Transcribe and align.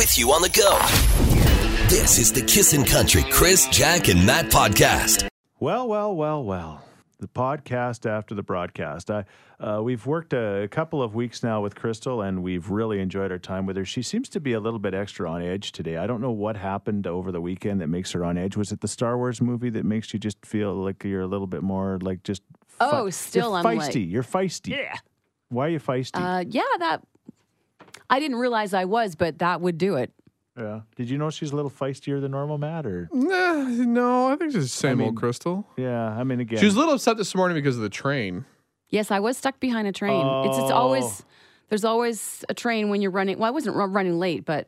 with 0.00 0.16
you 0.16 0.32
on 0.32 0.40
the 0.40 0.48
go. 0.48 0.78
This 1.90 2.18
is 2.18 2.32
the 2.32 2.40
Kissin' 2.40 2.86
Country 2.86 3.22
Chris, 3.30 3.66
Jack, 3.66 4.08
and 4.08 4.24
Matt 4.24 4.46
podcast. 4.46 5.28
Well, 5.58 5.86
well, 5.88 6.16
well, 6.16 6.42
well. 6.42 6.82
The 7.18 7.28
podcast 7.28 8.08
after 8.08 8.34
the 8.34 8.42
broadcast. 8.42 9.10
I, 9.10 9.26
uh, 9.62 9.82
we've 9.82 10.06
worked 10.06 10.32
a, 10.32 10.66
couple 10.70 11.02
of 11.02 11.14
weeks 11.14 11.42
now 11.42 11.60
with 11.60 11.74
Crystal, 11.74 12.22
and 12.22 12.42
we've 12.42 12.70
really 12.70 12.98
enjoyed 12.98 13.30
our 13.30 13.38
time 13.38 13.66
with 13.66 13.76
her. 13.76 13.84
She 13.84 14.00
seems 14.00 14.30
to 14.30 14.40
be 14.40 14.54
a 14.54 14.58
little 14.60 14.78
bit 14.78 14.94
extra 14.94 15.30
on 15.30 15.42
edge 15.42 15.70
today. 15.70 15.98
I 15.98 16.06
don't 16.06 16.22
know 16.22 16.30
what 16.30 16.56
happened 16.56 17.06
over 17.06 17.30
the 17.30 17.42
weekend 17.42 17.82
that 17.82 17.88
makes 17.88 18.10
her 18.12 18.24
on 18.24 18.38
edge. 18.38 18.56
Was 18.56 18.72
it 18.72 18.80
the 18.80 18.88
Star 18.88 19.18
Wars 19.18 19.42
movie 19.42 19.68
that 19.68 19.84
makes 19.84 20.14
you 20.14 20.18
just 20.18 20.46
feel 20.46 20.72
like 20.76 21.04
you're 21.04 21.20
a 21.20 21.26
little 21.26 21.46
bit 21.46 21.62
more 21.62 21.98
like 22.00 22.22
just? 22.22 22.40
Oh, 22.80 23.10
still 23.10 23.50
you're 23.50 23.58
I'm 23.58 23.64
feisty. 23.66 23.78
like- 23.78 23.94
you're 23.96 24.22
feisty. 24.22 24.70
Yeah. 24.78 24.94
Why 25.50 25.66
are 25.66 25.70
you 25.70 25.80
feisty? 25.80 26.12
Uh, 26.14 26.42
yeah, 26.48 26.62
that. 26.78 27.02
I 28.10 28.18
didn't 28.20 28.36
realize 28.38 28.74
I 28.74 28.84
was, 28.84 29.14
but 29.14 29.38
that 29.38 29.60
would 29.60 29.78
do 29.78 29.94
it. 29.96 30.12
yeah. 30.58 30.80
Did 30.96 31.08
you 31.08 31.16
know 31.16 31.30
she's 31.30 31.52
a 31.52 31.56
little 31.56 31.70
feistier 31.70 32.20
than 32.20 32.32
normal, 32.32 32.58
Matt? 32.58 32.84
Or 32.84 33.08
Nah, 33.12 33.54
no, 33.68 34.26
I 34.28 34.36
think 34.36 34.54
it's 34.54 34.64
the 34.64 34.68
same 34.68 34.98
mean- 34.98 35.06
old 35.08 35.16
Crystal. 35.16 35.66
yeah, 35.76 36.10
I 36.10 36.24
mean 36.24 36.40
again. 36.40 36.58
She 36.58 36.66
was 36.66 36.74
a 36.74 36.78
little 36.78 36.94
upset 36.94 37.16
this 37.16 37.34
morning 37.34 37.54
because 37.56 37.76
of 37.76 37.82
the 37.82 37.88
train. 37.88 38.44
Yes, 38.90 39.10
I 39.10 39.20
was 39.20 39.36
stuck 39.38 39.60
behind 39.60 39.86
a 39.88 39.92
train. 39.92 40.26
It's 40.46 40.58
it's 40.58 40.70
always 40.70 41.04
Oh. 41.04 41.24
there's 41.68 41.84
always 41.84 42.44
a 42.48 42.54
train 42.54 42.90
when 42.90 43.00
you're 43.00 43.12
running. 43.12 43.38
Well, 43.38 43.46
I 43.46 43.50
wasn't 43.52 43.76
ru- 43.76 43.84
running 43.86 44.18
late, 44.18 44.44
but 44.44 44.66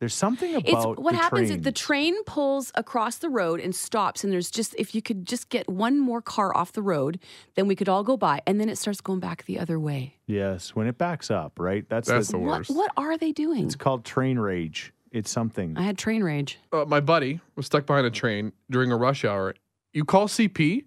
There's 0.00 0.14
something 0.14 0.54
about 0.54 0.68
it's 0.68 0.84
about 0.84 0.98
what 0.98 1.12
the 1.12 1.18
happens 1.18 1.48
train. 1.50 1.58
is 1.58 1.64
the 1.64 1.72
train 1.72 2.24
pulls 2.24 2.72
across 2.74 3.18
the 3.18 3.28
road 3.28 3.60
and 3.60 3.74
stops, 3.74 4.24
and 4.24 4.32
there's 4.32 4.50
just 4.50 4.74
if 4.78 4.94
you 4.94 5.02
could 5.02 5.26
just 5.26 5.50
get 5.50 5.68
one 5.68 5.98
more 6.00 6.22
car 6.22 6.56
off 6.56 6.72
the 6.72 6.82
road, 6.82 7.20
then 7.54 7.66
we 7.68 7.76
could 7.76 7.88
all 7.88 8.02
go 8.02 8.16
by, 8.16 8.40
and 8.46 8.58
then 8.58 8.68
it 8.70 8.78
starts 8.78 9.02
going 9.02 9.20
back 9.20 9.44
the 9.44 9.58
other 9.58 9.78
way. 9.78 10.16
yes, 10.26 10.74
when 10.74 10.86
it 10.86 10.96
backs 10.96 11.30
up, 11.30 11.58
right? 11.60 11.86
That's 11.88 12.08
That's 12.08 12.28
the, 12.28 12.32
the 12.32 12.38
What 12.38 12.58
worst. 12.60 12.70
what 12.70 12.90
are 12.96 13.18
they 13.18 13.30
doing? 13.30 13.66
It's 13.66 13.76
called 13.76 14.04
train 14.04 14.38
rage. 14.38 14.92
It's 15.12 15.30
something. 15.30 15.76
I 15.76 15.82
had 15.82 15.98
train 15.98 16.22
rage. 16.24 16.58
Uh, 16.72 16.84
my 16.86 17.00
buddy 17.00 17.40
was 17.56 17.66
stuck 17.66 17.84
behind 17.84 18.06
a 18.06 18.10
train 18.10 18.52
during 18.70 18.90
a 18.92 18.96
rush 18.96 19.24
hour. 19.24 19.54
You 19.92 20.04
call 20.04 20.28
CP, 20.28 20.84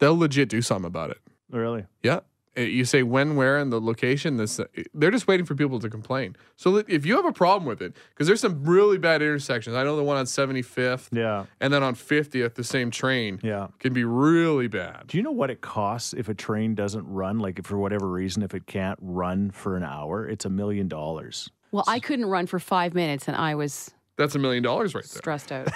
they'll 0.00 0.16
legit 0.18 0.48
do 0.48 0.60
something 0.60 0.86
about 0.86 1.10
it. 1.10 1.18
really? 1.50 1.84
Yeah. 2.02 2.20
Uh, 2.56 2.62
You 2.62 2.84
say 2.84 3.02
when, 3.02 3.36
where, 3.36 3.58
and 3.58 3.72
the 3.72 3.80
location. 3.80 4.36
This 4.36 4.58
uh, 4.60 4.64
they're 4.94 5.10
just 5.10 5.26
waiting 5.28 5.44
for 5.46 5.54
people 5.54 5.78
to 5.80 5.88
complain. 5.90 6.36
So 6.56 6.76
if 6.88 7.04
you 7.04 7.16
have 7.16 7.24
a 7.26 7.32
problem 7.32 7.66
with 7.66 7.82
it, 7.82 7.94
because 8.10 8.26
there's 8.26 8.40
some 8.40 8.64
really 8.64 8.98
bad 8.98 9.20
intersections. 9.22 9.76
I 9.76 9.82
know 9.84 9.96
the 9.96 10.02
one 10.04 10.16
on 10.16 10.24
75th 10.26 11.08
Yeah. 11.12 11.46
and 11.60 11.72
then 11.72 11.82
on 11.82 11.94
50th, 11.94 12.54
the 12.54 12.64
same 12.64 12.90
train 12.90 13.40
Yeah. 13.42 13.68
can 13.78 13.92
be 13.92 14.04
really 14.04 14.68
bad. 14.68 15.04
Do 15.08 15.16
you 15.18 15.22
know 15.22 15.32
what 15.32 15.50
it 15.50 15.60
costs 15.60 16.12
if 16.14 16.28
a 16.28 16.34
train 16.34 16.74
doesn't 16.74 17.06
run? 17.06 17.38
Like, 17.38 17.58
if 17.58 17.66
for 17.66 17.78
whatever 17.78 18.08
reason, 18.10 18.42
if 18.42 18.54
it 18.54 18.66
can't 18.66 18.98
run 19.02 19.50
for 19.50 19.76
an 19.76 19.84
hour, 19.84 20.26
it's 20.26 20.44
a 20.44 20.50
million 20.50 20.88
dollars. 20.88 21.50
Well, 21.72 21.84
I 21.86 21.98
couldn't 22.00 22.26
run 22.26 22.46
for 22.46 22.58
five 22.58 22.94
minutes, 22.94 23.28
and 23.28 23.36
I 23.36 23.54
was 23.56 23.90
That's 24.16 24.34
a 24.34 24.38
million 24.38 24.62
dollars 24.62 24.94
right 24.94 25.04
there. 25.04 25.18
stressed 25.18 25.52
out. 25.52 25.68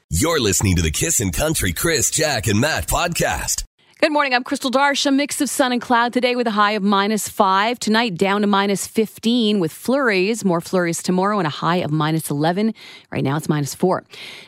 You're 0.10 0.40
listening 0.40 0.74
to 0.76 0.82
the 0.82 0.90
Kissin' 0.90 1.30
Country 1.30 1.72
Chris, 1.72 2.10
Jack, 2.10 2.48
and 2.48 2.60
Matt 2.60 2.88
podcast. 2.88 3.62
Good 3.98 4.12
morning. 4.12 4.34
I'm 4.34 4.44
Crystal 4.44 4.70
Darsh. 4.70 5.06
A 5.06 5.10
mix 5.10 5.40
of 5.40 5.48
sun 5.48 5.72
and 5.72 5.80
cloud 5.80 6.12
today 6.12 6.36
with 6.36 6.46
a 6.46 6.50
high 6.50 6.72
of 6.72 6.82
minus 6.82 7.30
five. 7.30 7.78
Tonight 7.78 8.14
down 8.14 8.42
to 8.42 8.46
minus 8.46 8.86
15 8.86 9.58
with 9.58 9.72
flurries. 9.72 10.44
More 10.44 10.60
flurries 10.60 11.02
tomorrow 11.02 11.38
and 11.38 11.46
a 11.46 11.50
high 11.50 11.76
of 11.76 11.90
minus 11.90 12.30
11. 12.30 12.74
Right 13.10 13.24
now 13.24 13.38
it's 13.38 13.48
minus 13.48 13.74
four. 13.74 14.04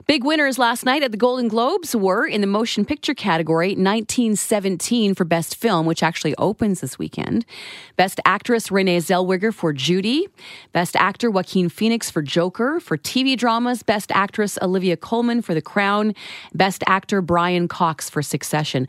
Big 0.06 0.22
winners 0.22 0.58
last 0.58 0.84
night 0.84 1.02
at 1.02 1.12
the 1.12 1.16
Golden 1.16 1.48
Globes 1.48 1.96
were 1.96 2.26
in 2.26 2.42
the 2.42 2.46
motion 2.46 2.84
picture 2.84 3.14
category 3.14 3.68
1917 3.68 5.14
for 5.14 5.24
Best 5.24 5.56
Film, 5.56 5.86
which 5.86 6.02
actually 6.02 6.34
opens 6.36 6.82
this 6.82 6.98
weekend. 6.98 7.46
Best 7.96 8.20
Actress 8.26 8.70
Renee 8.70 8.98
Zellweger 8.98 9.52
for 9.52 9.72
Judy. 9.72 10.28
Best 10.74 10.94
Actor 10.94 11.30
Joaquin 11.30 11.70
Phoenix 11.70 12.10
for 12.10 12.20
Joker. 12.20 12.80
For 12.80 12.98
TV 12.98 13.34
dramas, 13.34 13.82
Best 13.82 14.12
Actress 14.12 14.58
Olivia 14.60 14.98
Colman 14.98 15.40
for 15.40 15.54
The 15.54 15.62
Crown. 15.62 16.14
Best 16.52 16.84
Actor 16.86 17.22
Brian 17.22 17.66
Cox 17.66 18.10
for 18.10 18.20
Succession. 18.20 18.86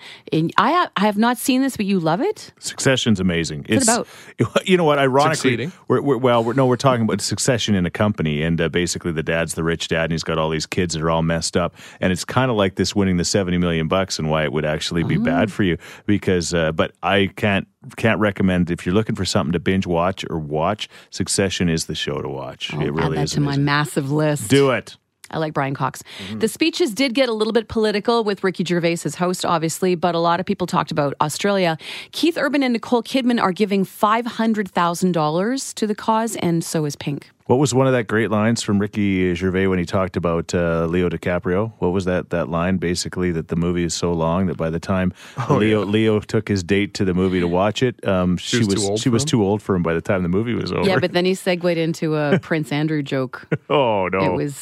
And 0.57 0.65
I 0.67 0.71
have, 0.71 0.91
I 0.97 1.01
have 1.05 1.17
not 1.17 1.37
seen 1.37 1.61
this, 1.61 1.77
but 1.77 1.85
you 1.85 1.99
love 1.99 2.21
it? 2.21 2.51
Succession's 2.59 3.19
amazing. 3.19 3.65
What's 3.69 3.87
it 3.87 4.05
it's 4.39 4.65
You 4.69 4.77
know 4.77 4.83
what? 4.83 4.99
Ironically, 4.99 5.71
we're, 5.87 6.01
we're, 6.01 6.17
well, 6.17 6.43
we're, 6.43 6.53
no, 6.53 6.65
we're 6.65 6.75
talking 6.77 7.03
about 7.03 7.21
succession 7.21 7.75
in 7.75 7.85
a 7.85 7.89
company, 7.91 8.41
and 8.41 8.59
uh, 8.59 8.69
basically 8.69 9.11
the 9.11 9.23
dad's 9.23 9.53
the 9.55 9.63
rich 9.63 9.87
dad, 9.87 10.03
and 10.05 10.11
he's 10.11 10.23
got 10.23 10.37
all 10.37 10.49
these 10.49 10.65
kids 10.65 10.93
that 10.93 11.01
are 11.01 11.09
all 11.11 11.21
messed 11.23 11.55
up, 11.57 11.75
and 12.01 12.11
it's 12.11 12.25
kind 12.25 12.49
of 12.51 12.57
like 12.57 12.75
this 12.75 12.95
winning 12.95 13.17
the 13.17 13.25
seventy 13.25 13.57
million 13.57 13.87
bucks, 13.87 14.19
and 14.19 14.29
why 14.29 14.43
it 14.43 14.51
would 14.51 14.65
actually 14.65 15.03
be 15.03 15.17
Oh. 15.17 15.23
bad 15.23 15.51
for 15.51 15.63
you 15.63 15.77
because. 16.05 16.53
Uh, 16.53 16.71
but 16.71 16.91
I 17.03 17.27
can't 17.35 17.67
can't 17.97 18.19
recommend 18.19 18.69
if 18.71 18.85
you're 18.85 18.95
looking 18.95 19.15
for 19.15 19.25
something 19.25 19.53
to 19.53 19.59
binge 19.59 19.85
watch 19.87 20.25
or 20.29 20.37
watch. 20.39 20.87
Succession 21.09 21.69
is 21.69 21.85
the 21.85 21.95
show 21.95 22.21
to 22.21 22.27
watch. 22.29 22.73
I'll 22.73 22.81
it 22.81 22.89
really 22.91 23.03
add 23.03 23.11
that 23.17 23.23
is. 23.23 23.31
to 23.33 23.41
my 23.41 23.57
massive 23.57 24.11
list. 24.11 24.49
Do 24.49 24.71
it. 24.71 24.97
I 25.31 25.37
like 25.37 25.53
Brian 25.53 25.73
Cox. 25.73 26.03
Mm-hmm. 26.27 26.39
The 26.39 26.47
speeches 26.47 26.93
did 26.93 27.13
get 27.13 27.29
a 27.29 27.33
little 27.33 27.53
bit 27.53 27.67
political 27.67 28.23
with 28.23 28.43
Ricky 28.43 28.63
Gervais 28.63 28.99
as 29.03 29.15
host, 29.15 29.45
obviously, 29.45 29.95
but 29.95 30.15
a 30.15 30.19
lot 30.19 30.39
of 30.39 30.45
people 30.45 30.67
talked 30.67 30.91
about 30.91 31.13
Australia. 31.21 31.77
Keith 32.11 32.37
Urban 32.37 32.63
and 32.63 32.73
Nicole 32.73 33.03
Kidman 33.03 33.41
are 33.41 33.51
giving 33.51 33.85
$500,000 33.85 35.73
to 35.73 35.87
the 35.87 35.95
cause, 35.95 36.35
and 36.37 36.63
so 36.63 36.85
is 36.85 36.95
Pink. 36.95 37.29
What 37.49 37.57
was 37.57 37.73
one 37.73 37.87
of 37.87 37.93
that 37.93 38.03
great 38.03 38.29
lines 38.29 38.61
from 38.61 38.77
Ricky 38.77 39.33
Gervais 39.33 39.65
when 39.65 39.79
he 39.79 39.85
talked 39.85 40.15
about 40.15 40.53
uh, 40.53 40.85
Leo 40.85 41.09
DiCaprio? 41.09 41.73
What 41.79 41.87
was 41.93 42.05
that 42.05 42.29
that 42.29 42.47
line? 42.47 42.77
Basically, 42.77 43.31
that 43.31 43.47
the 43.47 43.55
movie 43.55 43.83
is 43.83 43.95
so 43.95 44.13
long 44.13 44.45
that 44.45 44.55
by 44.55 44.69
the 44.69 44.79
time 44.79 45.11
Oh, 45.49 45.55
Leo 45.55 45.83
Leo 45.83 46.19
took 46.19 46.47
his 46.47 46.61
date 46.61 46.93
to 46.93 47.05
the 47.05 47.15
movie 47.15 47.39
to 47.39 47.47
watch 47.47 47.81
it, 47.81 48.07
um, 48.07 48.37
she, 48.37 48.59
was 48.59 48.67
was, 48.67 48.75
too 48.75 48.81
old 48.91 48.99
she 48.99 49.09
for 49.09 49.13
was 49.13 49.23
him? 49.23 49.27
too 49.29 49.43
old 49.43 49.63
for 49.63 49.75
him 49.75 49.81
by 49.81 49.95
the 49.95 50.01
time 50.01 50.21
the 50.21 50.29
movie 50.29 50.53
was 50.53 50.71
over. 50.71 50.87
Yeah, 50.87 50.99
but 50.99 51.13
then 51.13 51.25
he 51.25 51.33
segued 51.33 51.65
into 51.65 52.15
a 52.15 52.37
Prince 52.43 52.71
Andrew 52.71 53.01
joke. 53.01 53.47
oh 53.71 54.07
no, 54.09 54.19
It 54.19 54.35
was 54.35 54.53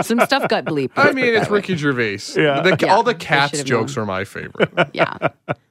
some 0.00 0.20
stuff 0.20 0.48
got 0.48 0.64
bleeped. 0.64 0.92
I 0.96 1.12
mean, 1.12 1.34
it's 1.34 1.50
Ricky 1.50 1.76
Gervais. 1.76 2.20
Yeah. 2.34 2.62
The- 2.62 2.78
Yeah, 2.80 2.94
all 2.94 3.02
the 3.02 3.14
cats 3.14 3.62
jokes 3.64 3.96
known. 3.96 4.04
are 4.04 4.06
my 4.06 4.24
favorite. 4.24 4.70
Yeah. 4.94 5.14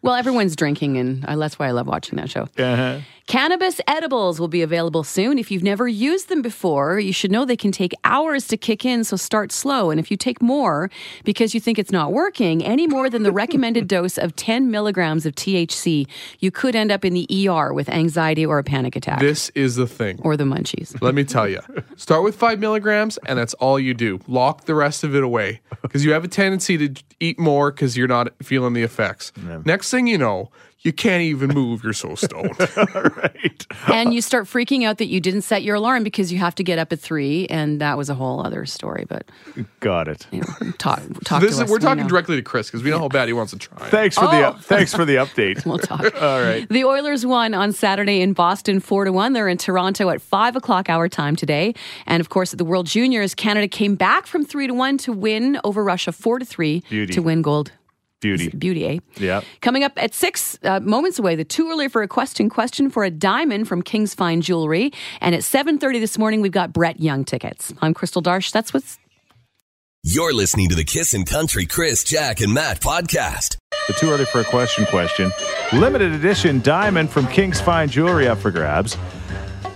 Well, 0.03 0.13
everyone's 0.13 0.55
drinking, 0.55 0.97
and 0.97 1.25
I, 1.25 1.35
that's 1.35 1.57
why 1.57 1.67
I 1.67 1.71
love 1.71 1.87
watching 1.87 2.17
that 2.17 2.29
show. 2.29 2.43
Uh-huh. 2.59 2.99
Cannabis 3.27 3.81
edibles 3.87 4.39
will 4.39 4.47
be 4.47 4.61
available 4.61 5.03
soon. 5.03 5.37
If 5.37 5.51
you've 5.51 5.61
never 5.61 5.85
used 5.85 6.29
them 6.29 6.41
before, 6.41 6.97
you 6.97 7.11
should 7.11 7.29
know 7.29 7.43
they 7.43 7.57
can 7.57 7.73
take 7.73 7.93
hours 8.05 8.47
to 8.47 8.55
kick 8.55 8.85
in, 8.85 9.03
so 9.03 9.17
start 9.17 9.51
slow. 9.51 9.91
And 9.91 9.99
if 9.99 10.09
you 10.09 10.15
take 10.15 10.41
more 10.41 10.89
because 11.25 11.53
you 11.53 11.59
think 11.59 11.77
it's 11.77 11.91
not 11.91 12.13
working, 12.13 12.63
any 12.63 12.87
more 12.87 13.09
than 13.09 13.23
the 13.23 13.31
recommended 13.43 13.85
dose 13.85 14.17
of 14.17 14.33
10 14.37 14.71
milligrams 14.71 15.25
of 15.25 15.35
THC, 15.35 16.07
you 16.39 16.51
could 16.51 16.73
end 16.73 16.89
up 16.89 17.03
in 17.03 17.13
the 17.13 17.49
ER 17.49 17.73
with 17.73 17.89
anxiety 17.89 18.45
or 18.45 18.59
a 18.59 18.63
panic 18.63 18.95
attack 18.95 19.19
this 19.19 19.49
is 19.49 19.75
the 19.75 19.87
thing. 19.87 20.21
or 20.23 20.37
the 20.37 20.45
munchies. 20.45 20.99
Let 21.01 21.13
me 21.13 21.25
tell 21.25 21.49
you. 21.49 21.59
Start 21.97 22.23
with 22.23 22.37
five 22.37 22.59
milligrams, 22.59 23.17
and 23.27 23.37
that's 23.37 23.53
all 23.55 23.77
you 23.77 23.93
do. 23.93 24.21
Lock 24.29 24.63
the 24.67 24.75
rest 24.75 25.03
of 25.03 25.13
it 25.13 25.23
away 25.23 25.59
because 25.81 26.05
you 26.05 26.13
have 26.13 26.23
a 26.23 26.29
tendency 26.29 26.77
to 26.77 27.03
eat 27.19 27.37
more 27.37 27.71
because 27.71 27.97
you're 27.97 28.07
not 28.07 28.29
feeling 28.41 28.71
the 28.71 28.83
effects. 28.83 29.33
Next 29.65 29.91
thing 29.91 30.07
you 30.07 30.17
know, 30.17 30.49
you 30.81 30.93
can't 30.93 31.23
even 31.23 31.49
move. 31.49 31.83
You're 31.83 31.93
so 31.93 32.15
stoned. 32.15 32.51
right. 32.95 33.65
and 33.87 34.13
you 34.13 34.21
start 34.21 34.45
freaking 34.45 34.85
out 34.85 34.99
that 34.99 35.07
you 35.07 35.19
didn't 35.19 35.41
set 35.41 35.63
your 35.63 35.75
alarm 35.75 36.03
because 36.03 36.31
you 36.31 36.37
have 36.39 36.55
to 36.55 36.63
get 36.63 36.77
up 36.79 36.93
at 36.93 36.99
three, 36.99 37.45
and 37.47 37.81
that 37.81 37.97
was 37.97 38.09
a 38.09 38.13
whole 38.15 38.45
other 38.45 38.65
story. 38.65 39.05
But 39.09 39.25
Got 39.79 40.07
it. 40.07 40.27
you 40.31 40.41
know, 40.41 40.71
talk, 40.77 41.01
talk 41.25 41.41
this 41.41 41.57
to 41.57 41.57
is, 41.57 41.61
us. 41.61 41.69
we're 41.69 41.79
talking 41.79 42.03
know. 42.03 42.09
directly 42.09 42.35
to 42.37 42.41
Chris 42.41 42.67
because 42.67 42.83
we 42.83 42.89
know 42.91 42.99
how 42.99 43.09
bad 43.09 43.27
he 43.27 43.33
wants 43.33 43.51
to 43.53 43.59
try. 43.59 43.89
Thanks 43.89 44.15
for 44.15 44.25
the 44.27 44.37
Oh. 44.45 44.49
up, 44.49 44.61
thanks 44.63 44.93
for 44.93 45.03
the 45.03 45.15
update. 45.25 45.65
We'll 45.65 45.79
talk. 45.79 46.01
All 46.21 46.41
right. 46.41 46.67
The 46.69 46.85
Oilers 46.85 47.25
won 47.25 47.53
on 47.53 47.71
Saturday 47.73 48.21
in 48.21 48.33
Boston, 48.33 48.79
four 48.79 49.03
to 49.05 49.11
one. 49.11 49.33
They're 49.33 49.49
in 49.49 49.57
Toronto 49.57 50.09
at 50.09 50.21
five 50.21 50.55
o'clock 50.55 50.89
our 50.89 51.09
time 51.09 51.35
today, 51.35 51.73
and 52.05 52.21
of 52.21 52.29
course 52.29 52.53
at 52.53 52.59
the 52.59 52.65
World 52.65 52.85
Juniors, 52.85 53.33
Canada 53.35 53.67
came 53.67 53.95
back 53.95 54.27
from 54.27 54.45
three 54.45 54.67
to 54.67 54.73
one 54.73 54.97
to 54.99 55.11
win 55.11 55.59
over 55.63 55.83
Russia, 55.83 56.11
four 56.11 56.39
to 56.39 56.45
three 56.45 56.83
Beauty. 56.89 57.13
to 57.13 57.21
win 57.21 57.41
gold. 57.41 57.71
Beauty. 58.19 58.49
Beauty, 58.49 58.87
eh? 58.87 58.99
Yeah. 59.17 59.41
Coming 59.61 59.83
up 59.83 59.93
at 59.97 60.13
six 60.13 60.57
uh, 60.63 60.79
moments 60.79 61.19
away, 61.19 61.35
the 61.35 61.43
too 61.45 61.69
early 61.69 61.87
for 61.87 62.01
a 62.01 62.07
question 62.07 62.49
question 62.49 62.89
for 62.89 63.03
a 63.03 63.11
diamond 63.11 63.67
from 63.67 63.81
King's 63.83 64.15
Fine 64.15 64.41
Jewelry, 64.41 64.91
and 65.21 65.35
at 65.35 65.43
seven 65.43 65.77
thirty 65.77 65.99
this 65.99 66.17
morning 66.17 66.41
we've 66.41 66.51
got 66.51 66.73
Brett 66.73 66.99
Young 66.99 67.23
tickets. 67.23 67.73
I'm 67.81 67.93
Crystal 67.93 68.21
Darsh. 68.23 68.51
That's 68.51 68.73
what's 68.73 68.97
You're 70.03 70.33
listening 70.33 70.69
to 70.69 70.75
the 70.75 70.83
Kiss 70.83 71.13
and 71.13 71.27
Country 71.27 71.65
Chris, 71.65 72.03
Jack, 72.03 72.41
and 72.41 72.53
Matt 72.53 72.81
podcast. 72.81 73.57
The 73.87 73.93
too 73.93 74.09
early 74.09 74.25
for 74.25 74.41
a 74.41 74.45
question 74.45 74.85
question. 74.87 75.31
Limited 75.71 76.11
edition 76.11 76.59
diamond 76.61 77.09
from 77.09 77.27
King's 77.27 77.61
Fine 77.61 77.89
Jewelry 77.89 78.27
up 78.27 78.39
for 78.39 78.51
grabs. 78.51 78.97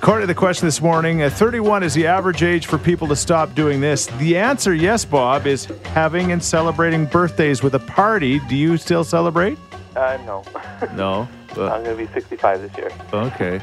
According 0.02 0.24
to 0.24 0.34
the 0.34 0.40
question 0.40 0.66
this 0.66 0.82
morning, 0.82 1.22
uh, 1.22 1.30
31 1.30 1.84
is 1.84 1.94
the 1.94 2.08
average 2.08 2.42
age 2.42 2.66
for 2.66 2.80
people 2.80 3.08
to 3.08 3.16
stop 3.16 3.54
doing 3.54 3.82
this. 3.82 4.08
The 4.08 4.36
answer, 4.36 4.74
yes, 4.74 5.06
Bob, 5.06 5.46
is 5.46 5.66
having 5.94 6.32
and 6.32 6.44
celebrating 6.44 7.06
birthdays 7.06 7.62
with 7.62 7.76
a 7.76 7.80
party. 7.80 8.40
Do 8.50 8.56
you 8.56 8.78
still 8.78 9.04
celebrate? 9.04 9.60
Uh, 9.96 10.18
no. 10.26 10.44
No. 10.96 11.30
Uh, 11.56 11.70
I'm 11.70 11.84
going 11.84 11.96
to 11.96 12.08
be 12.08 12.12
65 12.14 12.62
this 12.64 12.76
year. 12.78 12.92
okay. 13.14 13.60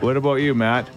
what 0.00 0.16
about 0.16 0.36
you, 0.36 0.54
Matt? 0.54 0.88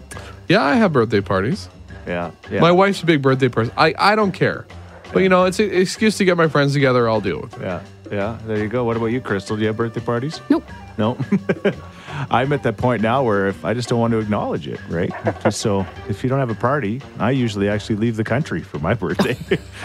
Yeah, 0.48 0.64
I 0.64 0.76
have 0.76 0.94
birthday 0.94 1.20
parties. 1.20 1.68
Yeah. 2.08 2.32
yeah. 2.50 2.62
My 2.62 2.72
wife's 2.72 3.04
a 3.04 3.06
big 3.06 3.22
birthday 3.22 3.50
person. 3.50 3.74
I, 3.76 3.94
I 4.00 4.16
don't 4.16 4.32
care. 4.32 4.66
But, 5.12 5.24
you 5.24 5.28
know, 5.28 5.44
it's 5.44 5.60
an 5.60 5.74
excuse 5.74 6.18
to 6.20 6.24
get 6.26 6.38
my 6.38 6.48
friends 6.48 6.72
together. 6.72 7.10
I'll 7.10 7.20
deal 7.20 7.42
with 7.42 7.54
it. 7.56 7.64
yeah. 7.64 7.82
Yeah. 8.10 8.40
There 8.46 8.58
you 8.58 8.70
go. 8.70 8.86
What 8.86 8.96
about 8.96 9.08
you, 9.08 9.20
Crystal? 9.20 9.58
Do 9.58 9.62
you 9.62 9.68
have 9.68 9.76
birthday 9.76 10.00
parties? 10.00 10.40
nope. 10.50 10.64
No. 10.98 11.18
I'm 12.30 12.52
at 12.54 12.64
that 12.64 12.78
point 12.78 13.02
now 13.02 13.24
where 13.24 13.48
if 13.48 13.64
I 13.66 13.74
just 13.74 13.90
don't 13.90 14.00
want 14.00 14.12
to 14.12 14.20
acknowledge 14.20 14.68
it, 14.68 14.80
right? 14.90 15.12
Just 15.44 15.60
so 15.62 15.86
if 16.08 16.24
you 16.24 16.30
don't 16.30 16.40
have 16.40 16.50
a 16.50 16.56
party, 16.56 17.02
I 17.20 17.32
usually 17.32 17.70
actually 17.70 17.96
leave 17.98 18.16
the 18.16 18.24
country 18.24 18.62
for 18.62 18.80
my 18.80 18.94
birthday. 18.96 19.38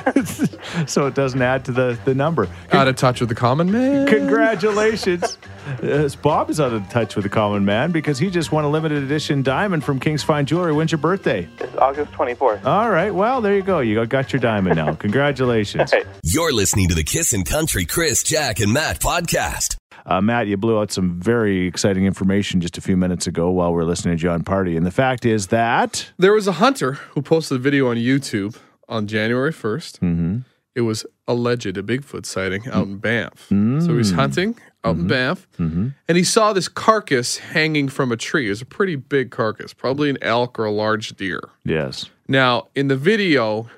so 0.86 1.06
it 1.06 1.14
doesn't 1.14 1.40
add 1.42 1.64
to 1.66 1.72
the, 1.72 1.98
the 2.04 2.14
number. 2.14 2.48
Out 2.72 2.88
of 2.88 2.96
touch 2.96 3.20
with 3.20 3.28
the 3.28 3.34
common 3.34 3.70
man. 3.70 4.06
Congratulations. 4.06 5.38
Uh, 5.82 6.08
Bob 6.22 6.50
is 6.50 6.60
out 6.60 6.72
of 6.72 6.86
touch 6.90 7.14
with 7.16 7.22
the 7.22 7.28
common 7.28 7.64
man 7.64 7.90
because 7.90 8.18
he 8.18 8.30
just 8.30 8.52
won 8.52 8.64
a 8.64 8.68
limited 8.70 9.02
edition 9.02 9.42
diamond 9.42 9.82
from 9.84 9.98
King's 9.98 10.22
Fine 10.22 10.46
Jewelry. 10.46 10.72
When's 10.72 10.92
your 10.92 10.98
birthday? 10.98 11.48
It's 11.58 11.76
August 11.76 12.12
24th. 12.12 12.64
All 12.66 12.90
right. 12.90 13.14
Well, 13.14 13.40
there 13.40 13.54
you 13.54 13.62
go. 13.62 13.80
You 13.80 14.04
got 14.06 14.32
your 14.32 14.40
diamond 14.40 14.76
now. 14.76 14.94
Congratulations. 15.04 15.90
Hey, 15.90 16.04
You're 16.22 16.52
listening 16.52 16.88
to 16.88 16.94
the 16.94 17.04
Kissin' 17.04 17.44
Country 17.44 17.84
Chris, 17.86 18.22
Jack, 18.22 18.60
and 18.60 18.72
Matt 18.72 19.00
podcast. 19.00 19.76
Uh, 20.06 20.20
Matt, 20.20 20.46
you 20.46 20.56
blew 20.56 20.78
out 20.78 20.92
some 20.92 21.18
very 21.18 21.66
exciting 21.66 22.04
information 22.04 22.60
just 22.60 22.76
a 22.76 22.80
few 22.80 22.96
minutes 22.96 23.26
ago 23.26 23.50
while 23.50 23.72
we 23.72 23.80
are 23.82 23.86
listening 23.86 24.16
to 24.16 24.22
John 24.22 24.42
Party. 24.42 24.76
And 24.76 24.84
the 24.84 24.90
fact 24.90 25.24
is 25.24 25.46
that. 25.48 26.10
There 26.18 26.32
was 26.32 26.46
a 26.46 26.52
hunter 26.52 26.92
who 26.92 27.22
posted 27.22 27.56
a 27.56 27.60
video 27.60 27.88
on 27.88 27.96
YouTube 27.96 28.56
on 28.88 29.06
January 29.06 29.52
1st. 29.52 29.98
Mm-hmm. 30.00 30.38
It 30.74 30.82
was 30.82 31.06
alleged 31.26 31.76
a 31.76 31.82
Bigfoot 31.82 32.26
sighting 32.26 32.68
out 32.68 32.86
in 32.86 32.98
Banff. 32.98 33.46
So 33.48 33.96
he's 33.96 34.10
hunting 34.10 34.58
out 34.82 34.96
in 34.96 35.06
Banff, 35.06 35.46
and 35.58 35.94
he 36.08 36.24
saw 36.24 36.52
this 36.52 36.66
carcass 36.68 37.38
hanging 37.38 37.88
from 37.88 38.10
a 38.10 38.16
tree. 38.16 38.46
It 38.46 38.50
was 38.50 38.60
a 38.62 38.66
pretty 38.66 38.96
big 38.96 39.30
carcass, 39.30 39.72
probably 39.72 40.10
an 40.10 40.18
elk 40.20 40.58
or 40.58 40.64
a 40.64 40.72
large 40.72 41.16
deer. 41.16 41.40
Yes. 41.64 42.10
Now, 42.26 42.68
in 42.74 42.88
the 42.88 42.96
video, 42.96 43.70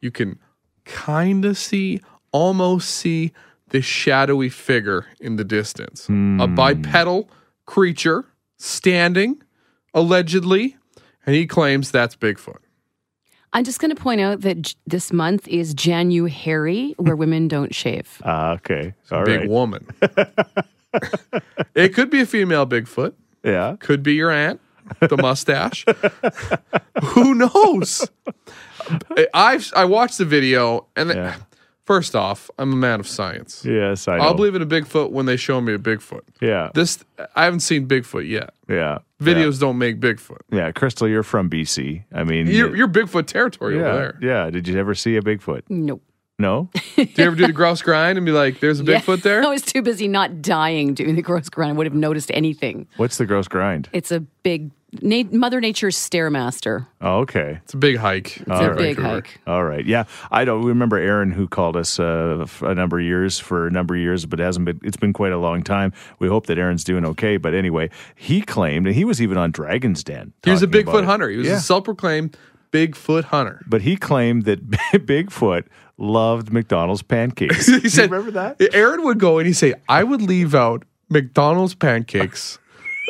you 0.00 0.12
can 0.12 0.38
kind 0.84 1.44
of 1.44 1.58
see, 1.58 2.00
almost 2.30 2.88
see 2.88 3.32
this 3.70 3.84
shadowy 3.84 4.48
figure 4.48 5.06
in 5.20 5.36
the 5.36 5.44
distance. 5.44 6.08
A 6.08 6.46
bipedal 6.46 7.28
creature 7.66 8.24
standing, 8.58 9.42
allegedly, 9.92 10.76
and 11.26 11.34
he 11.34 11.46
claims 11.46 11.90
that's 11.90 12.16
Bigfoot. 12.16 12.58
I'm 13.52 13.64
just 13.64 13.78
going 13.78 13.94
to 13.94 14.00
point 14.00 14.20
out 14.20 14.40
that 14.40 14.62
j- 14.62 14.74
this 14.86 15.12
month 15.12 15.46
is 15.46 15.74
January, 15.74 16.94
where 16.98 17.14
women 17.14 17.46
don't 17.48 17.72
shave. 17.74 18.20
Uh, 18.24 18.52
okay. 18.58 18.94
All 19.12 19.18
right. 19.24 19.40
Big 19.42 19.48
woman. 19.48 19.86
it 21.74 21.94
could 21.94 22.10
be 22.10 22.20
a 22.20 22.26
female 22.26 22.66
Bigfoot. 22.66 23.14
Yeah. 23.44 23.76
Could 23.78 24.02
be 24.02 24.14
your 24.14 24.30
aunt, 24.30 24.60
the 25.00 25.16
mustache. 25.16 25.84
Who 27.04 27.34
knows? 27.34 28.08
I've 29.32 29.72
I 29.76 29.84
watched 29.84 30.18
the 30.18 30.24
video, 30.24 30.86
and 30.96 31.10
Yeah. 31.10 31.36
First 31.84 32.14
off, 32.14 32.50
I'm 32.58 32.72
a 32.72 32.76
man 32.76 33.00
of 33.00 33.08
science. 33.08 33.64
Yes, 33.64 34.08
I 34.08 34.18
know. 34.18 34.24
I'll 34.24 34.34
believe 34.34 34.54
in 34.54 34.62
a 34.62 34.66
Bigfoot 34.66 35.10
when 35.10 35.26
they 35.26 35.36
show 35.36 35.60
me 35.60 35.72
a 35.74 35.78
Bigfoot. 35.78 36.22
Yeah. 36.40 36.70
This 36.74 37.04
I 37.36 37.44
haven't 37.44 37.60
seen 37.60 37.86
Bigfoot 37.86 38.28
yet. 38.28 38.54
Yeah. 38.68 38.98
Videos 39.20 39.60
don't 39.60 39.78
make 39.78 40.00
Bigfoot. 40.00 40.40
Yeah. 40.50 40.66
yeah. 40.66 40.72
Crystal, 40.72 41.08
you're 41.08 41.22
from 41.22 41.48
BC. 41.48 42.04
I 42.12 42.24
mean, 42.24 42.46
You're, 42.46 42.74
you're 42.74 42.88
Bigfoot 42.88 43.26
territory 43.26 43.78
yeah. 43.78 43.84
over 43.86 43.98
there. 43.98 44.18
Yeah. 44.20 44.50
Did 44.50 44.68
you 44.68 44.78
ever 44.78 44.94
see 44.94 45.16
a 45.16 45.22
Bigfoot? 45.22 45.62
Nope. 45.68 46.02
No? 46.38 46.68
Do 46.96 47.02
you 47.02 47.24
ever 47.24 47.36
do 47.36 47.46
the 47.46 47.52
grouse 47.52 47.80
grind 47.80 48.18
and 48.18 48.26
be 48.26 48.32
like, 48.32 48.58
"There's 48.58 48.80
a 48.80 48.84
Yeah. 48.84 48.98
Bigfoot 49.00 49.22
there"? 49.22 49.44
I 49.46 49.46
was 49.46 49.62
too 49.62 49.82
busy 49.82 50.08
not 50.08 50.42
dying 50.42 50.92
doing 50.92 51.14
the 51.14 51.22
gross 51.22 51.48
grind. 51.48 51.74
I 51.74 51.76
would 51.76 51.86
have 51.86 51.94
noticed 51.94 52.28
anything. 52.34 52.88
What's 52.96 53.18
the 53.18 53.26
gross 53.26 53.46
grind? 53.46 53.88
It's 53.92 54.10
a 54.10 54.18
big 54.18 54.72
na- 55.02 55.28
Mother 55.30 55.60
Nature's 55.60 55.96
stairmaster. 55.96 56.86
Oh, 57.00 57.18
okay. 57.20 57.58
It's 57.64 57.74
a 57.74 57.76
big 57.76 57.96
hike. 57.96 58.38
It's 58.38 58.48
a 58.48 58.74
big 58.76 58.98
hike. 58.98 59.40
All 59.46 59.64
right. 59.64 59.84
Yeah. 59.84 60.04
I 60.30 60.44
don't 60.44 60.64
remember 60.64 60.96
Aaron 60.96 61.30
who 61.30 61.46
called 61.48 61.76
us 61.76 61.98
uh, 61.98 62.46
a 62.62 62.74
number 62.74 62.98
of 62.98 63.04
years 63.04 63.38
for 63.38 63.66
a 63.66 63.70
number 63.70 63.94
of 63.94 64.00
years, 64.00 64.26
but 64.26 64.40
it 64.40 64.42
hasn't 64.44 64.64
been, 64.66 64.80
it's 64.82 64.96
been 64.96 65.12
quite 65.12 65.32
a 65.32 65.38
long 65.38 65.62
time. 65.62 65.92
We 66.18 66.28
hope 66.28 66.46
that 66.46 66.58
Aaron's 66.58 66.84
doing 66.84 67.04
okay. 67.06 67.36
But 67.36 67.54
anyway, 67.54 67.90
he 68.14 68.40
claimed, 68.40 68.86
and 68.86 68.94
he 68.96 69.04
was 69.04 69.20
even 69.22 69.36
on 69.38 69.50
Dragon's 69.50 70.02
Den. 70.04 70.32
He 70.44 70.50
was 70.50 70.62
a 70.62 70.66
talking 70.66 70.82
about 70.82 70.94
Bigfoot 70.94 71.04
hunter. 71.06 71.28
He 71.30 71.36
was 71.38 71.46
Yeah. 71.46 71.56
a 71.56 71.60
self-proclaimed 71.60 72.36
Bigfoot 72.72 73.24
hunter. 73.24 73.62
But 73.66 73.82
he 73.82 73.96
claimed 73.96 74.44
that 74.46 74.68
Bigfoot 74.70 75.66
loved 75.96 76.52
McDonald's 76.52 77.02
pancakes. 77.02 77.66
he 77.82 77.88
said, 77.88 78.10
remember 78.10 78.32
that? 78.32 78.56
Aaron 78.74 79.04
would 79.04 79.18
go 79.20 79.38
and 79.38 79.46
he'd 79.46 79.52
say, 79.52 79.74
I 79.88 80.02
would 80.02 80.20
leave 80.22 80.54
out 80.54 80.84
McDonald's 81.08 81.74
pancakes. 81.74 82.58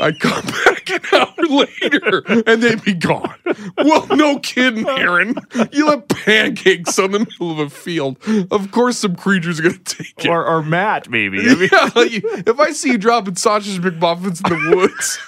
I'd 0.01 0.19
come 0.21 0.45
back 0.65 0.91
an 0.91 1.01
hour 1.13 1.47
later 1.49 2.43
and 2.47 2.63
they'd 2.63 2.83
be 2.83 2.95
gone. 2.95 3.35
Well, 3.79 4.07
no 4.09 4.39
kidding, 4.41 4.89
Aaron. 4.89 5.35
You 5.73 5.87
left 5.87 6.09
pancakes 6.09 6.99
on 6.99 7.13
the 7.13 7.21
middle 7.21 7.53
of 7.53 7.59
a 7.59 7.71
field. 7.71 8.19
Of 8.51 8.71
course, 8.73 8.99
some 8.99 9.15
creatures 9.17 9.61
are 9.61 9.65
going 9.65 9.83
to 9.83 9.97
take 10.03 10.25
it. 10.25 10.29
Or, 10.29 10.45
or 10.45 10.63
Matt, 10.63 11.09
maybe. 11.09 11.39
I 11.41 11.55
mean, 11.55 11.69
Yeah, 11.73 11.91
like, 11.95 12.13
if 12.47 12.59
I 12.59 12.73
see 12.73 12.91
you 12.93 12.99
dropping 12.99 13.37
sausage 13.37 13.81
McMuffins 13.81 14.45
in 14.51 14.71
the 14.71 14.77
woods, 14.77 15.19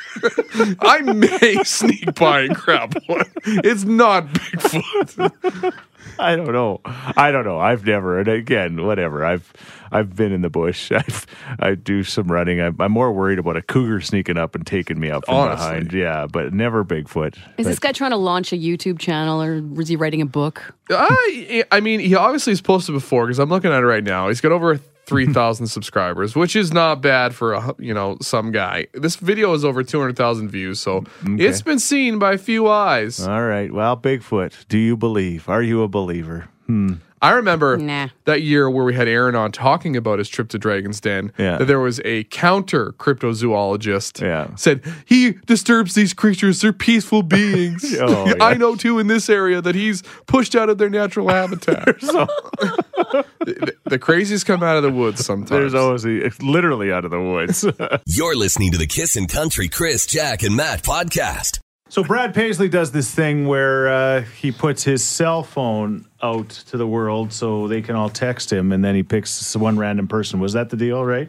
I 0.81 1.03
may 1.03 1.63
sneak 1.65 2.15
by 2.15 2.41
and 2.43 2.55
grab 2.55 2.95
one. 3.07 3.31
It's 3.45 3.85
not 3.85 4.27
Bigfoot. 4.29 5.75
I 6.19 6.37
don't 6.37 6.53
know. 6.53 6.81
I 6.85 7.31
don't 7.31 7.45
know. 7.45 7.59
I've 7.59 7.85
never. 7.85 8.19
And 8.19 8.29
again, 8.29 8.85
whatever. 8.85 9.25
I've 9.25 9.53
I've 9.91 10.15
been 10.17 10.33
in 10.33 10.43
the 10.43 10.51
bush. 10.51 10.91
I've 10.93 11.27
I 11.59 11.75
do 11.75 12.05
some 12.05 12.31
running. 12.31 12.61
I'm, 12.61 12.81
I'm 12.81 12.93
more 12.93 13.13
worried 13.13 13.39
about 13.39 13.57
a 13.57 13.63
cougar 13.63 14.01
sneaking 14.01 14.37
up 14.39 14.55
and 14.55 14.67
taking 14.67 14.99
me 14.99 15.11
up 15.11 15.27
from 15.27 15.35
Honestly. 15.35 15.67
behind. 15.67 15.93
Yeah, 15.93 16.27
but 16.27 16.53
never 16.53 16.85
Bigfoot. 16.85 17.37
Is 17.59 17.67
this 17.67 17.79
guy 17.79 17.93
trying 17.93 18.13
to 18.13 18.17
launch 18.17 18.53
a 18.53 18.57
YouTube 18.57 18.99
channel 18.99 19.43
or 19.43 19.63
was 19.63 19.89
he 19.89 19.97
writing 19.97 20.21
a 20.23 20.27
book? 20.27 20.75
I, 20.91 21.65
I 21.71 21.81
mean, 21.81 22.01
he 22.01 22.15
obviously 22.15 22.53
has 22.53 22.61
posted 22.61 22.95
before 22.95 23.27
because 23.27 23.39
I'm 23.39 23.49
looking 23.49 23.73
at 23.73 23.83
it 23.83 23.87
right 23.87 24.05
now. 24.05 24.29
He's 24.29 24.41
got 24.41 24.53
over 24.53 24.79
3,000 25.07 25.67
subscribers, 25.77 26.37
which 26.37 26.55
is 26.55 26.73
not 26.73 27.01
bad 27.01 27.35
for 27.35 27.55
a 27.55 27.75
you 27.79 27.95
know 27.95 28.19
some 28.21 28.53
guy. 28.53 28.87
This 28.93 29.17
video 29.17 29.53
is 29.55 29.65
over 29.65 29.83
200,000 29.83 30.49
views, 30.49 30.81
so 30.81 31.05
it's 31.25 31.63
been 31.63 31.79
seen 31.79 32.19
by 32.19 32.35
a 32.35 32.39
few 32.39 32.69
eyes. 32.69 33.21
All 33.27 33.45
right. 33.45 33.73
Well, 33.73 33.97
Bigfoot. 33.97 34.67
Do 34.69 34.79
you 34.79 34.97
believe? 34.97 35.49
Are 35.49 35.63
you 35.63 35.83
a 35.83 35.89
believer? 35.89 36.49
Hmm. 36.67 36.95
I 37.27 37.31
remember 37.33 37.77
Nah. 37.77 38.09
that 38.25 38.43
year 38.43 38.71
where 38.71 38.85
we 38.85 38.95
had 38.95 39.09
Aaron 39.09 39.35
on 39.35 39.51
talking 39.51 39.97
about 39.97 40.19
his 40.21 40.29
trip 40.29 40.49
to 40.51 40.59
Dragon's 40.59 41.01
Den. 41.01 41.33
Yeah. 41.39 41.59
That 41.59 41.65
there 41.65 41.81
was 41.81 42.01
a 42.05 42.23
counter 42.25 42.93
cryptozoologist. 42.99 44.21
Yeah. 44.21 44.55
Said 44.55 44.83
he 45.07 45.33
disturbs 45.47 45.95
these 45.95 46.15
creatures. 46.15 46.61
They're 46.61 46.73
peaceful 46.73 47.23
beings. 47.23 47.85
Oh, 48.01 48.33
I 48.41 48.55
know 48.55 48.77
too 48.77 48.99
in 48.99 49.07
this 49.09 49.29
area 49.29 49.61
that 49.61 49.75
he's 49.75 50.03
pushed 50.27 50.55
out 50.55 50.69
of 50.71 50.79
their 50.79 50.91
natural 50.91 51.29
habitat. 51.29 51.99
the, 52.01 53.75
the 53.85 53.99
crazies 53.99 54.45
come 54.45 54.63
out 54.63 54.77
of 54.77 54.83
the 54.83 54.91
woods 54.93 55.25
sometimes. 55.25 55.51
There's 55.51 55.75
always 55.75 56.05
a, 56.07 56.31
literally 56.41 56.93
out 56.93 57.05
of 57.05 57.11
the 57.11 57.21
woods. 57.21 57.65
You're 58.07 58.37
listening 58.37 58.73
to 58.73 58.79
the 58.79 58.87
Kissin' 58.87 59.27
Country 59.27 59.69
Chris, 59.69 60.07
Jack, 60.07 60.43
and 60.43 60.55
Matt 60.57 60.83
podcast. 60.83 61.59
so 61.89 62.05
Brad 62.05 62.35
Paisley 62.35 62.69
does 62.69 62.93
this 62.93 63.13
thing 63.13 63.47
where 63.47 63.89
uh, 63.89 64.21
he 64.41 64.53
puts 64.53 64.85
his 64.85 65.03
cell 65.05 65.43
phone 65.43 66.06
out 66.23 66.49
to 66.49 66.77
the 66.77 66.87
world 66.87 67.33
so 67.33 67.69
they 67.69 67.83
can 67.83 67.95
all 67.97 68.09
text 68.09 68.53
him, 68.53 68.73
and 68.73 68.85
then 68.85 68.95
he 68.95 69.03
picks 69.03 69.55
one 69.57 69.79
random 69.79 70.09
person. 70.09 70.41
Was 70.41 70.55
that 70.55 70.71
the 70.71 70.77
deal, 70.77 71.05
right? 71.05 71.29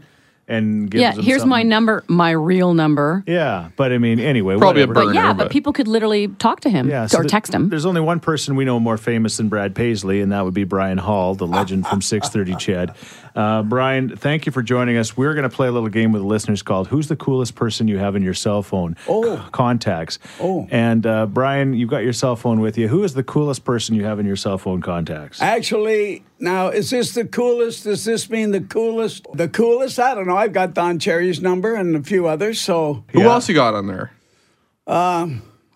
And 0.50 0.89
gives 0.89 1.01
yeah, 1.01 1.12
them 1.12 1.25
here's 1.25 1.44
my 1.46 1.62
number, 1.63 2.06
my 2.08 2.32
real 2.32 2.74
number. 2.74 3.22
Yeah, 3.27 3.67
but 3.75 3.91
I 3.91 3.98
mean, 3.98 4.17
anyway, 4.22 4.56
Probably 4.58 4.82
a 4.84 4.88
whatever. 4.88 5.08
But 5.08 5.13
yeah, 5.13 5.34
but 5.34 5.44
but- 5.46 5.51
people 5.51 5.74
could 5.74 5.89
literally 5.89 6.29
talk 6.29 6.62
to 6.62 6.70
him 6.70 6.88
Yeah, 6.89 7.06
so 7.08 7.17
or 7.17 7.24
th- 7.24 7.32
text 7.32 7.53
him. 7.53 7.67
There's 7.67 7.86
only 7.86 8.00
one 8.00 8.22
person 8.22 8.56
we 8.56 8.63
know 8.63 8.79
more 8.79 8.96
famous 8.98 9.36
than 9.36 9.50
Brad 9.50 9.75
Paisley, 9.75 10.22
and 10.22 10.32
that 10.32 10.46
would 10.46 10.53
be 10.53 10.63
Brian 10.63 11.00
Hall, 11.00 11.36
the 11.36 11.46
legend 11.46 11.86
from 11.86 12.01
630 12.01 12.56
CHED. 12.63 12.96
Uh, 13.38 13.62
Brian, 13.62 14.15
thank 14.17 14.48
you 14.48 14.51
for 14.51 14.63
joining 14.63 14.98
us. 14.98 15.15
We're 15.15 15.36
going 15.36 15.48
to 15.48 15.56
play 15.56 15.67
a 15.67 15.72
little 15.72 15.89
game 15.89 16.12
with 16.12 16.24
the 16.24 16.27
listeners 16.27 16.63
called 16.63 16.88
"Who's 16.88 17.08
the 17.08 17.15
coolest 17.15 17.53
person 17.53 17.88
you 17.88 18.00
have 18.00 18.15
in 18.15 18.24
your 18.24 18.34
cell 18.34 18.63
phone?" 18.63 18.96
Oh. 19.08 19.48
contacts. 19.51 20.17
Oh. 20.39 20.67
and 20.72 21.06
uh, 21.06 21.27
Brian, 21.27 21.75
you've 21.75 21.91
got 21.91 22.03
your 22.03 22.13
cell 22.13 22.36
phone 22.36 22.62
with 22.62 22.79
you. 22.79 22.88
Who 22.88 23.03
is 23.03 23.13
the 23.13 23.24
coolest 23.24 23.63
person 23.63 23.94
you 23.94 24.06
have 24.06 24.17
in 24.20 24.25
your 24.25 24.36
cell 24.36 24.58
phone 24.58 24.82
contacts? 24.82 25.39
Actually, 25.39 26.25
now 26.39 26.70
is 26.70 26.89
this 26.89 27.13
the 27.13 27.25
coolest? 27.25 27.84
Does 27.84 28.06
this 28.06 28.27
mean 28.27 28.50
the 28.50 28.62
coolest? 28.62 29.27
The 29.36 29.48
coolest? 29.48 30.00
I 30.00 30.15
don't 30.15 30.25
know. 30.25 30.36
I've 30.36 30.53
got 30.53 30.74
Don 30.74 30.98
Cherry's 30.98 31.39
number 31.39 31.75
and 31.75 31.96
a 31.96 32.01
few 32.01 32.25
others. 32.25 32.60
So 32.60 33.03
Who 33.13 33.22
else 33.22 33.48
you 33.48 33.53
got 33.53 33.75
on 33.75 33.86
there? 33.86 34.12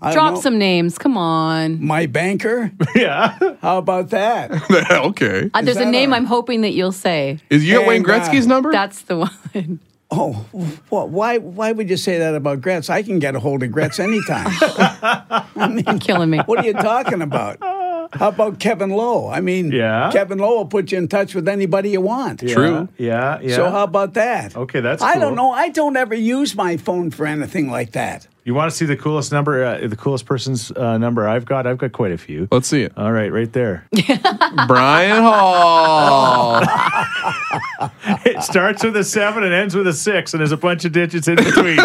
I 0.02 0.14
Drop 0.14 0.38
some 0.38 0.58
names. 0.58 0.98
Come 0.98 1.16
on. 1.18 1.84
My 1.84 2.08
banker. 2.08 2.72
yeah, 2.96 3.38
How 3.62 3.78
about 3.78 4.10
that? 4.10 4.52
okay. 4.92 5.52
Uh, 5.54 5.62
there's 5.62 5.78
a 5.78 5.82
that 5.82 5.92
name 5.92 6.12
a- 6.12 6.16
I'm 6.16 6.26
hoping 6.26 6.62
that 6.62 6.72
you'll 6.72 6.92
say. 6.92 7.40
Is 7.50 7.64
you 7.66 7.76
got 7.78 7.88
Wayne 7.88 7.98
And, 7.98 8.10
uh, 8.10 8.14
Gretzky's 8.20 8.48
number? 8.48 8.72
That's 8.72 9.04
the 9.04 9.18
one. 9.18 9.80
Oh, 10.14 10.34
what? 10.90 11.08
Why? 11.08 11.38
Why 11.38 11.72
would 11.72 11.90
you 11.90 11.96
say 11.96 12.18
that 12.18 12.36
about 12.36 12.60
Gretz? 12.60 12.90
I 12.90 13.02
can 13.02 13.20
get 13.20 13.34
a 13.34 13.40
hold 13.40 13.64
of 13.64 13.72
Gretz 13.72 13.98
anytime. 13.98 14.52
You're 15.56 16.00
killing 16.00 16.30
me. 16.30 16.40
what 16.40 16.60
are 16.60 16.66
you 16.66 16.74
talking 16.74 17.22
about? 17.22 17.58
How 17.62 18.28
about 18.28 18.60
Kevin 18.60 18.90
Lowe? 18.90 19.30
I 19.30 19.40
mean, 19.40 19.72
Yeah. 19.72 20.10
Kevin 20.12 20.38
Lowe 20.40 20.58
will 20.58 20.66
put 20.66 20.92
you 20.92 20.98
in 20.98 21.08
touch 21.08 21.34
with 21.34 21.48
anybody 21.48 21.92
you 21.92 22.02
want. 22.02 22.42
True. 22.42 22.90
Yeah, 22.98 23.40
yeah. 23.42 23.56
So 23.56 23.70
how 23.70 23.84
about 23.84 24.14
that? 24.16 24.54
Okay, 24.56 24.82
that's 24.82 25.02
I 25.02 25.18
don't 25.18 25.36
know. 25.36 25.52
I 25.52 25.70
don't 25.70 25.96
ever 25.96 26.14
use 26.16 26.56
my 26.56 26.76
phone 26.76 27.12
for 27.12 27.26
anything 27.26 27.72
like 27.72 27.94
that. 27.94 28.28
You 28.44 28.56
want 28.56 28.72
to 28.72 28.76
see 28.76 28.86
the 28.86 28.98
coolest 28.98 29.32
number, 29.32 29.64
uh, 29.64 29.88
the 29.88 29.96
coolest 29.96 30.26
person's 30.26 30.72
uh, 30.72 30.98
number 30.98 31.28
I've 31.28 31.46
got? 31.46 31.68
I've 31.68 31.78
got 31.78 31.92
quite 31.92 32.12
a 32.12 32.18
few. 32.18 32.48
Let's 32.52 32.68
see 32.68 32.82
it. 32.82 32.98
All 32.98 33.12
right, 33.12 33.32
right 33.32 33.54
there. 33.54 33.88
Brian 34.68 35.22
Hall. 35.22 36.64
it 38.26 38.42
starts 38.42 38.84
with 38.84 38.98
a 38.98 39.04
seven 39.04 39.44
and 39.44 39.54
ends 39.54 39.76
with 39.76 39.86
a 39.86 39.94
six, 39.94 40.34
and 40.34 40.42
there's 40.42 40.52
a 40.52 40.58
bunch 40.58 40.86
of 40.86 40.92
digits 40.92 41.28
in 41.28 41.36
between. 41.36 41.78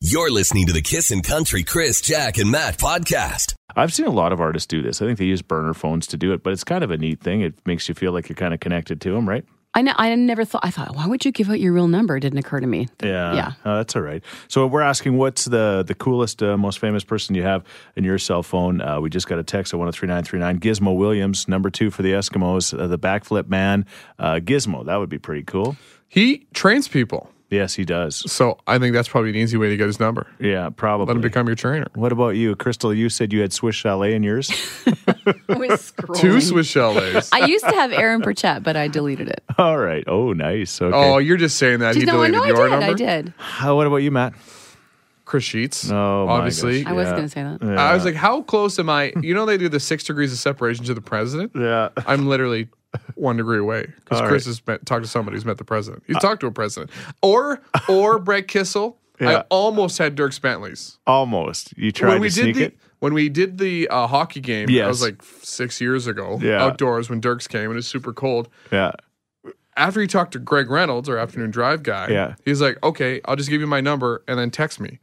You're 0.00 0.32
listening 0.32 0.66
to 0.66 0.72
the 0.72 0.82
Kissin' 0.82 1.22
Country 1.22 1.62
Chris, 1.62 2.00
Jack, 2.00 2.38
and 2.38 2.50
Matt 2.50 2.76
podcast. 2.76 3.54
I've 3.76 3.94
seen 3.94 4.06
a 4.06 4.10
lot 4.10 4.32
of 4.32 4.40
artists 4.40 4.66
do 4.66 4.82
this. 4.82 5.00
I 5.00 5.06
think 5.06 5.18
they 5.18 5.26
use 5.26 5.42
burner 5.42 5.74
phones 5.74 6.08
to 6.08 6.16
do 6.16 6.32
it, 6.32 6.42
but 6.42 6.52
it's 6.52 6.64
kind 6.64 6.82
of 6.82 6.90
a 6.90 6.96
neat 6.96 7.20
thing. 7.20 7.42
It 7.42 7.54
makes 7.64 7.88
you 7.88 7.94
feel 7.94 8.10
like 8.10 8.28
you're 8.28 8.34
kind 8.34 8.52
of 8.52 8.58
connected 8.58 9.00
to 9.02 9.12
them, 9.12 9.28
right? 9.28 9.44
I 9.72 9.82
know. 9.82 9.92
I 9.96 10.12
never 10.16 10.44
thought. 10.44 10.62
I 10.64 10.70
thought, 10.70 10.96
why 10.96 11.06
would 11.06 11.24
you 11.24 11.30
give 11.30 11.48
out 11.48 11.60
your 11.60 11.72
real 11.72 11.86
number? 11.86 12.16
It 12.16 12.20
didn't 12.20 12.38
occur 12.40 12.58
to 12.58 12.66
me. 12.66 12.88
Yeah, 13.02 13.34
Yeah. 13.34 13.52
Oh, 13.64 13.76
that's 13.76 13.94
all 13.94 14.02
right. 14.02 14.22
So 14.48 14.66
we're 14.66 14.82
asking, 14.82 15.16
what's 15.16 15.44
the 15.44 15.84
the 15.86 15.94
coolest, 15.94 16.42
uh, 16.42 16.56
most 16.56 16.80
famous 16.80 17.04
person 17.04 17.36
you 17.36 17.42
have 17.44 17.64
in 17.94 18.02
your 18.02 18.18
cell 18.18 18.42
phone? 18.42 18.80
Uh, 18.80 19.00
we 19.00 19.10
just 19.10 19.28
got 19.28 19.38
a 19.38 19.44
text 19.44 19.72
at 19.72 19.78
one 19.78 19.86
zero 19.86 19.92
three 19.92 20.08
nine 20.08 20.24
three 20.24 20.40
nine. 20.40 20.58
Gizmo 20.58 20.96
Williams, 20.96 21.46
number 21.46 21.70
two 21.70 21.90
for 21.90 22.02
the 22.02 22.12
Eskimos, 22.12 22.76
uh, 22.76 22.88
the 22.88 22.98
backflip 22.98 23.48
man. 23.48 23.86
Uh, 24.18 24.34
Gizmo, 24.42 24.84
that 24.86 24.96
would 24.96 25.08
be 25.08 25.18
pretty 25.18 25.44
cool. 25.44 25.76
He 26.08 26.46
trains 26.52 26.88
people. 26.88 27.30
Yes, 27.50 27.74
he 27.74 27.84
does. 27.84 28.30
So 28.30 28.58
I 28.66 28.78
think 28.78 28.94
that's 28.94 29.08
probably 29.08 29.30
an 29.30 29.36
easy 29.36 29.56
way 29.56 29.68
to 29.70 29.76
get 29.76 29.86
his 29.88 29.98
number. 29.98 30.26
Yeah, 30.38 30.70
probably. 30.70 31.06
Let 31.06 31.16
him 31.16 31.20
become 31.22 31.46
your 31.48 31.56
trainer. 31.56 31.86
What 31.94 32.12
about 32.12 32.30
you, 32.30 32.54
Crystal? 32.56 32.94
You 32.94 33.08
said 33.08 33.32
you 33.32 33.40
had 33.40 33.52
Swiss 33.52 33.74
Chalet 33.74 34.14
in 34.14 34.22
yours. 34.22 34.50
I 34.86 35.56
was 35.56 35.92
scrolling. 35.92 36.20
Two 36.20 36.40
Swiss 36.40 36.68
chalets. 36.68 37.30
I 37.32 37.46
used 37.46 37.64
to 37.64 37.74
have 37.74 37.92
Aaron 37.92 38.22
Burchett, 38.22 38.62
but 38.62 38.76
I 38.76 38.86
deleted 38.88 39.28
it. 39.28 39.42
All 39.58 39.78
right. 39.78 40.04
Oh, 40.06 40.32
nice. 40.32 40.80
Okay. 40.80 40.96
Oh, 40.96 41.18
you're 41.18 41.36
just 41.36 41.56
saying 41.56 41.80
that. 41.80 41.96
He 41.96 42.04
no, 42.04 42.12
deleted 42.24 42.34
no, 42.34 42.42
I 42.42 42.46
did. 42.46 42.54
number. 42.70 42.76
I 42.86 42.92
did. 42.94 43.34
How- 43.36 43.74
what 43.76 43.86
about 43.86 43.96
you, 43.96 44.10
Matt? 44.12 44.34
Chris 45.24 45.44
Sheets. 45.44 45.88
Oh, 45.90 46.26
my 46.26 46.32
obviously. 46.34 46.82
gosh. 46.82 46.90
I 46.90 46.94
was 46.94 47.06
Yeah. 47.06 47.10
going 47.12 47.22
to 47.22 47.28
say 47.28 47.42
that. 47.42 47.78
I 47.78 47.94
was 47.94 48.04
like, 48.04 48.16
how 48.16 48.42
close 48.42 48.78
am 48.80 48.88
I? 48.90 49.12
You 49.22 49.32
know, 49.34 49.46
they 49.46 49.58
do 49.58 49.68
the 49.68 49.78
six 49.78 50.02
degrees 50.04 50.32
of 50.32 50.38
separation 50.38 50.84
to 50.86 50.94
the 50.94 51.00
president. 51.00 51.52
Yeah. 51.60 51.90
I'm 52.06 52.26
literally 52.28 52.68
one 53.14 53.36
degree 53.36 53.58
away 53.58 53.86
because 54.04 54.20
Chris 54.22 54.46
right. 54.46 54.50
has 54.50 54.66
met, 54.66 54.86
talked 54.86 55.04
to 55.04 55.08
somebody 55.10 55.36
who's 55.36 55.44
met 55.44 55.58
the 55.58 55.64
president. 55.64 56.02
He's 56.06 56.18
talked 56.18 56.40
to 56.40 56.46
a 56.46 56.50
president, 56.52 56.90
or 57.22 57.60
or 57.88 58.18
Brett 58.18 58.48
Kissel. 58.48 58.96
I 59.20 59.44
almost 59.50 59.98
had 59.98 60.14
Dirk 60.14 60.40
Bentley's 60.40 60.98
Almost. 61.06 61.76
You 61.76 61.92
tried 61.92 62.08
when 62.12 62.20
we 62.22 62.30
to 62.30 62.34
did 62.34 62.42
sneak 62.42 62.56
the 62.56 62.62
it. 62.64 62.78
when 63.00 63.12
we 63.12 63.28
did 63.28 63.58
the 63.58 63.86
uh, 63.88 64.06
hockey 64.06 64.40
game. 64.40 64.66
That 64.66 64.72
Yes. 64.72 64.88
was 64.88 65.02
like 65.02 65.22
six 65.42 65.78
years 65.80 66.06
ago. 66.06 66.38
Yeah. 66.40 66.62
outdoors 66.62 67.10
when 67.10 67.20
Dierks 67.20 67.46
came 67.48 67.64
and 67.64 67.72
it 67.72 67.76
was 67.76 67.86
super 67.86 68.14
cold. 68.14 68.48
Yeah. 68.72 68.92
After 69.76 70.00
he 70.00 70.06
talked 70.06 70.32
to 70.32 70.38
Greg 70.38 70.70
Reynolds, 70.70 71.08
our 71.08 71.18
afternoon 71.18 71.50
drive 71.50 71.82
guy, 71.82 72.08
Yeah. 72.08 72.34
he's 72.44 72.60
like, 72.62 72.82
"Okay, 72.82 73.20
I'll 73.26 73.36
just 73.36 73.50
give 73.50 73.60
you 73.60 73.66
my 73.66 73.80
number 73.80 74.22
and 74.26 74.38
then 74.38 74.50
text 74.50 74.80
me." 74.80 74.98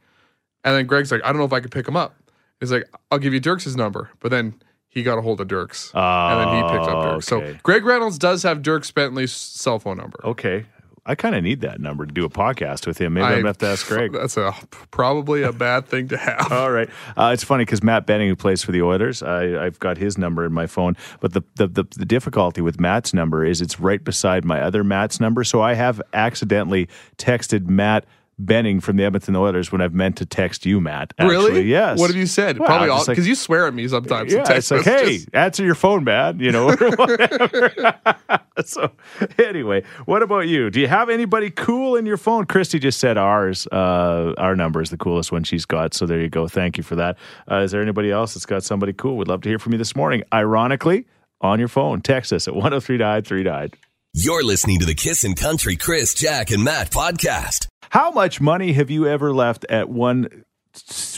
And 0.64 0.74
then 0.74 0.86
Greg's 0.86 1.10
like, 1.12 1.22
"I 1.24 1.28
don't 1.28 1.38
know 1.38 1.44
if 1.44 1.52
I 1.52 1.60
could 1.60 1.70
pick 1.72 1.86
him 1.86 1.96
up." 1.96 2.14
He's 2.60 2.72
like, 2.72 2.88
"I'll 3.12 3.18
give 3.18 3.32
you 3.32 3.40
Dierks' 3.40 3.76
number," 3.76 4.10
but 4.18 4.30
then 4.32 4.54
he 4.88 5.02
got 5.02 5.18
a 5.18 5.22
hold 5.22 5.40
of 5.40 5.48
Dierks, 5.48 5.92
and 5.94 6.40
then 6.40 6.56
he 6.56 6.62
picked 6.62 6.90
up 6.90 7.04
Dierks. 7.04 7.32
okay. 7.32 7.52
So 7.52 7.58
Greg 7.62 7.84
Reynolds 7.84 8.18
does 8.18 8.42
have 8.42 8.62
Dierks 8.62 8.92
Bentley's 8.92 9.32
cell 9.32 9.78
phone 9.78 9.96
number. 9.96 10.20
Okay. 10.24 10.66
I 11.08 11.14
kind 11.14 11.34
of 11.34 11.42
need 11.42 11.62
that 11.62 11.80
number 11.80 12.04
to 12.04 12.12
do 12.12 12.26
a 12.26 12.28
podcast 12.28 12.86
with 12.86 12.98
him. 12.98 13.14
Maybe 13.14 13.24
I, 13.24 13.32
am 13.32 13.40
to 13.40 13.46
have 13.46 13.58
to 13.58 13.66
ask 13.66 13.86
Greg. 13.88 14.12
That's 14.12 14.36
a 14.36 14.54
probably 14.90 15.42
a 15.42 15.54
bad 15.54 15.86
thing 15.86 16.08
to 16.08 16.18
have. 16.18 16.52
All 16.52 16.70
right. 16.70 16.90
Uh, 17.16 17.30
it's 17.32 17.42
funny 17.42 17.64
because 17.64 17.82
Matt 17.82 18.04
Benning, 18.04 18.28
who 18.28 18.36
plays 18.36 18.62
for 18.62 18.72
the 18.72 18.82
Oilers, 18.82 19.22
I, 19.22 19.64
I've 19.64 19.78
got 19.78 19.96
his 19.96 20.18
number 20.18 20.44
in 20.44 20.52
my 20.52 20.66
phone. 20.66 20.98
But 21.20 21.32
the, 21.32 21.40
the, 21.54 21.66
the, 21.66 21.84
the 21.96 22.04
difficulty 22.04 22.60
with 22.60 22.78
Matt's 22.78 23.14
number 23.14 23.42
is 23.42 23.62
it's 23.62 23.80
right 23.80 24.04
beside 24.04 24.44
my 24.44 24.60
other 24.60 24.84
Matt's 24.84 25.18
number. 25.18 25.44
So 25.44 25.62
I 25.62 25.72
have 25.72 26.02
accidentally 26.12 26.90
texted 27.16 27.68
Matt 27.68 28.04
Benning 28.40 28.80
from 28.80 28.96
the 28.96 29.04
Edmonton 29.04 29.34
Oilers 29.34 29.72
when 29.72 29.80
I've 29.80 29.92
meant 29.94 30.16
to 30.18 30.26
text 30.26 30.64
you, 30.64 30.80
Matt. 30.80 31.12
Actually. 31.18 31.34
really? 31.36 31.62
Yes. 31.62 31.98
What 31.98 32.08
have 32.08 32.16
you 32.16 32.26
said? 32.26 32.58
Well, 32.58 32.66
Probably 32.68 32.86
I'm 32.86 32.92
all 32.92 32.98
just 32.98 33.08
like- 33.08 33.16
because 33.16 33.26
you 33.28 33.34
swear 33.34 33.66
at 33.66 33.74
me 33.74 33.88
sometimes. 33.88 34.32
Yeah, 34.32 34.44
text 34.44 34.70
it's 34.70 34.70
like, 34.70 34.84
hey, 34.84 35.04
messages. 35.04 35.26
answer 35.32 35.64
your 35.64 35.74
phone, 35.74 36.04
man. 36.04 36.38
You 36.38 36.52
know, 36.52 36.70
so, 38.64 38.90
anyway, 39.38 39.82
what 40.06 40.22
about 40.22 40.48
you? 40.48 40.70
Do 40.70 40.80
you 40.80 40.88
have 40.88 41.08
anybody 41.08 41.50
cool 41.50 41.96
in 41.96 42.06
your 42.06 42.16
phone? 42.16 42.46
Christy 42.46 42.78
just 42.78 42.98
said 43.00 43.18
ours. 43.18 43.66
Uh, 43.72 44.34
our 44.38 44.54
number 44.56 44.80
is 44.82 44.90
the 44.90 44.96
coolest 44.96 45.32
one 45.32 45.44
she's 45.44 45.64
got. 45.64 45.94
So 45.94 46.06
there 46.06 46.20
you 46.20 46.28
go. 46.28 46.48
Thank 46.48 46.76
you 46.76 46.82
for 46.82 46.96
that. 46.96 47.16
Uh, 47.50 47.56
is 47.62 47.72
there 47.72 47.82
anybody 47.82 48.10
else 48.10 48.34
that's 48.34 48.46
got 48.46 48.62
somebody 48.62 48.92
cool? 48.92 49.16
We'd 49.16 49.28
love 49.28 49.42
to 49.42 49.48
hear 49.48 49.58
from 49.58 49.72
you 49.72 49.78
this 49.78 49.94
morning. 49.96 50.22
Ironically, 50.32 51.06
on 51.40 51.58
your 51.58 51.68
phone, 51.68 52.00
text 52.02 52.32
us 52.32 52.48
at 52.48 52.54
103939. 52.54 53.70
You're 54.14 54.42
listening 54.42 54.80
to 54.80 54.86
the 54.86 54.94
Kissin' 54.94 55.34
Country 55.34 55.76
Chris, 55.76 56.14
Jack, 56.14 56.50
and 56.50 56.64
Matt 56.64 56.90
podcast. 56.90 57.67
How 57.90 58.10
much 58.10 58.40
money 58.40 58.72
have 58.74 58.90
you 58.90 59.06
ever 59.06 59.32
left 59.32 59.64
at 59.68 59.88
one 59.88 60.44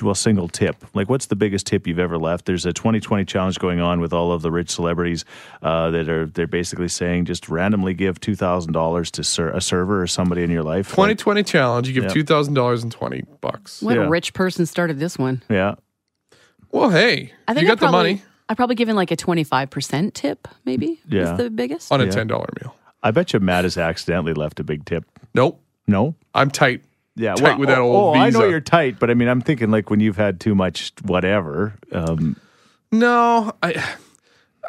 well 0.00 0.14
single 0.14 0.48
tip? 0.48 0.76
Like 0.94 1.08
what's 1.10 1.26
the 1.26 1.36
biggest 1.36 1.66
tip 1.66 1.86
you've 1.86 1.98
ever 1.98 2.16
left? 2.18 2.46
There's 2.46 2.64
a 2.64 2.72
2020 2.72 3.24
challenge 3.24 3.58
going 3.58 3.80
on 3.80 4.00
with 4.00 4.12
all 4.12 4.32
of 4.32 4.42
the 4.42 4.50
rich 4.50 4.70
celebrities 4.70 5.24
uh, 5.62 5.90
that 5.90 6.08
are 6.08 6.26
they're 6.26 6.46
basically 6.46 6.88
saying 6.88 7.26
just 7.26 7.48
randomly 7.48 7.92
give 7.92 8.20
two 8.20 8.34
thousand 8.36 8.72
dollars 8.72 9.10
to 9.12 9.24
ser- 9.24 9.50
a 9.50 9.60
server 9.60 10.00
or 10.02 10.06
somebody 10.06 10.42
in 10.42 10.50
your 10.50 10.62
life. 10.62 10.86
Like, 10.96 11.18
2020 11.18 11.42
challenge. 11.42 11.88
You 11.88 11.94
give 11.94 12.04
Yeah. 12.04 12.10
two 12.10 12.24
thousand 12.24 12.54
dollars 12.54 12.82
and 12.82 12.90
twenty 12.92 13.24
bucks. 13.40 13.82
What 13.82 13.96
Yeah. 13.96 14.04
a 14.04 14.08
rich 14.08 14.32
person 14.32 14.64
started 14.66 14.98
this 14.98 15.18
one. 15.18 15.42
yeah. 15.50 15.74
Well, 16.72 16.90
hey, 16.90 17.32
I 17.48 17.52
think 17.54 17.66
you 17.66 17.72
I 17.72 17.74
got 17.74 17.80
the 17.84 17.90
money 17.92 18.22
I 18.48 18.54
probably 18.54 18.76
given 18.76 18.94
like 18.96 19.10
a 19.10 19.16
twenty 19.16 19.44
five 19.44 19.70
percent 19.70 20.14
tip, 20.14 20.48
maybe. 20.64 21.00
Yeah. 21.08 21.32
is 21.32 21.38
the 21.38 21.50
biggest. 21.50 21.90
on 21.92 22.00
a 22.00 22.10
ten 22.10 22.28
dollar 22.28 22.48
meal. 22.62 22.74
I 23.02 23.10
bet 23.10 23.32
you 23.32 23.40
Matt 23.40 23.64
has 23.64 23.76
accidentally 23.76 24.32
left 24.34 24.60
a 24.60 24.64
big 24.64 24.84
tip. 24.84 25.04
Nope, 25.34 25.60
No. 25.90 26.14
I'm 26.34 26.50
tight. 26.50 26.82
Yeah, 27.16 27.34
Tight 27.34 27.58
with 27.58 27.68
that 27.68 27.78
oh, 27.78 27.92
old 27.92 28.16
oh, 28.16 28.20
I 28.20 28.30
know 28.30 28.44
you're 28.44 28.60
tight, 28.60 28.98
but 28.98 29.10
I 29.10 29.14
mean, 29.14 29.28
I'm 29.28 29.40
thinking 29.40 29.70
like 29.70 29.90
when 29.90 30.00
you've 30.00 30.16
had 30.16 30.40
too 30.40 30.54
much 30.54 30.92
whatever. 31.02 31.74
Um, 31.92 32.36
No, 32.92 33.52
I 33.62 33.84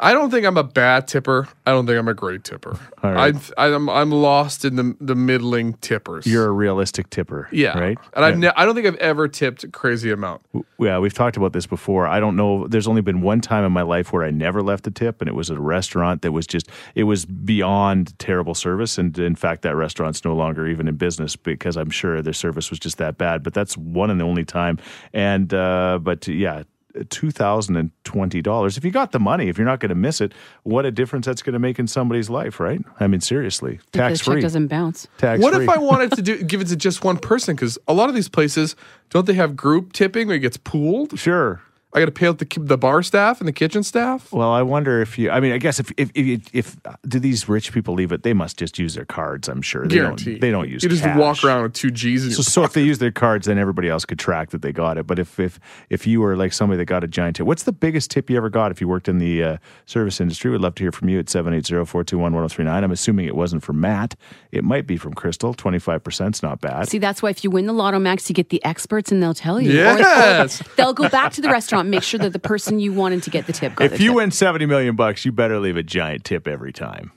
I 0.02 0.12
don't 0.12 0.30
think 0.30 0.44
I'm 0.44 0.56
a 0.56 0.64
bad 0.64 1.06
tipper. 1.06 1.48
I 1.64 1.70
don't 1.70 1.86
think 1.86 1.96
I'm 1.96 2.08
a 2.08 2.14
great 2.14 2.42
tipper. 2.42 2.76
Right. 3.02 3.34
I'm 3.34 3.40
I'm 3.56 3.88
I'm 3.88 4.10
lost 4.10 4.64
in 4.64 4.74
the 4.74 4.96
the 5.00 5.14
middling 5.14 5.74
tippers. 5.74 6.26
you're 6.26 6.46
a 6.46 6.50
realistic 6.50 7.08
tipper, 7.08 7.48
yeah, 7.52 7.78
right? 7.78 7.98
And 8.14 8.24
I've 8.24 8.38
ne- 8.38 8.52
I 8.56 8.64
don't 8.64 8.74
think 8.74 8.88
I've 8.88 8.96
ever 8.96 9.28
tipped 9.28 9.62
a 9.62 9.68
crazy 9.68 10.10
amount. 10.10 10.42
Yeah, 10.78 10.98
we've 10.98 11.14
talked 11.14 11.36
about 11.36 11.52
this 11.52 11.66
before. 11.66 12.08
I 12.08 12.18
don't 12.18 12.34
know. 12.34 12.66
There's 12.66 12.88
only 12.88 13.00
been 13.00 13.22
one 13.22 13.40
time 13.40 13.64
in 13.64 13.70
my 13.70 13.82
life 13.82 14.12
where 14.12 14.24
I 14.24 14.30
never 14.30 14.62
left 14.62 14.86
a 14.88 14.90
tip, 14.90 15.20
and 15.20 15.28
it 15.28 15.34
was 15.34 15.50
at 15.50 15.56
a 15.56 15.60
restaurant 15.60 16.22
that 16.22 16.32
was 16.32 16.46
just, 16.46 16.68
it 16.96 17.04
was 17.04 17.24
beyond 17.24 18.18
terrible 18.18 18.54
service. 18.54 18.98
And 18.98 19.16
in 19.18 19.36
fact, 19.36 19.62
that 19.62 19.76
restaurant's 19.76 20.24
no 20.24 20.34
longer 20.34 20.66
even 20.66 20.88
in 20.88 20.96
business 20.96 21.36
because 21.36 21.76
I'm 21.76 21.90
sure 21.90 22.20
their 22.22 22.32
service 22.32 22.70
was 22.70 22.80
just 22.80 22.98
that 22.98 23.16
bad. 23.18 23.44
But 23.44 23.54
that's 23.54 23.76
one 23.76 24.10
and 24.10 24.20
the 24.20 24.24
only 24.24 24.44
time. 24.44 24.78
And, 25.12 25.54
uh, 25.54 26.00
but 26.02 26.26
yeah, 26.26 26.64
$2,020. 26.94 28.76
If 28.78 28.84
you 28.84 28.90
got 28.90 29.12
the 29.12 29.18
money, 29.20 29.48
if 29.48 29.58
you're 29.58 29.66
not 29.66 29.80
going 29.80 29.90
to 29.90 29.94
miss 29.94 30.20
it, 30.20 30.32
what 30.62 30.84
a 30.86 30.90
difference 30.90 31.26
that's 31.26 31.42
going 31.42 31.52
to 31.54 31.58
make 31.58 31.78
in 31.78 31.86
somebody's 31.86 32.30
life, 32.30 32.60
right? 32.60 32.80
I 33.00 33.06
mean, 33.06 33.20
seriously, 33.20 33.80
tax 33.92 34.18
check 34.20 34.24
free. 34.26 34.40
doesn't 34.40 34.68
bounce. 34.68 35.08
Tax 35.18 35.42
What 35.42 35.54
free. 35.54 35.64
if 35.64 35.70
I 35.70 35.78
wanted 35.78 36.12
to 36.12 36.22
do 36.22 36.42
give 36.42 36.60
it 36.60 36.68
to 36.68 36.76
just 36.76 37.04
one 37.04 37.18
person? 37.18 37.54
Because 37.56 37.78
a 37.88 37.94
lot 37.94 38.08
of 38.08 38.14
these 38.14 38.28
places 38.28 38.76
don't 39.10 39.26
they 39.26 39.34
have 39.34 39.56
group 39.56 39.92
tipping 39.92 40.26
where 40.28 40.36
it 40.36 40.40
gets 40.40 40.56
pooled? 40.56 41.18
Sure. 41.18 41.60
I 41.94 41.98
got 41.98 42.06
to 42.06 42.12
pay 42.12 42.26
out 42.26 42.38
the 42.38 42.46
the 42.58 42.78
bar 42.78 43.02
staff 43.02 43.38
and 43.40 43.46
the 43.46 43.52
kitchen 43.52 43.82
staff. 43.82 44.32
Well, 44.32 44.50
I 44.50 44.62
wonder 44.62 45.02
if 45.02 45.18
you. 45.18 45.30
I 45.30 45.40
mean, 45.40 45.52
I 45.52 45.58
guess 45.58 45.78
if 45.78 45.92
if 45.98 46.10
if, 46.14 46.40
if 46.54 46.76
do 47.06 47.18
these 47.18 47.48
rich 47.50 47.70
people 47.72 47.92
leave 47.94 48.12
it, 48.12 48.22
they 48.22 48.32
must 48.32 48.56
just 48.58 48.78
use 48.78 48.94
their 48.94 49.04
cards. 49.04 49.46
I'm 49.48 49.60
sure 49.60 49.86
they 49.86 49.96
Guaranteed. 49.96 50.26
don't. 50.34 50.40
They 50.40 50.50
don't 50.50 50.68
use. 50.70 50.82
You 50.82 50.88
just 50.88 51.02
cash. 51.02 51.18
walk 51.18 51.44
around 51.44 51.64
with 51.64 51.74
two 51.74 51.90
G's 51.90 52.22
in 52.24 52.30
your 52.30 52.36
So, 52.36 52.42
so 52.42 52.64
if 52.64 52.72
they 52.72 52.82
use 52.82 52.98
their 52.98 53.10
cards, 53.12 53.46
then 53.46 53.58
everybody 53.58 53.88
else 53.90 54.04
could 54.06 54.18
track 54.18 54.50
that 54.50 54.62
they 54.62 54.72
got 54.72 54.96
it. 54.96 55.06
But 55.06 55.18
if 55.18 55.38
if 55.38 55.60
if 55.90 56.06
you 56.06 56.22
were 56.22 56.34
like 56.36 56.52
somebody 56.54 56.78
that 56.78 56.86
got 56.86 57.04
a 57.04 57.06
giant 57.08 57.36
tip, 57.36 57.46
what's 57.46 57.64
the 57.64 57.72
biggest 57.72 58.10
tip 58.10 58.30
you 58.30 58.36
ever 58.38 58.48
got 58.48 58.70
if 58.70 58.80
you 58.80 58.88
worked 58.88 59.08
in 59.08 59.18
the 59.18 59.42
uh, 59.44 59.56
service 59.84 60.18
industry? 60.20 60.50
We'd 60.50 60.60
love 60.62 60.74
to 60.76 60.84
hear 60.84 60.92
from 60.92 61.10
you 61.10 61.18
at 61.18 61.26
780-421-1039. 61.26 62.68
I'm 62.84 62.90
assuming 62.90 63.26
it 63.26 63.36
wasn't 63.36 63.62
from 63.62 63.80
Matt. 63.80 64.14
It 64.50 64.64
might 64.64 64.86
be 64.86 64.96
from 64.96 65.14
Crystal. 65.14 65.54
Twenty 65.54 65.78
five 65.78 66.02
percent's 66.02 66.42
not 66.42 66.60
bad. 66.60 66.88
See, 66.88 66.98
that's 66.98 67.22
why 67.22 67.30
if 67.30 67.44
you 67.44 67.50
win 67.50 67.66
the 67.66 67.72
Lotto 67.72 67.98
Max, 67.98 68.28
you 68.28 68.34
get 68.34 68.48
the 68.50 68.64
experts 68.64 69.12
and 69.12 69.22
they'll 69.22 69.34
tell 69.34 69.60
you. 69.60 69.72
Or- 69.82 69.92
or 69.94 69.98
Yes. 69.98 70.62
they'll 70.76 70.92
go 70.92 71.08
back 71.08 71.32
to 71.32 71.40
the 71.40 71.48
restaurant, 71.48 71.81
make 71.82 72.02
sure 72.02 72.18
that 72.20 72.32
the 72.32 72.38
person 72.38 72.78
you 72.80 72.92
wanted 72.92 73.22
to 73.24 73.30
get 73.30 73.46
the 73.46 73.52
tip 73.52 73.74
got 73.76 73.84
if 73.86 73.92
the 73.92 73.98
you 74.02 74.10
tip. 74.10 74.16
win 74.16 74.30
seventy 74.30 74.66
million 74.66 74.96
bucks, 74.96 75.24
you 75.24 75.32
better 75.32 75.58
leave 75.58 75.76
a 75.76 75.82
giant 75.82 76.24
tip 76.24 76.46
every 76.48 76.72
time. 76.72 77.12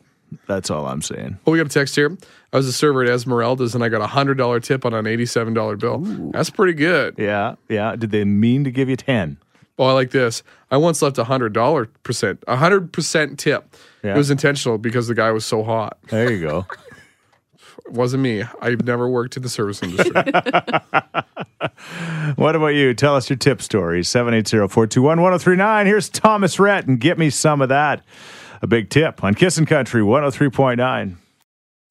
That's 0.47 0.69
all 0.69 0.87
I'm 0.87 1.01
saying. 1.01 1.37
Oh, 1.45 1.51
we 1.51 1.57
got 1.57 1.67
a 1.67 1.69
text 1.69 1.95
here. 1.95 2.17
I 2.51 2.57
was 2.57 2.67
a 2.67 2.73
server 2.73 3.03
at 3.03 3.09
Esmeralda's 3.09 3.75
and 3.75 3.83
I 3.83 3.89
got 3.89 4.01
a 4.01 4.07
hundred 4.07 4.37
dollar 4.37 4.59
tip 4.59 4.85
on 4.85 4.93
an 4.93 5.07
eighty 5.07 5.25
seven 5.25 5.53
dollar 5.53 5.75
bill. 5.77 5.99
That's 6.31 6.49
pretty 6.49 6.73
good. 6.73 7.15
Yeah, 7.17 7.55
yeah. 7.69 7.95
Did 7.95 8.11
they 8.11 8.25
mean 8.25 8.63
to 8.63 8.71
give 8.71 8.89
you 8.89 8.95
ten? 8.95 9.37
Oh, 9.77 9.85
I 9.85 9.91
like 9.91 10.11
this. 10.11 10.41
I 10.71 10.77
once 10.77 11.01
left 11.01 11.17
a 11.17 11.25
hundred 11.25 11.53
dollar 11.53 11.85
percent, 12.03 12.43
a 12.47 12.55
hundred 12.55 12.91
percent 12.93 13.39
tip. 13.39 13.75
Yeah. 14.03 14.13
It 14.13 14.17
was 14.17 14.31
intentional 14.31 14.77
because 14.77 15.07
the 15.07 15.15
guy 15.15 15.31
was 15.31 15.45
so 15.45 15.63
hot. 15.63 15.97
There 16.09 16.31
you 16.31 16.41
go. 16.41 16.65
It 17.85 17.91
wasn't 17.91 18.23
me. 18.23 18.43
I've 18.61 18.83
never 18.85 19.07
worked 19.09 19.37
in 19.37 19.43
the 19.43 19.49
service 19.49 19.81
industry. 19.83 20.11
What 22.35 22.55
about 22.55 22.69
you? 22.69 22.93
Tell 22.93 23.15
us 23.15 23.29
your 23.29 23.37
tip 23.37 23.61
stories. 23.61 24.07
780-421-1039. 24.09 25.85
Here's 25.85 26.09
Thomas 26.09 26.59
Rhett 26.59 26.87
and 26.87 26.99
get 26.99 27.17
me 27.17 27.29
some 27.29 27.61
of 27.61 27.69
that. 27.69 28.03
A 28.61 28.67
big 28.67 28.89
tip 28.89 29.23
on 29.23 29.35
Kissin' 29.35 29.65
Country 29.65 30.01
103.9. 30.01 31.15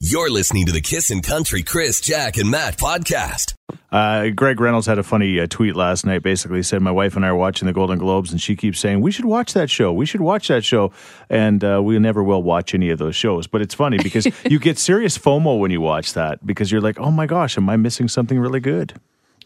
You're 0.01 0.29
listening 0.29 0.67
to 0.67 0.73
the 0.73 0.81
Kissin' 0.81 1.23
Country 1.23 1.63
Chris, 1.63 2.01
Jack, 2.01 2.37
and 2.37 2.51
Matt 2.51 2.77
podcast. 2.77 3.55
Uh, 3.93 4.29
Greg 4.31 4.61
Reynolds 4.61 4.87
had 4.87 4.99
a 4.99 5.05
funny 5.05 5.39
uh, 5.39 5.47
tweet 5.49 5.77
last 5.77 6.05
night. 6.05 6.23
Basically, 6.23 6.63
said 6.65 6.83
my 6.83 6.91
wife 6.91 7.15
and 7.17 7.25
I 7.25 7.29
are 7.29 7.37
watching 7.37 7.67
the 7.67 7.73
Golden 7.73 7.99
Globes, 7.99 8.33
and 8.33 8.41
she 8.41 8.57
keeps 8.57 8.81
saying 8.81 9.01
we 9.01 9.13
should 9.13 9.25
watch 9.25 9.53
that 9.55 9.71
show. 9.71 9.93
We 9.93 10.05
should 10.05 10.21
watch 10.21 10.49
that 10.49 10.65
show, 10.65 10.93
and 11.31 11.63
uh, 11.63 11.81
we 11.83 11.99
never 12.01 12.23
will 12.23 12.43
watch 12.43 12.75
any 12.75 12.91
of 12.91 12.99
those 12.99 13.15
shows. 13.15 13.47
But 13.47 13.63
it's 13.63 13.73
funny 13.75 13.97
because 13.97 14.27
you 14.51 14.59
get 14.59 14.79
serious 14.79 15.17
FOMO 15.17 15.59
when 15.61 15.71
you 15.71 15.81
watch 15.81 16.13
that 16.15 16.45
because 16.45 16.73
you're 16.73 16.81
like, 16.83 16.99
oh 16.99 17.13
my 17.13 17.27
gosh, 17.27 17.57
am 17.57 17.71
I 17.71 17.77
missing 17.77 18.09
something 18.09 18.39
really 18.39 18.61
good? 18.61 18.95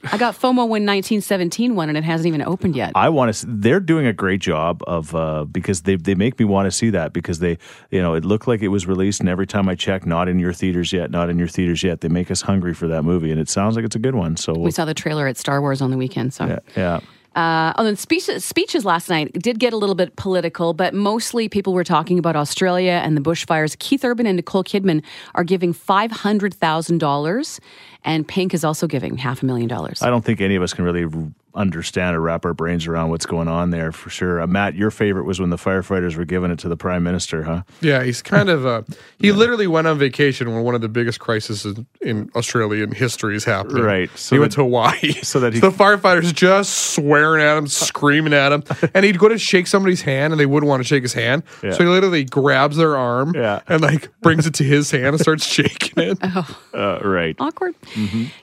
I 0.04 0.16
got 0.16 0.34
FOMO 0.34 0.68
when 0.68 0.86
1917 0.86 1.74
won, 1.74 1.88
and 1.88 1.98
it 1.98 2.04
hasn't 2.04 2.28
even 2.28 2.42
opened 2.42 2.76
yet. 2.76 2.92
I 2.94 3.08
want 3.08 3.34
to. 3.34 3.46
They're 3.48 3.80
doing 3.80 4.06
a 4.06 4.12
great 4.12 4.40
job 4.40 4.82
of 4.86 5.14
uh, 5.14 5.44
because 5.44 5.82
they 5.82 5.96
they 5.96 6.14
make 6.14 6.38
me 6.38 6.44
want 6.44 6.66
to 6.66 6.70
see 6.70 6.90
that 6.90 7.12
because 7.12 7.40
they 7.40 7.58
you 7.90 8.00
know 8.00 8.14
it 8.14 8.24
looked 8.24 8.46
like 8.46 8.62
it 8.62 8.68
was 8.68 8.86
released, 8.86 9.20
and 9.20 9.28
every 9.28 9.46
time 9.46 9.68
I 9.68 9.74
check, 9.74 10.06
not 10.06 10.28
in 10.28 10.38
your 10.38 10.52
theaters 10.52 10.92
yet, 10.92 11.10
not 11.10 11.30
in 11.30 11.38
your 11.38 11.48
theaters 11.48 11.82
yet. 11.82 12.00
They 12.00 12.08
make 12.08 12.30
us 12.30 12.42
hungry 12.42 12.74
for 12.74 12.86
that 12.88 13.02
movie, 13.02 13.30
and 13.30 13.40
it 13.40 13.48
sounds 13.48 13.76
like 13.76 13.84
it's 13.84 13.96
a 13.96 14.00
good 14.00 14.14
one. 14.14 14.36
So 14.36 14.52
we 14.52 14.70
saw 14.70 14.84
the 14.84 14.94
trailer 14.94 15.26
at 15.26 15.36
Star 15.36 15.60
Wars 15.60 15.80
on 15.80 15.90
the 15.90 15.96
weekend. 15.96 16.32
So 16.32 16.46
yeah, 16.46 16.58
yeah. 16.76 17.00
Uh, 17.38 17.72
oh, 17.78 17.86
and 17.86 17.96
speeches, 17.96 18.44
speeches 18.44 18.84
last 18.84 19.08
night 19.08 19.32
did 19.32 19.60
get 19.60 19.72
a 19.72 19.76
little 19.76 19.94
bit 19.94 20.16
political, 20.16 20.74
but 20.74 20.92
mostly 20.92 21.48
people 21.48 21.72
were 21.72 21.84
talking 21.84 22.18
about 22.18 22.34
Australia 22.34 23.00
and 23.04 23.16
the 23.16 23.20
bushfires. 23.20 23.78
Keith 23.78 24.04
Urban 24.04 24.26
and 24.26 24.34
Nicole 24.34 24.64
Kidman 24.64 25.04
are 25.36 25.44
giving 25.44 25.72
five 25.72 26.10
hundred 26.10 26.52
thousand 26.52 26.98
dollars, 26.98 27.60
and 28.02 28.26
Pink 28.26 28.54
is 28.54 28.64
also 28.64 28.88
giving 28.88 29.16
half 29.18 29.40
a 29.40 29.46
million 29.46 29.68
dollars. 29.68 30.02
I 30.02 30.10
don't 30.10 30.24
think 30.24 30.40
any 30.40 30.56
of 30.56 30.64
us 30.64 30.74
can 30.74 30.84
really 30.84 31.06
understand 31.58 32.16
or 32.16 32.20
wrap 32.20 32.44
our 32.46 32.54
brains 32.54 32.86
around 32.86 33.10
what's 33.10 33.26
going 33.26 33.48
on 33.48 33.70
there 33.70 33.90
for 33.92 34.08
sure. 34.10 34.40
Uh, 34.40 34.46
Matt, 34.46 34.74
your 34.76 34.90
favorite 34.90 35.24
was 35.24 35.40
when 35.40 35.50
the 35.50 35.56
firefighters 35.56 36.16
were 36.16 36.24
giving 36.24 36.50
it 36.50 36.58
to 36.60 36.68
the 36.68 36.76
prime 36.76 37.02
minister, 37.02 37.42
huh? 37.42 37.62
Yeah, 37.80 38.02
he's 38.04 38.22
kind 38.22 38.48
of 38.48 38.64
uh 38.64 38.82
he 39.18 39.32
literally 39.32 39.66
went 39.66 39.86
on 39.88 39.98
vacation 39.98 40.52
when 40.54 40.62
one 40.62 40.74
of 40.74 40.80
the 40.80 40.88
biggest 40.88 41.18
crises 41.20 41.66
in, 41.66 41.86
in 42.00 42.30
Australian 42.36 42.92
history 42.92 43.34
is 43.36 43.44
happening. 43.44 43.82
Right, 43.82 44.08
so 44.16 44.36
he 44.36 44.40
went 44.40 44.52
to 44.52 44.62
Hawaii. 44.62 45.12
so 45.22 45.40
that 45.40 45.52
he- 45.52 45.60
the 45.60 45.70
firefighters 45.70 46.32
just 46.32 46.72
swearing 46.94 47.42
at 47.42 47.56
him, 47.58 47.66
screaming 47.66 48.32
at 48.32 48.52
him. 48.52 48.62
And 48.94 49.04
he'd 49.04 49.18
go 49.18 49.28
to 49.28 49.38
shake 49.38 49.66
somebody's 49.66 50.02
hand 50.02 50.32
and 50.32 50.38
they 50.40 50.46
wouldn't 50.46 50.68
want 50.68 50.80
to 50.80 50.84
shake 50.86 51.02
his 51.02 51.12
hand. 51.12 51.42
Yeah. 51.62 51.72
So 51.72 51.82
he 51.84 51.88
literally 51.90 52.24
grabs 52.24 52.76
their 52.76 52.96
arm 52.96 53.32
Yeah. 53.34 53.60
and 53.68 53.80
like 53.82 54.08
brings 54.22 54.46
it 54.46 54.54
to 54.54 54.64
his 54.64 54.90
hand 54.90 55.06
and 55.08 55.20
starts 55.20 55.44
shaking 55.46 56.02
it. 56.02 56.18
Uh, 56.74 57.00
right. 57.02 57.36
Awkward. 57.40 57.74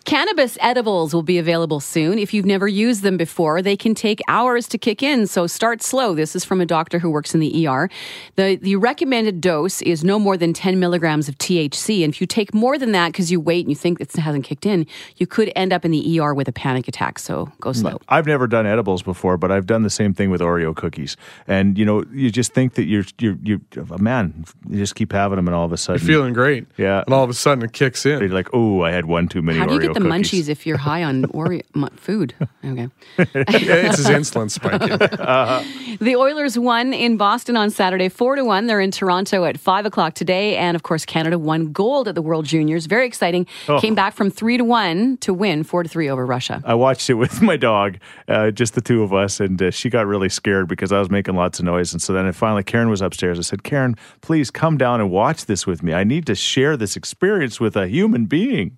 Cannabis 0.06 0.58
edibles 0.62 1.14
will 1.14 1.24
be 1.24 1.38
available 1.38 1.80
soon. 1.80 2.20
If 2.20 2.34
you've 2.34 2.46
never 2.46 2.68
used 2.68 3.02
them 3.06 3.16
before, 3.18 3.62
they 3.62 3.78
can 3.78 3.96
take 3.96 4.20
hours 4.28 4.68
to 4.68 4.78
kick 4.78 5.02
in, 5.02 5.28
so 5.28 5.48
start 5.48 5.82
slow. 5.82 6.14
This 6.14 6.36
is 6.36 6.44
from 6.44 6.60
a 6.60 6.66
doctor 6.66 7.00
who 7.00 7.10
works 7.10 7.34
in 7.34 7.40
the 7.40 7.68
ER. 7.68 7.90
The, 8.36 8.58
the 8.58 8.76
recommended 8.76 9.40
dose 9.40 9.82
is 9.82 10.04
no 10.04 10.20
more 10.20 10.36
than 10.36 10.52
10 10.52 10.80
milligrams 10.80 11.30
of 11.30 11.38
THC. 11.38 12.04
And 12.04 12.14
if 12.14 12.20
you 12.20 12.28
take 12.28 12.54
more 12.54 12.78
than 12.78 12.92
that 12.92 13.14
because 13.14 13.32
you 13.32 13.40
wait 13.40 13.66
and 13.66 13.70
you 13.70 13.76
think 13.76 14.02
it 14.02 14.12
hasn't 14.14 14.44
kicked 14.44 14.66
in, 14.66 14.86
you 15.16 15.26
could 15.26 15.52
end 15.56 15.72
up 15.72 15.86
in 15.86 15.92
the 15.92 16.20
ER 16.20 16.34
with 16.34 16.48
a 16.48 16.52
panic 16.52 16.88
attack. 16.88 17.20
So 17.20 17.52
go 17.62 17.72
slow. 17.72 18.00
I've 18.10 18.26
never 18.26 18.48
done 18.48 18.66
edibles 18.66 19.02
before, 19.04 19.38
but 19.38 19.52
I've 19.52 19.66
done 19.66 19.84
the 19.84 19.90
same 19.90 20.14
thing 20.14 20.30
with 20.30 20.42
Oreo 20.42 20.76
cookies. 20.76 21.16
And 21.48 21.78
you 21.78 21.86
know, 21.86 22.04
you 22.12 22.30
just 22.30 22.54
think 22.54 22.74
that 22.74 22.86
you're 22.86 23.06
you're 23.20 23.38
you 23.42 23.62
a 23.92 23.98
man. 23.98 24.46
You 24.70 24.80
just 24.80 24.96
keep 24.96 25.12
having 25.12 25.38
them, 25.38 25.48
and 25.48 25.56
all 25.56 25.66
of 25.66 25.72
a 25.72 25.78
sudden, 25.78 26.02
You're 26.02 26.18
Feeling 26.18 26.34
great. 26.34 26.66
Yeah. 26.78 27.04
And 27.06 27.14
all 27.14 27.24
of 27.24 27.30
a 27.30 27.34
sudden 27.34 27.64
it 27.64 27.74
kicks 27.74 28.06
in. 28.06 28.20
you're 28.20 28.30
like, 28.30 28.50
"Oh, 28.54 28.82
I 28.82 28.92
had 28.92 29.06
one 29.06 29.28
too 29.28 29.42
many." 29.42 29.60
How 29.60 29.66
do 29.66 29.74
you 29.74 29.80
Oreo 29.80 29.84
get 29.84 29.94
the 29.94 30.02
cookies. 30.02 30.32
munchies 30.32 30.50
if 30.50 30.66
you're 30.66 30.78
high 30.78 31.04
on 31.04 31.24
Oreo 31.34 32.00
food? 32.00 32.34
Okay. 32.64 32.85
It's 33.18 33.98
his 33.98 34.08
insulin 34.08 34.50
spiking. 34.50 34.98
The 36.00 36.18
Oilers 36.18 36.60
won 36.60 36.94
in 36.94 37.16
Boston 37.16 37.56
on 37.56 37.70
Saturday, 37.70 38.10
four 38.10 38.36
to 38.36 38.44
one. 38.44 38.68
They're 38.68 38.82
in 38.82 38.92
Toronto 38.92 39.46
at 39.46 39.58
five 39.58 39.86
o'clock 39.86 40.14
today, 40.14 40.58
and 40.58 40.76
of 40.76 40.84
course, 40.84 41.06
Canada 41.06 41.40
won 41.40 41.72
gold 41.72 42.10
at 42.10 42.16
the 42.16 42.22
World 42.22 42.46
Juniors. 42.46 42.86
Very 42.86 43.08
exciting. 43.08 43.48
Oh. 43.70 43.80
Came 43.80 43.96
back 43.96 44.14
from 44.14 44.30
three 44.30 44.58
to 44.58 44.66
one 44.66 45.18
to 45.18 45.34
win 45.34 45.64
four 45.64 45.84
to 45.84 45.90
three 45.90 46.10
over 46.10 46.26
Russia. 46.26 46.62
I 46.66 46.74
watched 46.74 47.10
it 47.10 47.14
with 47.14 47.42
my 47.42 47.56
dog, 47.56 47.98
uh, 48.28 48.52
just 48.52 48.76
the 48.76 48.82
two 48.82 49.04
of 49.04 49.14
us, 49.14 49.40
and 49.40 49.62
uh, 49.62 49.72
she 49.72 49.90
got 49.90 50.06
really 50.06 50.28
scared 50.30 50.68
because 50.68 50.92
I 50.92 51.00
was 51.00 51.10
making 51.10 51.36
lots 51.36 51.60
of 51.60 51.66
noise. 51.66 51.94
And 51.94 52.02
so 52.02 52.12
then, 52.12 52.30
finally, 52.34 52.64
Karen 52.64 52.90
was 52.90 53.02
upstairs. 53.02 53.40
I 53.40 53.44
said, 53.44 53.64
"Karen, 53.64 53.96
please 54.20 54.52
come 54.52 54.78
down 54.78 55.00
and 55.00 55.10
watch 55.10 55.46
this 55.46 55.66
with 55.66 55.82
me. 55.82 55.94
I 55.94 56.04
need 56.04 56.26
to 56.28 56.36
share 56.36 56.76
this 56.76 56.98
experience 56.98 57.60
with 57.60 57.78
a 57.78 57.88
human 57.88 58.26
being." 58.26 58.78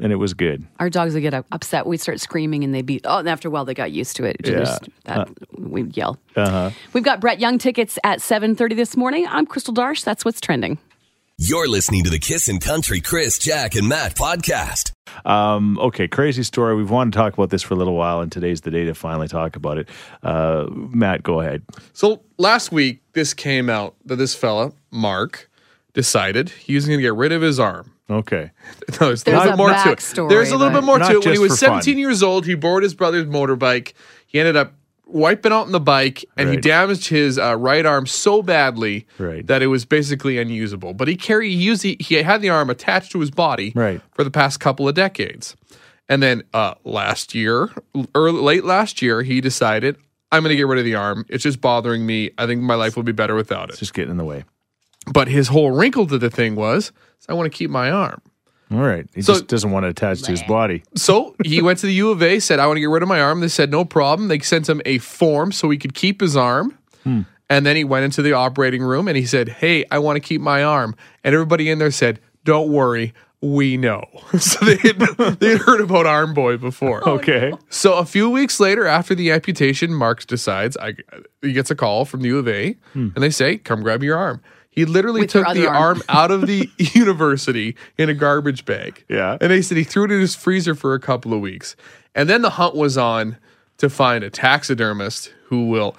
And 0.00 0.12
it 0.12 0.16
was 0.16 0.34
good. 0.34 0.66
Our 0.80 0.90
dogs 0.90 1.14
would 1.14 1.20
get 1.20 1.34
upset. 1.52 1.86
We'd 1.86 2.00
start 2.00 2.18
screaming, 2.20 2.64
and 2.64 2.74
they'd 2.74 2.84
be. 2.84 3.00
Oh, 3.04 3.18
and 3.18 3.28
after 3.28 3.46
a 3.46 3.50
while, 3.50 3.64
they 3.64 3.74
got 3.74 3.92
used 3.92 4.16
to 4.16 4.24
it. 4.24 4.36
It 4.40 4.48
Yeah. 4.48 4.58
just- 4.58 4.88
that, 5.04 5.28
we'd 5.56 5.96
yell. 5.96 6.18
Uh-huh. 6.34 6.70
We've 6.92 7.04
got 7.04 7.20
Brett 7.20 7.38
Young 7.38 7.58
tickets 7.58 7.96
at 8.02 8.20
seven 8.20 8.56
thirty 8.56 8.74
this 8.74 8.96
morning. 8.96 9.26
I'm 9.28 9.46
Crystal 9.46 9.72
Darsh. 9.72 10.02
That's 10.04 10.24
what's 10.24 10.40
trending. 10.40 10.78
You're 11.36 11.68
listening 11.68 12.04
to 12.04 12.10
the 12.10 12.18
Kissin' 12.20 12.60
Country 12.60 13.00
Chris, 13.00 13.38
Jack, 13.38 13.74
and 13.74 13.88
Matt 13.88 14.14
podcast. 14.16 14.92
Um, 15.24 15.78
okay, 15.78 16.06
crazy 16.08 16.42
story. 16.44 16.74
We've 16.76 16.90
wanted 16.90 17.12
to 17.12 17.18
talk 17.18 17.32
about 17.34 17.50
this 17.50 17.62
for 17.62 17.74
a 17.74 17.76
little 17.76 17.94
while, 17.94 18.20
and 18.20 18.30
today's 18.32 18.60
the 18.62 18.70
day 18.70 18.84
to 18.84 18.94
finally 18.94 19.26
talk 19.28 19.54
about 19.56 19.78
it. 19.78 19.88
Uh, 20.22 20.66
Matt, 20.70 21.22
go 21.22 21.40
ahead. 21.40 21.62
So 21.92 22.22
last 22.38 22.70
week, 22.72 23.02
this 23.14 23.34
came 23.34 23.68
out 23.70 23.94
that 24.04 24.16
this 24.16 24.34
fella, 24.34 24.72
Mark, 24.92 25.50
decided 25.92 26.50
he 26.50 26.74
was 26.74 26.86
going 26.86 26.98
to 26.98 27.02
get 27.02 27.14
rid 27.14 27.32
of 27.32 27.42
his 27.42 27.58
arm. 27.60 27.92
Okay. 28.10 28.50
No, 29.00 29.06
there's, 29.08 29.22
There's 29.24 29.36
a 29.38 29.40
little 29.40 29.48
a 29.48 29.50
bit 29.52 29.56
more 29.56 29.68
to 29.70 29.90
it. 29.92 30.28
There's 30.28 30.50
a 30.50 30.56
little 30.56 30.72
bit 30.72 30.84
more 30.84 30.98
to 30.98 31.04
it. 31.18 31.24
When 31.24 31.32
he 31.34 31.38
was 31.38 31.58
for 31.58 31.66
fun. 31.66 31.82
17 31.82 31.98
years 31.98 32.22
old, 32.22 32.44
he 32.46 32.54
borrowed 32.54 32.82
his 32.82 32.94
brother's 32.94 33.26
motorbike. 33.26 33.92
He 34.26 34.38
ended 34.38 34.56
up 34.56 34.74
wiping 35.06 35.52
out 35.52 35.66
on 35.66 35.72
the 35.72 35.80
bike, 35.80 36.24
and 36.36 36.48
he 36.50 36.56
damaged 36.56 37.08
his 37.08 37.38
uh, 37.38 37.56
right 37.56 37.84
arm 37.86 38.06
so 38.06 38.42
badly 38.42 39.06
Right. 39.18 39.46
that 39.46 39.62
it 39.62 39.68
was 39.68 39.84
basically 39.84 40.38
unusable. 40.38 40.92
But 40.94 41.08
he 41.08 41.16
carried, 41.16 41.50
he 41.50 41.56
used, 41.56 41.82
he, 41.82 41.96
he 42.00 42.16
had 42.16 42.40
the 42.42 42.50
arm 42.50 42.68
attached 42.70 43.12
to 43.12 43.20
his 43.20 43.30
body 43.30 43.72
Right. 43.74 44.00
for 44.12 44.22
the 44.24 44.30
past 44.30 44.60
couple 44.60 44.88
of 44.88 44.94
decades. 44.94 45.56
And 46.08 46.22
then 46.22 46.42
uh, 46.52 46.74
last 46.84 47.34
year, 47.34 47.70
early, 48.14 48.40
late 48.40 48.64
last 48.64 49.00
year, 49.02 49.22
he 49.22 49.40
decided, 49.40 49.96
I'm 50.30 50.42
going 50.42 50.50
to 50.50 50.56
get 50.56 50.66
rid 50.66 50.78
of 50.78 50.84
the 50.84 50.94
arm. 50.96 51.24
It's 51.28 51.42
just 51.42 51.60
bothering 51.60 52.04
me. 52.04 52.30
I 52.36 52.46
think 52.46 52.60
my 52.60 52.74
life 52.74 52.96
will 52.96 53.02
be 53.04 53.12
better 53.12 53.34
without 53.34 53.68
it. 53.70 53.72
It's 53.72 53.78
just 53.80 53.94
getting 53.94 54.10
in 54.10 54.16
the 54.18 54.24
way. 54.24 54.44
But 55.12 55.28
his 55.28 55.48
whole 55.48 55.70
wrinkle 55.70 56.06
to 56.06 56.18
the 56.18 56.30
thing 56.30 56.56
was, 56.56 56.92
I 57.28 57.34
want 57.34 57.50
to 57.50 57.56
keep 57.56 57.70
my 57.70 57.90
arm. 57.90 58.20
All 58.70 58.78
right. 58.78 59.06
He 59.14 59.22
So- 59.22 59.34
just 59.34 59.46
doesn't 59.46 59.70
want 59.70 59.84
to 59.84 59.88
attach 59.88 60.22
to 60.22 60.30
his 60.30 60.42
body. 60.42 60.82
So 60.96 61.36
he 61.44 61.60
went 61.62 61.78
to 61.80 61.86
the 61.86 61.92
U 61.94 62.10
of 62.10 62.22
A, 62.22 62.40
said, 62.40 62.58
I 62.58 62.66
want 62.66 62.76
to 62.76 62.80
get 62.80 62.88
rid 62.88 63.02
of 63.02 63.08
my 63.08 63.20
arm. 63.20 63.40
They 63.40 63.48
said, 63.48 63.70
no 63.70 63.84
problem. 63.84 64.28
They 64.28 64.38
sent 64.38 64.68
him 64.68 64.80
a 64.84 64.98
form 64.98 65.52
so 65.52 65.70
he 65.70 65.78
could 65.78 65.94
keep 65.94 66.20
his 66.20 66.36
arm. 66.36 66.76
Hmm. 67.02 67.22
And 67.50 67.66
then 67.66 67.76
he 67.76 67.84
went 67.84 68.04
into 68.06 68.22
the 68.22 68.32
operating 68.32 68.82
room 68.82 69.06
and 69.06 69.16
he 69.16 69.26
said, 69.26 69.48
Hey, 69.48 69.84
I 69.90 69.98
want 69.98 70.16
to 70.16 70.20
keep 70.20 70.40
my 70.40 70.64
arm. 70.64 70.96
And 71.22 71.34
everybody 71.34 71.70
in 71.70 71.78
there 71.78 71.90
said, 71.90 72.18
Don't 72.44 72.72
worry, 72.72 73.12
we 73.42 73.76
know. 73.76 74.04
so 74.38 74.64
they 74.64 74.76
had, 74.76 74.98
they 75.38 75.50
had 75.50 75.60
heard 75.60 75.82
about 75.82 76.06
Arm 76.06 76.32
Boy 76.32 76.56
before. 76.56 77.06
Okay. 77.14 77.52
So 77.68 77.94
a 77.98 78.06
few 78.06 78.30
weeks 78.30 78.58
later, 78.58 78.86
after 78.86 79.14
the 79.14 79.30
amputation, 79.30 79.92
Marks 79.92 80.24
decides 80.24 80.76
I, 80.78 80.94
he 81.42 81.52
gets 81.52 81.70
a 81.70 81.76
call 81.76 82.06
from 82.06 82.22
the 82.22 82.28
U 82.28 82.38
of 82.38 82.48
A, 82.48 82.72
hmm. 82.94 83.08
and 83.14 83.22
they 83.22 83.30
say, 83.30 83.58
"Come 83.58 83.82
grab 83.82 84.02
your 84.02 84.16
arm." 84.16 84.40
He 84.74 84.84
literally 84.84 85.22
With 85.22 85.30
took 85.30 85.46
the 85.54 85.66
arm. 85.68 85.76
arm 85.98 86.02
out 86.08 86.30
of 86.30 86.46
the 86.46 86.68
university 86.78 87.76
in 87.96 88.08
a 88.08 88.14
garbage 88.14 88.64
bag. 88.64 89.04
Yeah. 89.08 89.38
and 89.40 89.50
they 89.50 89.62
said 89.62 89.76
he 89.78 89.84
threw 89.84 90.04
it 90.04 90.10
in 90.10 90.20
his 90.20 90.34
freezer 90.34 90.74
for 90.74 90.94
a 90.94 91.00
couple 91.00 91.32
of 91.32 91.40
weeks, 91.40 91.76
and 92.14 92.28
then 92.28 92.42
the 92.42 92.50
hunt 92.50 92.74
was 92.74 92.98
on 92.98 93.36
to 93.78 93.88
find 93.88 94.24
a 94.24 94.30
taxidermist 94.30 95.32
who 95.46 95.66
will 95.68 95.96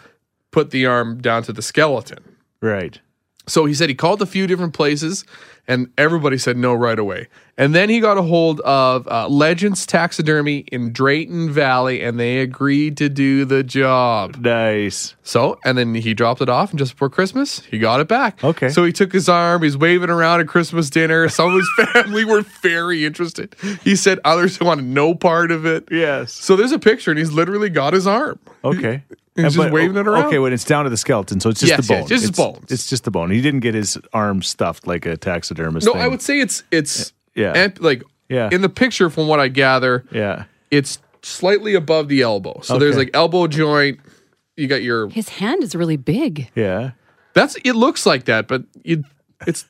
put 0.52 0.72
the 0.72 0.86
arm 0.86 1.22
down 1.22 1.44
to 1.44 1.54
the 1.54 1.62
skeleton. 1.62 2.36
Right. 2.62 3.00
So 3.48 3.66
he 3.66 3.74
said 3.74 3.90
he 3.90 3.96
called 3.96 4.22
a 4.22 4.26
few 4.26 4.48
different 4.48 4.74
places, 4.74 5.24
and 5.68 5.92
everybody 5.98 6.38
said 6.38 6.58
no 6.58 6.74
right 6.74 6.98
away. 7.00 7.28
And 7.58 7.74
then 7.74 7.90
he 7.90 8.02
got 8.02 8.18
a 8.18 8.22
hold 8.22 8.60
of 8.62 9.08
uh, 9.08 9.30
Legends 9.30 9.86
Taxidermy 9.86 10.60
in 10.74 10.92
Drayton 10.92 11.50
Valley, 11.52 12.02
and 12.04 12.20
they 12.20 12.40
agreed 12.40 12.98
to 12.98 13.08
do 13.08 13.46
the 13.46 13.64
job. 13.64 14.36
Nice. 14.38 15.16
So, 15.24 15.58
and 15.64 15.78
then 15.78 15.96
he 15.96 16.14
dropped 16.14 16.42
it 16.42 16.50
off, 16.50 16.72
and 16.72 16.78
just 16.80 16.92
before 16.94 17.10
Christmas, 17.10 17.62
he 17.62 17.80
got 17.80 18.02
it 18.02 18.10
back. 18.10 18.44
Okay. 18.44 18.68
So 18.70 18.84
he 18.84 18.92
took 18.92 19.14
his 19.14 19.30
arm, 19.30 19.64
he's 19.64 19.78
waving 19.78 20.10
around 20.10 20.42
at 20.42 20.48
Christmas 20.50 20.90
dinner. 20.90 21.30
Some 21.30 21.52
of 21.52 21.56
his 21.56 21.88
family 21.94 22.26
were 22.26 22.42
very 22.62 23.06
interested. 23.06 23.56
He 23.84 23.96
said 23.96 24.20
others 24.26 24.60
wanted 24.60 24.86
no 24.86 25.16
part 25.16 25.50
of 25.52 25.66
it. 25.66 25.88
Yes. 25.90 26.34
So 26.34 26.58
there's 26.58 26.74
a 26.74 26.80
picture, 26.80 27.12
and 27.12 27.18
he's 27.18 27.32
literally 27.32 27.70
got 27.70 27.94
his 27.94 28.06
arm. 28.06 28.38
Okay. 28.66 29.04
He's 29.36 29.44
just 29.46 29.58
but- 29.58 29.72
waving 29.74 29.98
it 29.98 30.08
around. 30.08 30.28
Okay, 30.28 30.40
when 30.40 30.54
it's 30.54 30.64
down 30.64 30.86
to 30.86 30.90
the 30.90 30.96
skeleton, 30.96 31.42
so 31.42 31.50
it's 31.50 31.60
just 31.60 31.70
Yes, 31.70 31.88
the 31.88 31.94
yes, 31.94 32.02
bone. 32.02 32.08
just 32.08 32.22
his 32.22 32.30
it's, 32.30 32.38
bones. 32.38 32.72
It's 32.72 32.90
just 32.90 33.04
the 33.04 33.12
bone. 33.12 33.32
He 33.32 33.42
didn't 33.42 33.60
get 33.62 33.76
his 33.76 33.98
arm 34.14 34.42
stuffed 34.42 34.88
like 34.88 35.06
a 35.06 35.18
taxidermist. 35.18 35.55
No, 35.64 35.94
thing. 35.94 36.02
I 36.02 36.08
would 36.08 36.22
say 36.22 36.40
it's 36.40 36.64
it's 36.72 37.14
Yeah. 37.36 37.54
amp- 37.56 37.82
like 37.82 38.04
Yeah. 38.30 38.50
in 38.52 38.62
the 38.62 38.70
picture 38.70 39.10
from 39.10 39.28
what 39.28 39.40
I 39.40 39.48
gather, 39.48 40.06
Yeah. 40.12 40.44
it's 40.72 41.00
slightly 41.22 41.74
above 41.76 42.08
the 42.08 42.22
elbow. 42.22 42.60
So 42.64 42.78
there's 42.80 42.98
like 42.98 43.10
elbow 43.14 43.48
joint. 43.48 44.00
You 44.58 44.68
got 44.68 44.84
your 44.84 45.10
His 45.10 45.30
hand 45.30 45.64
is 45.64 45.76
really 45.76 45.98
big. 45.98 46.50
Yeah. 46.56 46.92
that's 47.34 47.56
it 47.66 47.74
looks 47.74 48.06
like 48.06 48.26
that, 48.26 48.48
but 48.48 48.64
you 48.84 49.04
it's 49.48 49.66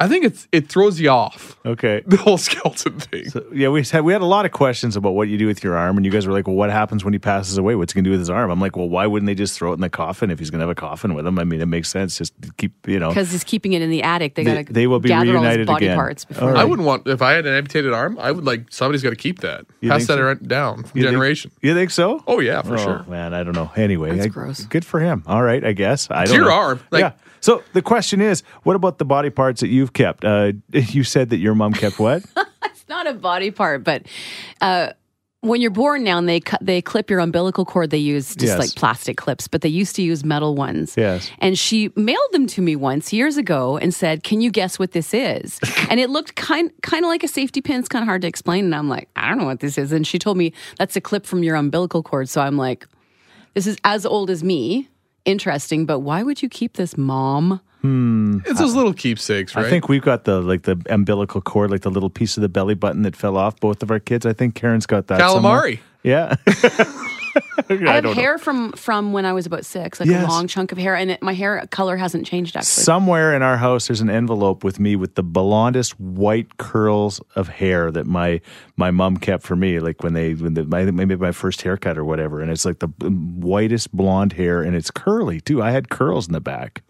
I 0.00 0.08
think 0.08 0.24
it's 0.24 0.48
it 0.50 0.68
throws 0.68 0.98
you 1.00 1.08
off 1.08 1.56
Okay. 1.64 2.02
the 2.06 2.16
whole 2.16 2.36
skeleton 2.36 2.98
thing. 2.98 3.28
So, 3.30 3.44
yeah, 3.52 3.68
we 3.68 3.84
had 3.84 4.00
we 4.04 4.12
had 4.12 4.22
a 4.22 4.26
lot 4.26 4.44
of 4.44 4.50
questions 4.50 4.96
about 4.96 5.12
what 5.12 5.28
you 5.28 5.38
do 5.38 5.46
with 5.46 5.62
your 5.62 5.76
arm, 5.76 5.96
and 5.96 6.04
you 6.04 6.10
guys 6.10 6.26
were 6.26 6.32
like, 6.32 6.48
"Well, 6.48 6.56
what 6.56 6.70
happens 6.70 7.04
when 7.04 7.12
he 7.12 7.20
passes 7.20 7.58
away? 7.58 7.76
What's 7.76 7.92
he 7.92 7.98
gonna 7.98 8.04
do 8.06 8.10
with 8.10 8.18
his 8.18 8.28
arm?" 8.28 8.50
I'm 8.50 8.60
like, 8.60 8.76
"Well, 8.76 8.88
why 8.88 9.06
wouldn't 9.06 9.28
they 9.28 9.36
just 9.36 9.56
throw 9.56 9.70
it 9.70 9.74
in 9.74 9.80
the 9.82 9.88
coffin 9.88 10.32
if 10.32 10.40
he's 10.40 10.50
gonna 10.50 10.62
have 10.64 10.68
a 10.70 10.74
coffin 10.74 11.14
with 11.14 11.24
him? 11.24 11.38
I 11.38 11.44
mean, 11.44 11.60
it 11.60 11.66
makes 11.66 11.88
sense. 11.90 12.18
Just 12.18 12.34
keep, 12.56 12.72
you 12.88 12.98
know, 12.98 13.10
Because 13.10 13.30
he's 13.30 13.44
keeping 13.44 13.72
it 13.72 13.82
in 13.82 13.90
the 13.90 14.02
attic. 14.02 14.34
They 14.34 14.42
They- 14.42 14.54
got 14.54 14.66
to 14.66 14.72
they 14.72 14.86
will 14.88 14.98
be 14.98 15.10
gather 15.10 15.28
all 15.28 15.34
reunited 15.36 15.60
his 15.60 15.66
body 15.68 15.86
again. 15.86 15.96
parts 15.96 16.24
before. 16.24 16.50
All 16.50 16.56
I 16.56 16.64
wouldn't 16.64 16.86
want 16.86 17.06
if 17.06 17.22
I 17.22 17.32
had 17.34 17.46
an 17.46 17.54
amputated 17.54 17.92
arm. 17.92 18.18
I 18.20 18.32
would 18.32 18.44
like 18.44 18.66
somebody's 18.70 19.02
got 19.04 19.10
to 19.10 19.16
keep 19.16 19.40
that. 19.40 19.64
You 19.80 19.90
Pass 19.90 20.06
that 20.08 20.18
so? 20.18 20.34
down 20.34 20.82
from 20.82 20.98
You 20.98 21.04
think- 21.04 21.12
generation. 21.12 21.52
you 21.62 21.72
think 21.72 21.92
so? 21.92 22.20
Oh 22.26 22.40
yeah, 22.40 22.62
for 22.62 22.74
oh, 22.74 22.78
sure. 22.78 23.04
man, 23.08 23.32
I 23.32 23.44
don't 23.44 23.54
know. 23.54 23.70
Anyway, 23.76 24.10
That's 24.16 24.26
I- 24.26 24.28
gross. 24.28 24.64
Good 24.64 24.84
for 24.84 24.98
him. 24.98 25.22
All 25.28 25.42
right, 25.42 25.64
I 25.64 25.72
guess. 25.72 26.10
I 26.10 26.24
don't 26.24 26.34
your 26.34 26.46
know. 26.46 26.52
arm, 26.52 26.80
like- 26.90 27.00
yeah. 27.00 27.12
So 27.44 27.62
the 27.74 27.82
question 27.82 28.22
is, 28.22 28.42
what 28.62 28.74
about 28.74 28.96
the 28.96 29.04
body 29.04 29.28
parts 29.28 29.60
that 29.60 29.68
you've 29.68 29.92
kept? 29.92 30.24
Uh, 30.24 30.52
you 30.72 31.04
said 31.04 31.28
that 31.28 31.36
your 31.40 31.54
mom 31.54 31.74
kept 31.74 31.98
what? 31.98 32.24
It's 32.64 32.88
not 32.88 33.06
a 33.06 33.12
body 33.12 33.50
part, 33.50 33.84
but 33.84 34.06
uh, 34.62 34.92
when 35.40 35.60
you're 35.60 35.70
born 35.70 36.04
now 36.04 36.16
and 36.16 36.26
they 36.28 36.40
cut, 36.40 36.60
they 36.64 36.80
clip 36.80 37.10
your 37.10 37.20
umbilical 37.20 37.66
cord, 37.66 37.90
they 37.90 37.98
use 37.98 38.34
just 38.34 38.52
Yes. 38.52 38.58
like 38.58 38.74
plastic 38.74 39.18
clips, 39.18 39.46
but 39.46 39.60
they 39.60 39.68
used 39.68 39.94
to 39.96 40.02
use 40.02 40.24
metal 40.24 40.54
ones. 40.54 40.94
Yes. 40.96 41.30
And 41.38 41.58
she 41.58 41.90
mailed 41.96 42.32
them 42.32 42.46
to 42.48 42.62
me 42.62 42.76
once 42.76 43.12
years 43.12 43.36
ago 43.36 43.76
and 43.76 43.92
said, 43.94 44.22
"Can 44.24 44.40
you 44.40 44.50
guess 44.50 44.78
what 44.78 44.92
this 44.92 45.12
is?" 45.14 45.60
and 45.90 46.00
it 46.00 46.08
looked 46.10 46.34
kind 46.36 46.70
kind 46.82 47.04
of 47.04 47.08
like 47.10 47.22
a 47.22 47.28
safety 47.28 47.60
pin. 47.60 47.78
It's 47.80 47.88
kind 47.88 48.02
of 48.02 48.06
hard 48.08 48.22
to 48.22 48.28
explain, 48.28 48.64
and 48.64 48.74
I'm 48.74 48.88
like, 48.88 49.08
"I 49.16 49.28
don't 49.28 49.38
know 49.38 49.44
what 49.46 49.60
this 49.60 49.76
is." 49.78 49.92
And 49.92 50.06
she 50.06 50.18
told 50.18 50.36
me 50.38 50.52
that's 50.78 50.96
a 50.96 51.00
clip 51.00 51.26
from 51.26 51.42
your 51.42 51.56
umbilical 51.56 52.02
cord. 52.02 52.28
So 52.30 52.40
I'm 52.40 52.56
like, 52.56 52.86
"This 53.52 53.66
is 53.66 53.76
as 53.84 54.04
old 54.06 54.30
as 54.30 54.42
me." 54.42 54.88
Interesting, 55.24 55.86
but 55.86 56.00
why 56.00 56.22
would 56.22 56.42
you 56.42 56.48
keep 56.48 56.74
this, 56.74 56.98
mom? 56.98 57.60
Hmm. 57.80 58.38
It's 58.46 58.58
those 58.58 58.74
little 58.74 58.94
keepsakes, 58.94 59.54
right? 59.54 59.66
I 59.66 59.70
think 59.70 59.88
we've 59.88 60.02
got 60.02 60.24
the 60.24 60.40
like 60.40 60.62
the 60.62 60.80
umbilical 60.88 61.40
cord, 61.40 61.70
like 61.70 61.82
the 61.82 61.90
little 61.90 62.10
piece 62.10 62.36
of 62.36 62.40
the 62.40 62.48
belly 62.48 62.74
button 62.74 63.02
that 63.02 63.14
fell 63.14 63.36
off 63.36 63.60
both 63.60 63.82
of 63.82 63.90
our 63.90 64.00
kids. 64.00 64.24
I 64.24 64.32
think 64.32 64.54
Karen's 64.54 64.86
got 64.86 65.06
that. 65.08 65.20
somewhere. 65.20 65.60
calamari. 65.60 65.80
Yeah. 67.70 67.90
I 67.90 67.94
have 67.94 68.04
don't 68.04 68.14
know. 68.16 68.20
hair 68.22 68.36
from 68.38 68.72
from 68.72 69.12
when 69.12 69.24
I 69.24 69.32
was 69.32 69.46
about 69.46 69.64
six, 69.64 69.98
like 69.98 70.08
Yes. 70.08 70.24
a 70.24 70.28
long 70.30 70.46
chunk 70.46 70.70
of 70.70 70.76
hair, 70.78 70.94
and 70.94 71.12
it, 71.12 71.22
my 71.22 71.32
hair 71.32 71.66
color 71.70 71.96
hasn't 71.96 72.26
changed 72.26 72.56
actually. 72.56 72.82
Somewhere 72.84 73.34
in 73.34 73.42
our 73.42 73.56
house, 73.56 73.86
there's 73.88 74.00
an 74.02 74.10
envelope 74.10 74.62
with 74.64 74.78
me 74.78 74.96
with 74.96 75.14
the 75.14 75.22
blondest 75.22 75.98
white 75.98 76.58
curls 76.58 77.20
of 77.36 77.48
hair 77.48 77.90
that 77.90 78.06
my 78.06 78.40
my 78.76 78.90
mom 78.90 79.16
kept 79.16 79.44
for 79.44 79.56
me, 79.56 79.80
like 79.80 80.02
when 80.02 80.12
they 80.12 80.34
when 80.34 80.54
the, 80.54 80.64
my, 80.64 80.84
maybe 80.90 81.16
my 81.16 81.32
first 81.32 81.62
haircut 81.62 81.96
or 81.96 82.04
whatever. 82.04 82.40
And 82.40 82.50
it's 82.50 82.64
like 82.64 82.80
the 82.80 82.88
um, 83.02 83.40
whitest 83.40 83.92
blonde 83.96 84.34
hair, 84.34 84.62
and 84.62 84.76
it's 84.76 84.90
curly 84.90 85.40
too. 85.40 85.62
I 85.62 85.70
had 85.70 85.88
curls 85.88 86.26
in 86.26 86.32
the 86.34 86.40
back. 86.40 86.82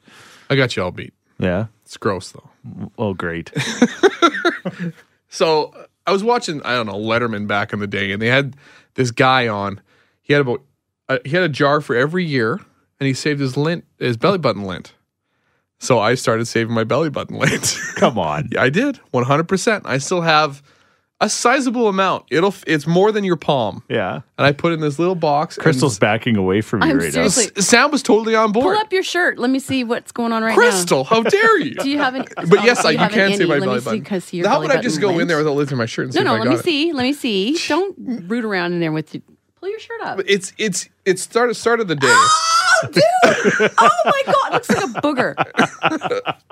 I 0.50 0.56
got 0.56 0.76
you 0.76 0.82
all 0.82 0.90
beat. 0.90 1.14
Yeah. 1.38 1.66
It's 1.84 1.96
gross 1.96 2.32
though. 2.32 2.50
Oh, 2.98 3.14
great. 3.14 3.52
So 5.28 5.74
I 6.06 6.12
was 6.12 6.22
watching, 6.22 6.62
I 6.62 6.74
don't 6.74 6.86
know, 6.86 6.94
Letterman 6.94 7.48
back 7.48 7.72
in 7.72 7.80
the 7.80 7.86
day, 7.88 8.12
and 8.12 8.22
they 8.22 8.28
had 8.28 8.56
this 8.94 9.10
guy 9.10 9.48
on. 9.48 9.80
He 10.24 10.32
had 10.32 10.40
about, 10.42 10.62
uh, 11.08 11.18
he 11.24 11.30
had 11.30 11.44
a 11.44 11.48
jar 11.48 11.80
for 11.80 11.94
every 11.94 12.24
year, 12.24 12.54
and 12.98 13.06
he 13.06 13.14
saved 13.14 13.38
his 13.40 13.56
lint, 13.56 13.84
his 13.98 14.16
belly 14.16 14.38
button 14.38 14.64
lint. 14.64 14.92
So 15.78 15.98
I 16.00 16.14
started 16.16 16.46
saving 16.46 16.74
my 16.74 16.84
belly 16.84 17.10
button 17.10 17.38
lint. 17.38 17.78
Come 17.96 18.18
on. 18.18 18.48
yeah, 18.52 18.62
I 18.62 18.70
did, 18.70 18.96
one 19.12 19.24
hundred 19.24 19.48
percent. 19.48 19.84
I 19.86 19.98
still 19.98 20.22
have 20.22 20.62
a 21.20 21.28
sizable 21.28 21.88
amount. 21.88 22.24
It'll, 22.30 22.54
it's 22.66 22.86
more 22.86 23.12
than 23.12 23.22
your 23.22 23.36
palm, 23.36 23.82
Yeah. 23.88 24.20
and 24.38 24.46
I 24.46 24.52
put 24.52 24.72
it 24.72 24.76
in 24.76 24.80
this 24.80 24.98
little 24.98 25.14
box. 25.14 25.56
and 25.56 25.62
Crystal's 25.62 25.98
backing 25.98 26.36
away 26.36 26.60
from 26.60 26.82
you 26.82 26.88
I'm 26.90 26.98
right 26.98 27.12
seriously- 27.12 27.50
S- 27.56 27.66
Sam 27.66 27.90
was 27.92 28.02
totally 28.02 28.34
on 28.34 28.50
board. 28.52 28.74
Pull 28.76 28.84
up 28.84 28.92
your 28.92 29.02
shirt. 29.04 29.38
Let 29.38 29.50
me 29.50 29.58
see 29.60 29.84
what's 29.84 30.10
going 30.10 30.32
on 30.32 30.42
right 30.42 30.50
now. 30.50 30.54
Crystal, 30.56 31.04
how 31.04 31.22
dare 31.22 31.60
you? 31.60 31.74
Do 31.82 31.88
you 31.88 31.98
have 31.98 32.14
an? 32.14 32.24
But 32.48 32.64
yes, 32.64 32.84
I, 32.84 32.90
you 32.92 32.98
have 32.98 33.12
can 33.12 33.34
see 33.36 33.44
my 33.44 33.54
Let 33.54 33.60
me 33.60 33.66
belly 33.66 33.80
see, 33.80 33.84
button. 33.84 34.04
'cause 34.04 34.32
your 34.32 34.48
How 34.48 34.54
belly 34.56 34.68
would 34.68 34.76
I 34.76 34.80
just 34.80 34.96
button 34.96 35.02
go 35.08 35.12
in 35.12 35.16
lint. 35.18 35.28
there 35.28 35.38
without 35.38 35.54
lifting 35.56 35.78
my 35.78 35.86
shirt 35.86 36.06
and 36.06 36.14
see 36.14 36.20
No, 36.20 36.24
no. 36.24 36.34
if 36.34 36.34
I 36.34 36.38
Let 36.38 36.44
got 36.44 36.50
me 36.50 36.56
it? 36.60 36.64
see. 36.64 36.92
Let 36.92 37.02
me 37.02 37.12
see. 37.12 37.58
Don't 37.68 37.94
root 38.28 38.44
around 38.44 38.72
in 38.72 38.80
there 38.80 38.92
with 38.92 39.14
you. 39.14 39.22
Pull 39.64 39.70
your 39.70 39.80
shirt 39.80 40.02
up. 40.02 40.20
It's 40.26 40.52
it's 40.58 40.90
it's 41.06 41.22
started 41.22 41.54
started 41.54 41.88
the 41.88 41.96
day. 41.96 42.06
Oh, 42.06 42.88
dude! 42.92 43.70
Oh 43.78 43.88
my 44.04 44.22
god, 44.26 44.48
it 44.48 44.52
looks 44.52 44.68
like 44.68 44.84
a 44.84 45.00
booger. 45.00 45.34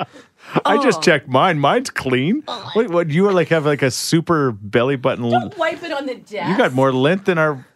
I 0.64 0.76
Oh. 0.76 0.82
just 0.82 1.02
checked 1.02 1.28
mine. 1.28 1.58
Mine's 1.58 1.90
clean. 1.90 2.42
Oh 2.48 2.70
Wait, 2.74 2.88
what? 2.90 3.10
You 3.10 3.28
are 3.28 3.32
like 3.32 3.48
have 3.48 3.64
like 3.66 3.82
a 3.82 3.90
super 3.90 4.52
belly 4.52 4.96
button. 4.96 5.28
Don't 5.28 5.56
wipe 5.58 5.82
it 5.82 5.92
on 5.92 6.06
the 6.06 6.14
desk. 6.16 6.48
You 6.48 6.56
got 6.56 6.72
more 6.72 6.90
lint 6.92 7.26
than 7.26 7.36
our 7.38 7.66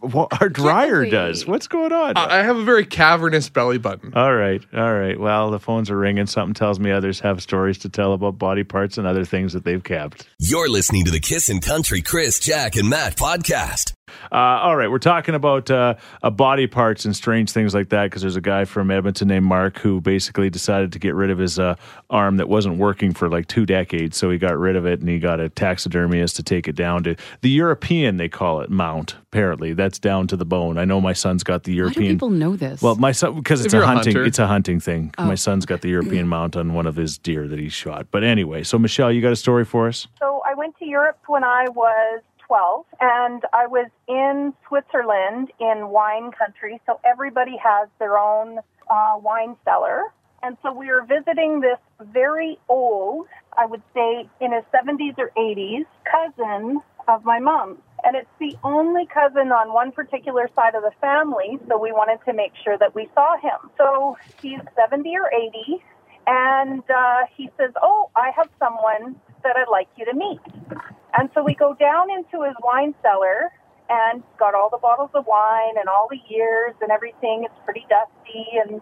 our 0.40 0.48
dryer 0.48 1.04
does. 1.04 1.46
What's 1.46 1.68
going 1.68 1.92
on? 1.92 2.16
I 2.16 2.38
I 2.40 2.42
have 2.42 2.56
a 2.56 2.64
very 2.64 2.86
cavernous 2.86 3.48
belly 3.50 3.78
button. 3.78 4.14
all 4.14 4.34
right, 4.34 4.62
all 4.74 4.94
right. 4.94 5.18
Well, 5.20 5.50
the 5.50 5.60
phones 5.60 5.90
are 5.90 5.98
ringing. 5.98 6.26
Something 6.26 6.54
tells 6.54 6.78
me 6.80 6.90
others 6.92 7.20
have 7.20 7.42
stories 7.42 7.76
to 7.78 7.88
tell 7.90 8.12
about 8.14 8.38
body 8.38 8.64
parts 8.64 8.96
and 8.96 9.06
other 9.06 9.24
things 9.26 9.52
that 9.52 9.64
they've 9.64 9.84
kept. 9.84 10.26
You're 10.38 10.68
listening 10.68 11.04
to 11.06 11.10
the 11.10 11.20
Kissin' 11.20 11.60
Country 11.60 12.00
Chris, 12.00 12.38
Jack, 12.40 12.76
and 12.76 12.88
Matt 12.88 13.16
podcast. 13.16 13.92
Uh, 14.32 14.34
all 14.36 14.76
right, 14.76 14.90
we're 14.90 14.98
talking 14.98 15.34
about 15.34 15.70
uh, 15.70 15.94
uh, 16.22 16.30
body 16.30 16.66
parts 16.66 17.04
and 17.04 17.14
strange 17.14 17.50
things 17.50 17.74
like 17.74 17.88
that 17.90 18.04
because 18.04 18.22
there's 18.22 18.36
a 18.36 18.40
guy 18.40 18.64
from 18.64 18.90
Edmonton 18.90 19.28
named 19.28 19.46
Mark 19.46 19.78
who 19.78 20.00
basically 20.00 20.50
decided 20.50 20.92
to 20.92 20.98
get 20.98 21.14
rid 21.14 21.30
of 21.30 21.38
his 21.38 21.58
uh, 21.58 21.76
arm 22.10 22.36
that 22.36 22.48
wasn't 22.48 22.78
working 22.78 23.12
for 23.12 23.28
like 23.28 23.46
two 23.46 23.66
decades. 23.66 24.16
So 24.16 24.30
he 24.30 24.38
got 24.38 24.58
rid 24.58 24.76
of 24.76 24.86
it 24.86 25.00
and 25.00 25.08
he 25.08 25.18
got 25.18 25.40
a 25.40 25.48
taxidermist 25.48 26.36
to 26.36 26.42
take 26.42 26.68
it 26.68 26.74
down 26.74 27.02
to 27.04 27.16
the 27.40 27.50
European, 27.50 28.16
they 28.16 28.28
call 28.28 28.60
it, 28.60 28.70
mount. 28.70 29.16
Apparently, 29.32 29.72
that's 29.74 29.98
down 29.98 30.26
to 30.28 30.36
the 30.36 30.46
bone. 30.46 30.78
I 30.78 30.84
know 30.84 31.00
my 31.00 31.12
son's 31.12 31.44
got 31.44 31.64
the 31.64 31.72
Why 31.72 31.74
do 31.74 31.78
European. 31.78 32.14
people 32.14 32.30
know 32.30 32.56
this? 32.56 32.80
Well, 32.80 32.96
my 32.96 33.12
son 33.12 33.34
because 33.34 33.64
it's 33.64 33.74
a 33.74 33.76
you're 33.76 33.84
a 33.84 33.86
hunting. 33.86 34.16
it's 34.16 34.38
a 34.38 34.46
hunting 34.46 34.80
thing. 34.80 35.12
Oh. 35.18 35.26
My 35.26 35.34
son's 35.34 35.66
got 35.66 35.82
the 35.82 35.88
European 35.88 36.26
mount 36.26 36.56
on 36.56 36.72
one 36.72 36.86
of 36.86 36.96
his 36.96 37.18
deer 37.18 37.46
that 37.48 37.58
he 37.58 37.68
shot. 37.68 38.06
But 38.10 38.24
anyway, 38.24 38.62
so 38.62 38.78
Michelle, 38.78 39.12
you 39.12 39.20
got 39.20 39.32
a 39.32 39.36
story 39.36 39.64
for 39.64 39.88
us? 39.88 40.06
So 40.18 40.42
I 40.46 40.54
went 40.54 40.76
to 40.78 40.86
Europe 40.86 41.18
when 41.26 41.44
I 41.44 41.68
was 41.68 42.22
12, 42.46 42.86
and 43.00 43.42
I 43.52 43.66
was 43.66 43.88
in 44.08 44.54
Switzerland 44.68 45.50
in 45.60 45.88
wine 45.88 46.30
country. 46.32 46.80
So 46.86 47.00
everybody 47.04 47.56
has 47.62 47.88
their 47.98 48.18
own 48.18 48.58
uh, 48.90 49.14
wine 49.16 49.56
cellar. 49.64 50.04
And 50.42 50.56
so 50.62 50.72
we 50.72 50.86
were 50.86 51.04
visiting 51.04 51.60
this 51.60 51.78
very 52.12 52.58
old, 52.68 53.26
I 53.56 53.66
would 53.66 53.82
say 53.94 54.28
in 54.40 54.52
his 54.52 54.64
70s 54.72 55.18
or 55.18 55.30
80s, 55.36 55.86
cousin 56.04 56.80
of 57.08 57.24
my 57.24 57.38
mom's. 57.38 57.78
And 58.04 58.14
it's 58.14 58.28
the 58.38 58.56
only 58.62 59.06
cousin 59.06 59.50
on 59.50 59.72
one 59.72 59.90
particular 59.90 60.48
side 60.54 60.74
of 60.74 60.82
the 60.82 60.92
family, 61.00 61.58
so 61.68 61.78
we 61.78 61.90
wanted 61.90 62.24
to 62.26 62.32
make 62.32 62.52
sure 62.62 62.78
that 62.78 62.94
we 62.94 63.08
saw 63.14 63.36
him. 63.38 63.70
So 63.76 64.16
he's 64.40 64.60
70 64.76 65.12
or 65.16 65.32
80, 65.32 65.82
and 66.26 66.82
uh, 66.90 67.22
he 67.36 67.50
says, 67.56 67.70
Oh, 67.82 68.10
I 68.14 68.30
have 68.36 68.48
someone 68.58 69.16
that 69.42 69.56
I'd 69.56 69.70
like 69.70 69.88
you 69.96 70.04
to 70.04 70.14
meet. 70.14 70.40
And 71.18 71.30
so 71.34 71.42
we 71.42 71.54
go 71.54 71.74
down 71.74 72.10
into 72.10 72.44
his 72.44 72.54
wine 72.62 72.94
cellar 73.02 73.50
and 73.88 74.22
got 74.38 74.54
all 74.54 74.68
the 74.70 74.78
bottles 74.78 75.10
of 75.14 75.26
wine 75.26 75.74
and 75.78 75.88
all 75.88 76.08
the 76.10 76.20
years 76.28 76.74
and 76.80 76.90
everything. 76.90 77.44
It's 77.44 77.58
pretty 77.64 77.86
dusty 77.88 78.46
and 78.64 78.80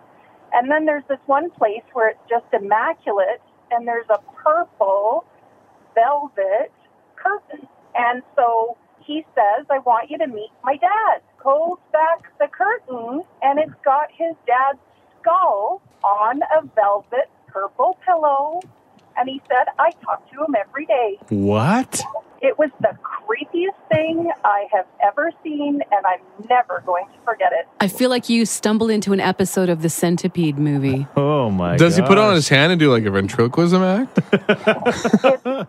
and 0.53 0.71
then 0.71 0.85
there's 0.85 1.05
this 1.09 1.19
one 1.27 1.51
place 1.51 1.83
where 1.95 2.11
it's 2.11 2.31
just 2.31 2.47
immaculate 2.53 3.43
and 3.73 3.89
there's 3.89 4.07
a 4.09 4.19
purple 4.37 5.25
velvet 5.95 6.73
curtain. 7.17 7.67
And 7.97 8.23
so 8.37 8.77
he 9.01 9.25
says, 9.35 9.67
I 9.69 9.79
want 9.81 10.11
you 10.11 10.19
to 10.19 10.27
meet 10.27 10.51
my 10.63 10.77
dad. 10.77 11.23
Pulls 11.43 11.79
back 11.93 12.27
the 12.39 12.47
curtain 12.47 13.23
and 13.43 13.59
it's 13.59 13.75
got 13.85 14.09
his 14.13 14.35
dad's 14.47 14.79
skull 15.21 15.83
on 16.05 16.41
a 16.57 16.63
velvet 16.75 17.31
purple 17.49 17.99
pillow. 18.05 18.61
And 19.17 19.29
he 19.29 19.43
said, 19.49 19.67
I 19.79 19.91
talk 20.05 20.31
to 20.33 20.45
him 20.45 20.55
every 20.59 20.87
day. 20.87 21.19
What? 21.29 22.03
It 22.45 22.59
was 22.59 22.69
the 22.81 22.95
creepiest 23.03 23.89
thing 23.91 24.31
I 24.45 24.67
have 24.71 24.85
ever 25.03 25.33
seen, 25.43 25.81
and 25.91 26.07
I'm 26.07 26.21
never 26.51 26.83
going 26.85 27.07
to 27.07 27.19
forget 27.25 27.53
it. 27.53 27.67
I 27.81 27.89
feel 27.89 28.11
like 28.11 28.29
you 28.29 28.45
stumbled 28.45 28.91
into 28.91 29.15
an 29.15 29.21
episode 29.21 29.71
of 29.71 29.81
the 29.81 29.89
Centipede 29.89 30.59
movie. 30.59 31.07
Oh 31.17 31.49
my! 31.51 31.71
God. 31.73 31.79
Does 31.79 31.97
he 31.97 32.03
put 32.03 32.13
it 32.13 32.19
on 32.19 32.35
his 32.35 32.51
hand 32.51 32.71
and 32.71 32.79
do 32.79 32.93
like 32.93 33.05
a 33.05 33.11
ventriloquism 33.11 33.83
act? 33.83 34.19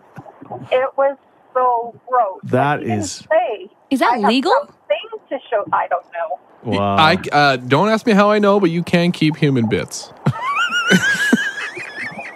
It 0.70 0.88
was 0.96 1.16
so 1.52 2.00
gross. 2.08 2.40
That 2.44 2.82
is. 2.82 2.86
He 2.86 2.88
didn't 2.88 3.00
is- 3.00 3.12
say, 3.30 3.70
Is 3.90 3.98
that 4.00 4.12
I 4.22 4.28
legal? 4.28 4.52
something 4.52 5.28
to 5.30 5.38
show. 5.50 5.64
I 5.72 5.88
don't 5.88 6.04
know. 6.12 6.38
Wow. 6.78 6.96
I 6.96 7.14
uh, 7.32 7.56
don't 7.56 7.88
ask 7.88 8.06
me 8.06 8.12
how 8.12 8.30
I 8.30 8.38
know, 8.38 8.60
but 8.60 8.70
you 8.70 8.82
can 8.84 9.10
keep 9.12 9.36
human 9.36 9.68
bits. 9.68 10.12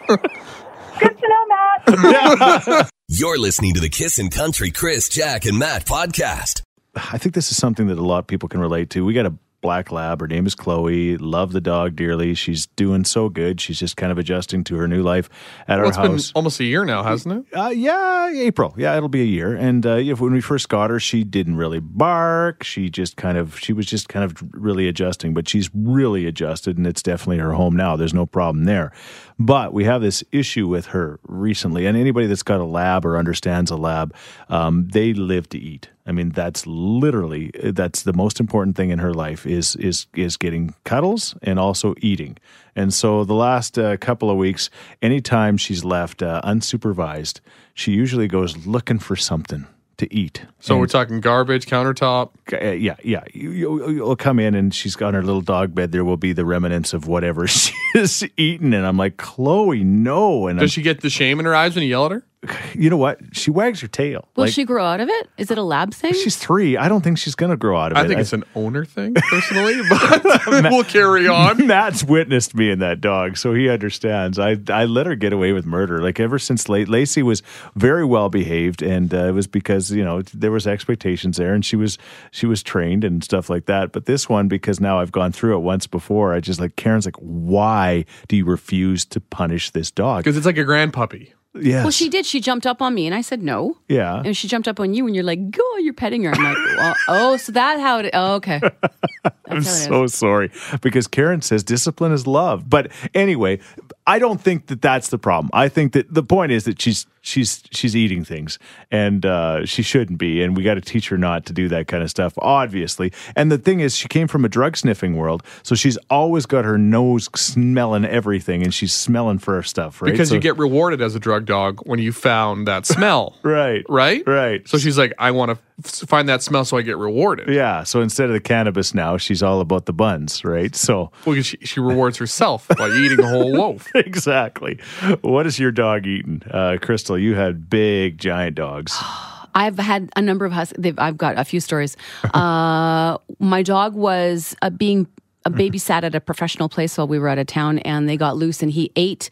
Good 0.09 0.19
to 0.19 1.29
know, 1.29 1.47
Matt. 1.87 2.91
You're 3.13 3.39
listening 3.41 3.75
to 3.75 3.81
the 3.81 3.89
Kissin' 3.89 4.31
Country 4.31 4.71
Chris, 4.71 5.09
Jack, 5.09 5.45
and 5.45 5.59
Matt 5.59 5.85
podcast. 5.85 6.63
I 6.95 7.19
think 7.19 7.35
this 7.35 7.51
is 7.51 7.57
something 7.57 7.89
that 7.89 7.99
a 7.99 8.03
lot 8.07 8.19
of 8.21 8.29
people 8.29 8.49
can 8.49 8.61
relate 8.61 8.89
to. 8.91 9.05
We 9.05 9.15
got 9.15 9.27
a 9.27 9.35
black 9.63 9.91
lab. 9.91 10.21
Her 10.21 10.29
name 10.29 10.47
is 10.47 10.55
Chloe. 10.55 11.17
Love 11.19 11.53
the 11.53 11.61
dog 11.61 11.95
dearly. 11.97 12.35
She's 12.35 12.67
doing 12.69 13.05
so 13.05 13.29
good. 13.29 13.61
She's 13.61 13.79
just 13.81 13.97
kind 13.97 14.11
of 14.13 14.17
adjusting 14.17 14.63
to 14.65 14.77
her 14.77 14.87
new 14.89 15.03
life 15.03 15.29
at 15.69 15.77
Well, 15.77 15.79
our 15.81 15.85
it's 15.89 15.97
been 15.99 16.13
house. 16.13 16.33
almost 16.35 16.61
a 16.61 16.65
year 16.65 16.85
now, 16.85 17.03
hasn't 17.03 17.47
it? 17.53 17.55
Uh, 17.59 17.69
yeah, 17.69 18.31
April. 18.33 18.75
Yeah, 18.79 18.97
it'll 18.97 19.11
be 19.11 19.21
a 19.21 19.27
year. 19.27 19.55
And 19.55 19.85
uh, 19.85 19.97
yeah, 19.97 20.15
when 20.15 20.33
we 20.33 20.41
first 20.41 20.69
got 20.71 20.89
her, 20.91 20.99
she 21.01 21.25
didn't 21.25 21.57
really 21.57 21.81
bark. 21.81 22.63
She 22.63 22.89
just 22.89 23.17
kind 23.17 23.37
of, 23.37 23.59
she 23.59 23.73
was 23.75 23.85
just 23.87 24.09
kind 24.09 24.25
of 24.25 24.37
really 24.53 24.89
adjusting. 24.89 25.35
But 25.35 25.47
she's 25.49 25.69
really 25.75 26.27
adjusted, 26.27 26.79
and 26.79 26.87
it's 26.87 27.03
definitely 27.03 27.39
her 27.39 27.53
home 27.53 27.77
now. 27.77 27.97
There's 27.97 28.15
no 28.15 28.25
problem 28.25 28.65
there. 28.65 28.93
But 29.41 29.73
we 29.73 29.85
have 29.85 30.03
this 30.03 30.23
issue 30.33 30.69
with 30.69 30.89
her 30.89 31.19
recently, 31.27 31.87
and 31.87 31.97
anybody 31.97 32.27
that's 32.27 32.43
got 32.43 32.61
a 32.61 32.65
lab 32.65 33.07
or 33.07 33.17
understands 33.17 33.71
a 33.71 33.77
lab, 33.77 34.15
um, 34.51 34.89
they 34.89 35.15
live 35.15 35.49
to 35.49 35.59
eat. 35.59 35.89
I 36.07 36.13
mean, 36.13 36.29
that's 36.29 36.67
literally 36.67 37.51
that's 37.65 38.03
the 38.03 38.13
most 38.13 38.39
important 38.39 38.77
thing 38.77 38.91
in 38.91 38.99
her 38.99 39.15
life 39.15 39.47
is 39.47 39.77
is 39.77 40.07
is 40.15 40.37
getting 40.37 40.75
cuddles 40.85 41.35
and 41.43 41.59
also 41.59 41.95
eating. 42.03 42.37
And 42.77 42.93
so 42.93 43.25
the 43.25 43.35
last 43.35 43.79
uh, 43.79 43.97
couple 43.97 44.29
of 44.29 44.37
weeks, 44.37 44.69
anytime 45.01 45.57
she's 45.57 45.85
left 45.85 46.23
uh, 46.23 46.43
unsupervised, 46.45 47.41
she 47.73 47.93
usually 47.93 48.29
goes 48.29 48.67
looking 48.67 48.99
for 48.99 49.17
something 49.17 49.67
to 50.01 50.15
eat. 50.15 50.43
So 50.59 50.77
we're 50.77 50.87
talking 50.87 51.21
garbage, 51.21 51.67
countertop. 51.67 52.31
Uh, 52.53 52.73
yeah, 52.73 52.97
yeah. 53.05 53.23
You, 53.33 53.51
you, 53.51 53.91
you'll 53.91 54.17
come 54.17 54.39
in 54.39 54.55
and 54.55 54.75
she's 54.75 54.97
got 54.97 55.15
her 55.15 55.23
little 55.23 55.41
dog 55.41 55.75
bed. 55.75 55.93
There 55.93 56.05
will 56.05 56.17
be 56.17 56.33
the 56.33 56.45
remnants 56.45 56.93
of 56.93 57.07
whatever 57.07 57.47
she's 57.47 58.25
eaten, 58.37 58.75
and 58.75 58.87
I'm 58.87 58.97
like, 58.97 59.17
Chloe, 59.17 59.85
no. 59.85 60.49
And 60.49 60.59
I'm, 60.59 60.65
Does 60.65 60.73
she 60.73 60.83
get 60.83 61.01
the 61.01 61.11
shame 61.11 61.39
in 61.39 61.47
her 61.47 61.55
eyes 61.55 61.75
when 61.75 61.85
you 61.85 61.91
yell 61.91 62.07
at 62.07 62.13
her? 62.13 62.27
You 62.75 62.89
know 62.89 62.97
what? 62.97 63.19
She 63.33 63.51
wags 63.51 63.81
her 63.81 63.89
tail. 63.89 64.27
Will 64.35 64.45
Like, 64.45 64.53
she 64.55 64.65
grow 64.65 64.85
out 64.85 65.01
of 65.01 65.09
it? 65.11 65.29
Is 65.37 65.51
it 65.51 65.59
a 65.59 65.63
lab 65.63 65.93
thing? 65.93 66.15
She's 66.15 66.37
three. 66.37 66.77
I 66.77 66.89
don't 66.89 67.03
think 67.03 67.19
she's 67.19 67.35
going 67.35 67.51
to 67.51 67.57
grow 67.57 67.79
out 67.79 67.93
of 67.93 67.99
it. 67.99 68.01
I 68.01 68.09
think 68.09 68.19
it's 68.19 68.33
an 68.33 68.45
owner 68.55 68.87
thing, 68.87 69.15
personally, 69.15 69.75
but 69.91 70.25
we'll 70.71 70.85
carry 70.85 71.29
on. 71.29 71.67
Matt's 71.67 72.03
witnessed 72.03 72.55
me 72.55 72.71
and 72.71 72.81
that 72.81 73.03
dog, 73.03 73.37
so 73.37 73.53
he 73.53 73.69
understands. 73.69 74.39
I 74.39 74.57
I 74.71 74.87
let 74.87 75.07
her 75.07 75.17
get 75.17 75.35
away 75.35 75.53
with 75.53 75.67
murder. 75.67 76.01
Like 76.01 76.19
ever 76.19 76.39
since 76.39 76.69
late, 76.69 76.89
Lacey 76.89 77.23
was 77.23 77.43
very 77.75 78.07
well 78.07 78.31
behaved, 78.31 78.83
and 78.83 79.13
uh, 79.13 79.27
it 79.27 79.33
was 79.33 79.47
because 79.47 79.91
you 79.91 80.03
know 80.05 80.23
there 80.23 80.51
was 80.53 80.67
expectations 80.67 81.37
there, 81.37 81.53
and 81.53 81.63
she 81.65 81.77
was 81.77 81.99
she 82.31 82.47
was 82.47 82.63
trained 82.63 83.05
and 83.05 83.23
stuff 83.23 83.51
like 83.51 83.67
that. 83.67 83.93
But 83.93 84.07
this 84.07 84.31
one, 84.31 84.49
because 84.49 84.81
now 84.81 84.99
I've 84.99 85.13
gone 85.13 85.33
through 85.33 85.57
it 85.57 85.61
once 85.61 85.87
before, 85.87 86.33
I 86.33 86.41
just 86.41 86.59
like 86.59 86.77
Karen's 86.77 87.05
like, 87.05 87.17
why 87.17 88.07
do 88.29 88.37
you 88.37 88.47
refuse 88.47 89.05
to 89.07 89.21
punish 89.21 89.71
this 89.71 89.91
dog? 89.91 90.25
Because 90.25 90.39
it's 90.39 90.47
like 90.47 90.57
a 90.59 90.65
grand 90.65 90.95
puppy. 90.95 91.35
Yes. 91.55 91.83
well, 91.83 91.91
she 91.91 92.09
did. 92.09 92.27
She 92.27 92.41
jumped 92.41 92.65
up 92.65 92.81
on 92.81 92.95
me, 92.95 93.07
and 93.07 93.15
I 93.15 93.23
said 93.23 93.43
no. 93.43 93.77
Yeah. 93.89 94.23
And 94.25 94.37
she 94.37 94.47
jumped 94.47 94.69
up 94.69 94.79
on 94.79 94.95
you, 94.95 95.07
and 95.07 95.17
you're 95.17 95.25
like, 95.25 95.51
"Go!" 95.51 95.77
You're 95.79 95.95
petting 95.95 96.23
her. 96.23 96.33
I'm 96.33 96.43
like, 96.43 96.57
well, 96.77 96.95
"Oh, 97.09 97.37
so 97.39 97.51
that 97.53 97.81
how 97.81 97.99
it? 97.99 98.11
Oh, 98.15 98.35
okay." 98.35 98.61
That's 99.25 99.35
I'm 99.49 99.63
so 99.63 100.05
is. 100.05 100.15
sorry 100.15 100.53
because 100.81 101.09
Karen 101.09 101.43
says 101.43 101.65
discipline 101.65 102.13
is 102.13 102.27
love. 102.27 102.71
But 102.71 102.93
anyway, 103.15 103.59
I 104.07 104.21
don't 104.21 104.41
think 104.41 104.69
that 104.69 104.81
that's 104.81 105.09
the 105.09 105.19
problem. 105.19 105.51
I 105.53 105.69
think 105.69 105.93
that 105.93 106.13
the 106.15 106.23
point 106.23 106.53
is 106.53 106.65
that 106.65 106.81
she's 106.81 107.07
she's 107.21 107.63
she's 107.73 107.95
eating 107.97 108.25
things 108.25 108.59
and 108.91 109.25
uh, 109.27 109.65
she 109.67 109.83
shouldn't 109.83 110.19
be, 110.19 110.43
and 110.43 110.57
we 110.57 110.63
got 110.63 110.75
to 110.75 110.81
teach 110.81 111.09
her 111.09 111.19
not 111.19 111.47
to 111.47 111.53
do 111.53 111.69
that 111.69 111.87
kind 111.89 112.03
of 112.03 112.11
stuff. 112.11 112.33
Obviously, 112.39 113.13
and 113.37 113.51
the 113.53 113.59
thing 113.59 113.81
is, 113.81 113.97
she 113.97 114.09
came 114.09 114.27
from 114.29 114.45
a 114.45 114.49
drug 114.49 114.77
sniffing 114.77 115.17
world, 115.17 115.43
so 115.63 115.75
she's 115.75 115.99
always 116.09 116.47
got 116.47 116.65
her 116.65 116.79
nose 116.79 117.29
smelling 117.35 118.05
everything, 118.05 118.63
and 118.63 118.73
she's 118.75 118.93
smelling 118.93 119.39
for 119.39 119.63
stuff, 119.63 120.01
right? 120.03 120.11
Because 120.13 120.29
So- 120.29 120.35
you 120.37 120.41
get 120.41 120.57
rewarded 120.59 121.01
as 121.03 121.15
a 121.15 121.21
drug 121.21 121.45
dog 121.47 121.81
when 121.85 121.99
you 121.99 122.13
found 122.13 122.67
that 122.69 122.87
smell. 122.87 123.37
right, 123.43 123.85
Right? 123.89 124.23
right. 124.27 124.67
So 124.69 124.79
she's 124.79 124.99
like, 124.99 125.13
I 125.19 125.31
want 125.31 125.51
to 125.51 125.59
f- 125.85 126.09
find 126.09 126.29
that 126.29 126.43
smell 126.43 126.65
so 126.65 126.77
I 126.77 126.83
get 126.83 126.97
rewarded. 126.97 127.49
yeah. 127.49 127.83
So 127.85 128.01
instead 128.01 128.27
of 128.27 128.33
the 128.33 128.41
cannabis 128.41 128.95
now, 128.95 129.17
she's 129.17 129.43
all 129.43 129.61
about 129.61 129.87
the 129.87 129.93
buns, 129.93 130.45
right? 130.45 130.75
So 130.77 131.11
Well, 131.25 131.41
she, 131.43 131.57
she 131.63 131.81
rewards 131.81 132.17
herself 132.19 132.67
by 132.79 132.89
eating 132.89 133.21
a 133.21 133.29
whole 133.29 133.51
loaf. 133.53 133.89
exactly. 133.95 134.79
What 135.23 135.47
is 135.47 135.59
your 135.59 135.71
dog 135.73 136.07
eating? 136.07 136.43
Uh, 136.51 136.77
Crystal, 136.81 137.10
you 137.17 137.35
had 137.35 137.69
big, 137.71 138.19
giant 138.19 138.57
dogs. 138.57 138.97
I've 139.55 139.79
had 139.79 140.11
a 140.15 140.23
number 140.23 140.45
of 140.45 140.53
hus- 140.53 140.73
they've 140.79 140.99
I've 140.99 141.17
got 141.19 141.37
a 141.39 141.45
few 141.45 141.61
stories. 141.61 141.97
Uh, 142.35 143.19
my 143.41 143.63
dog 143.63 143.95
was 143.95 144.55
uh, 144.63 144.71
being 144.71 145.07
a 145.45 145.51
babysat 145.51 146.05
at 146.05 146.15
a 146.15 146.21
professional 146.21 146.69
place 146.69 146.97
while 146.97 147.09
we 147.09 147.19
were 147.19 147.29
out 147.29 147.39
of 147.39 147.47
town, 147.47 147.79
and 147.81 148.09
they 148.09 148.17
got 148.17 148.37
loose, 148.37 148.63
and 148.63 148.71
he 148.71 148.93
ate 148.95 149.29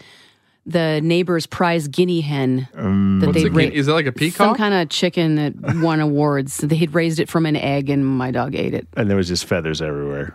the 0.67 1.01
neighbor's 1.03 1.47
prize 1.47 1.87
guinea 1.89 2.21
hen 2.21 2.69
that 2.75 2.81
Mm. 2.83 3.33
They 3.33 3.45
a 3.45 3.49
guinea- 3.51 3.75
is 3.77 3.87
that 3.87 3.93
like 3.93 4.07
a 4.07 4.13
peacock? 4.13 4.37
Some 4.49 4.55
kind 4.57 4.75
of 4.75 4.89
chicken 4.89 5.37
that 5.37 5.55
won 5.77 6.01
awards. 6.09 6.59
They 6.59 6.77
had 6.77 6.93
raised 6.95 7.21
it 7.21 7.29
from 7.29 7.47
an 7.47 7.57
egg, 7.57 7.89
and 7.89 8.05
my 8.05 8.31
dog 8.33 8.55
ate 8.57 8.75
it. 8.75 8.87
And 8.97 9.09
there 9.09 9.17
was 9.17 9.29
just 9.29 9.45
feathers 9.45 9.81
everywhere. 9.81 10.35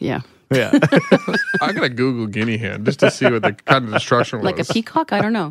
Yeah, 0.00 0.20
Yeah. 0.50 0.72
I 1.62 1.72
gotta 1.72 1.88
Google 1.90 2.26
guinea 2.26 2.56
hen 2.58 2.84
just 2.84 2.98
to 3.00 3.10
see 3.10 3.26
what 3.30 3.42
the 3.42 3.52
kind 3.52 3.84
of 3.86 3.92
destruction 3.92 4.40
was. 4.40 4.44
like 4.44 4.58
a 4.58 4.64
peacock. 4.72 5.12
I 5.12 5.20
don't 5.22 5.32
know. 5.32 5.50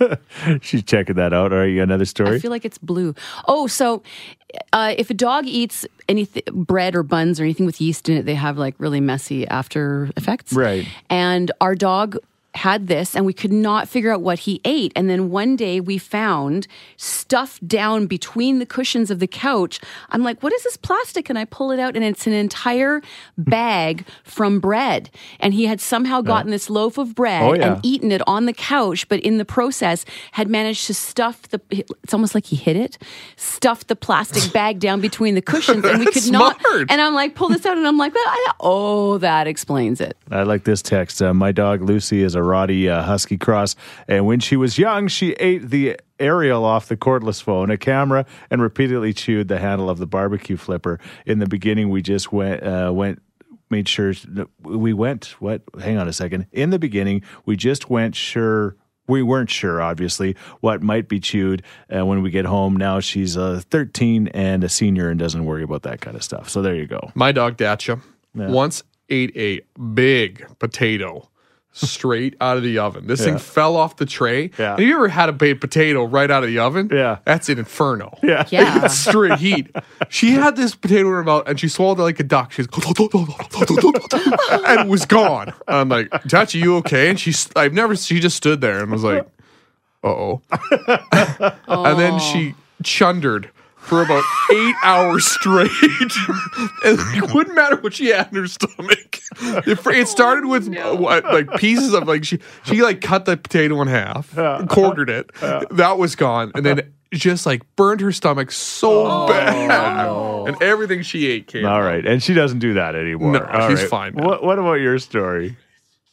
She's 0.60 0.82
checking 0.82 1.16
that 1.16 1.32
out. 1.32 1.52
All 1.52 1.58
right, 1.58 1.66
you 1.66 1.76
got 1.76 1.84
another 1.84 2.04
story? 2.04 2.36
I 2.36 2.38
feel 2.38 2.50
like 2.50 2.64
it's 2.64 2.78
blue. 2.78 3.14
Oh, 3.46 3.66
so 3.66 4.02
uh, 4.72 4.94
if 4.96 5.10
a 5.10 5.14
dog 5.14 5.46
eats 5.46 5.86
anything, 6.08 6.42
bread 6.52 6.94
or 6.94 7.02
buns 7.02 7.40
or 7.40 7.44
anything 7.44 7.66
with 7.66 7.80
yeast 7.80 8.08
in 8.08 8.16
it, 8.16 8.26
they 8.26 8.34
have 8.34 8.58
like 8.58 8.74
really 8.78 9.00
messy 9.00 9.46
after 9.48 10.10
effects. 10.16 10.52
Right. 10.52 10.86
And 11.08 11.50
our 11.60 11.74
dog 11.74 12.18
had 12.56 12.86
this 12.86 13.14
and 13.14 13.24
we 13.26 13.32
could 13.32 13.52
not 13.52 13.88
figure 13.88 14.12
out 14.12 14.22
what 14.22 14.40
he 14.40 14.60
ate. 14.64 14.92
And 14.96 15.08
then 15.10 15.30
one 15.30 15.56
day 15.56 15.80
we 15.80 15.98
found 15.98 16.66
stuffed 16.96 17.66
down 17.68 18.06
between 18.06 18.58
the 18.58 18.66
cushions 18.66 19.10
of 19.10 19.18
the 19.18 19.26
couch. 19.26 19.80
I'm 20.10 20.22
like, 20.22 20.42
what 20.42 20.52
is 20.52 20.62
this 20.64 20.76
plastic? 20.76 21.28
And 21.30 21.38
I 21.38 21.44
pull 21.44 21.70
it 21.70 21.78
out 21.78 21.96
and 21.96 22.04
it's 22.04 22.26
an 22.26 22.32
entire 22.32 23.02
bag 23.36 24.04
from 24.24 24.60
bread. 24.60 25.10
And 25.40 25.54
he 25.54 25.66
had 25.66 25.80
somehow 25.80 26.20
gotten 26.22 26.50
this 26.50 26.70
loaf 26.70 26.98
of 26.98 27.14
bread 27.14 27.42
Oh, 27.42 27.54
yeah. 27.54 27.74
and 27.74 27.84
eaten 27.84 28.10
it 28.12 28.22
on 28.26 28.46
the 28.46 28.52
couch, 28.52 29.08
but 29.08 29.20
in 29.20 29.38
the 29.38 29.44
process 29.44 30.04
had 30.32 30.48
managed 30.48 30.86
to 30.86 30.94
stuff 30.94 31.42
the, 31.48 31.60
it's 31.70 32.14
almost 32.14 32.34
like 32.34 32.46
he 32.46 32.56
hid 32.56 32.76
it, 32.76 32.98
stuffed 33.36 33.88
the 33.88 33.96
plastic 33.96 34.52
bag 34.54 34.78
down 34.78 35.00
between 35.00 35.34
the 35.34 35.42
cushions 35.42 35.84
and 35.84 35.98
we 36.00 36.06
could 36.10 36.30
not. 36.30 36.60
And 36.88 37.00
I'm 37.00 37.14
like, 37.14 37.34
pull 37.34 37.48
this 37.48 37.66
out 37.66 37.76
and 37.76 37.86
I'm 37.86 37.98
like, 37.98 38.14
oh, 38.60 39.18
that 39.18 39.46
explains 39.46 40.00
it. 40.00 40.16
I 40.30 40.42
like 40.44 40.64
this 40.64 40.82
text. 40.82 41.20
Uh, 41.22 41.34
my 41.34 41.52
dog 41.52 41.82
Lucy 41.82 42.22
is 42.22 42.34
a 42.34 42.42
Rottie 42.46 42.88
uh, 42.88 43.02
Husky 43.02 43.36
Cross, 43.36 43.76
and 44.08 44.26
when 44.26 44.40
she 44.40 44.56
was 44.56 44.78
young, 44.78 45.08
she 45.08 45.32
ate 45.32 45.70
the 45.70 45.98
aerial 46.18 46.64
off 46.64 46.88
the 46.88 46.96
cordless 46.96 47.42
phone, 47.42 47.70
a 47.70 47.76
camera, 47.76 48.26
and 48.50 48.62
repeatedly 48.62 49.12
chewed 49.12 49.48
the 49.48 49.58
handle 49.58 49.90
of 49.90 49.98
the 49.98 50.06
barbecue 50.06 50.56
flipper. 50.56 50.98
In 51.24 51.38
the 51.38 51.46
beginning, 51.46 51.90
we 51.90 52.02
just 52.02 52.32
went 52.32 52.62
uh, 52.62 52.90
went 52.92 53.20
made 53.70 53.88
sure 53.88 54.14
we 54.62 54.92
went. 54.92 55.40
What? 55.40 55.62
Hang 55.80 55.98
on 55.98 56.08
a 56.08 56.12
second. 56.12 56.46
In 56.52 56.70
the 56.70 56.78
beginning, 56.78 57.22
we 57.44 57.56
just 57.56 57.90
went 57.90 58.14
sure. 58.14 58.76
We 59.08 59.22
weren't 59.22 59.50
sure, 59.50 59.80
obviously, 59.80 60.34
what 60.62 60.82
might 60.82 61.08
be 61.08 61.20
chewed 61.20 61.62
uh, 61.94 62.04
when 62.04 62.22
we 62.22 62.30
get 62.30 62.44
home. 62.44 62.76
Now 62.76 62.98
she's 62.98 63.36
uh, 63.36 63.62
13 63.70 64.26
and 64.28 64.64
a 64.64 64.68
senior 64.68 65.08
and 65.08 65.16
doesn't 65.16 65.44
worry 65.44 65.62
about 65.62 65.82
that 65.82 66.00
kind 66.00 66.16
of 66.16 66.24
stuff. 66.24 66.48
So 66.48 66.60
there 66.60 66.74
you 66.74 66.88
go. 66.88 67.12
My 67.14 67.30
dog 67.30 67.56
Dacia 67.56 68.00
once 68.34 68.82
ate 69.08 69.36
a 69.36 69.60
big 69.78 70.44
potato 70.58 71.28
straight 71.76 72.34
out 72.40 72.56
of 72.56 72.62
the 72.62 72.78
oven. 72.78 73.06
This 73.06 73.20
Yeah. 73.20 73.26
thing 73.26 73.38
fell 73.38 73.76
off 73.76 73.96
the 73.96 74.06
tray. 74.06 74.50
Yeah. 74.58 74.70
Have 74.70 74.80
you 74.80 74.94
ever 74.96 75.08
had 75.08 75.28
a 75.28 75.32
baked 75.32 75.60
potato 75.60 76.04
right 76.04 76.30
out 76.30 76.42
of 76.42 76.48
the 76.48 76.58
oven? 76.58 76.88
Yeah. 76.92 77.18
That's 77.24 77.48
an 77.48 77.58
inferno. 77.58 78.16
Yeah. 78.22 78.44
Yeah. 78.48 78.86
Straight 78.86 79.38
heat. 79.38 79.74
She 80.08 80.30
had 80.32 80.56
this 80.56 80.74
potato 80.74 81.08
in 81.08 81.14
her 81.14 81.24
mouth 81.24 81.44
and 81.46 81.60
she 81.60 81.68
swallowed 81.68 81.98
it 81.98 82.02
like 82.02 82.18
a 82.20 82.24
duck. 82.24 82.52
She's 82.52 82.66
and 84.66 84.88
was 84.88 85.04
gone. 85.06 85.52
I'm 85.68 85.88
like, 85.88 86.10
Dacia, 86.26 86.58
you 86.58 86.76
okay? 86.76 87.10
And 87.10 87.20
she's 87.20 87.48
I've 87.54 87.72
never 87.72 87.94
she 87.96 88.20
just 88.20 88.36
stood 88.36 88.60
there 88.60 88.82
and 88.82 88.90
was 88.90 89.04
like, 89.04 89.26
uh 90.02 90.08
oh. 90.08 90.42
and 91.68 91.98
then 91.98 92.18
she 92.20 92.54
chundered 92.82 93.50
for 93.86 94.02
about 94.02 94.24
eight 94.52 94.74
hours 94.82 95.26
straight. 95.26 95.70
and 96.84 96.98
it 97.16 97.34
wouldn't 97.34 97.54
matter 97.54 97.76
what 97.76 97.94
she 97.94 98.08
had 98.08 98.28
in 98.28 98.36
her 98.36 98.46
stomach. 98.46 99.20
It, 99.40 99.78
it 99.86 100.08
started 100.08 100.46
with 100.46 100.74
uh, 100.76 100.96
what, 100.96 101.24
like 101.24 101.50
pieces 101.56 101.94
of 101.94 102.06
like 102.08 102.24
she 102.24 102.38
she 102.64 102.82
like 102.82 103.00
cut 103.00 103.24
the 103.24 103.36
potato 103.36 103.80
in 103.82 103.88
half, 103.88 104.34
quartered 104.68 105.10
it. 105.10 105.30
That 105.40 105.98
was 105.98 106.16
gone, 106.16 106.52
and 106.54 106.64
then 106.64 106.92
just 107.12 107.46
like 107.46 107.62
burned 107.76 108.00
her 108.00 108.12
stomach 108.12 108.50
so 108.50 109.26
bad, 109.28 110.08
and 110.48 110.60
everything 110.62 111.02
she 111.02 111.26
ate 111.26 111.46
came. 111.46 111.64
All 111.66 111.76
out. 111.76 111.82
right, 111.82 112.06
and 112.06 112.22
she 112.22 112.34
doesn't 112.34 112.58
do 112.58 112.74
that 112.74 112.94
anymore. 112.94 113.32
No, 113.32 113.44
All 113.44 113.68
she's 113.68 113.80
right. 113.82 113.90
fine 113.90 114.14
now. 114.14 114.26
What, 114.26 114.42
what 114.42 114.58
about 114.58 114.74
your 114.74 114.98
story? 114.98 115.56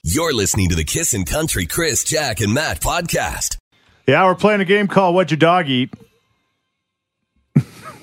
You're 0.03 0.33
listening 0.33 0.69
to 0.69 0.75
the 0.75 0.83
Kissin' 0.83 1.23
Country 1.23 1.65
Chris, 1.65 2.03
Jack, 2.03 2.41
and 2.41 2.53
Matt 2.53 2.81
podcast. 2.81 3.57
Yeah, 4.05 4.25
we're 4.25 4.35
playing 4.35 4.61
a 4.61 4.65
game 4.65 4.87
called 4.87 5.15
"What'd 5.15 5.31
Your 5.31 5.37
Dog 5.37 5.69
Eat." 5.69 5.93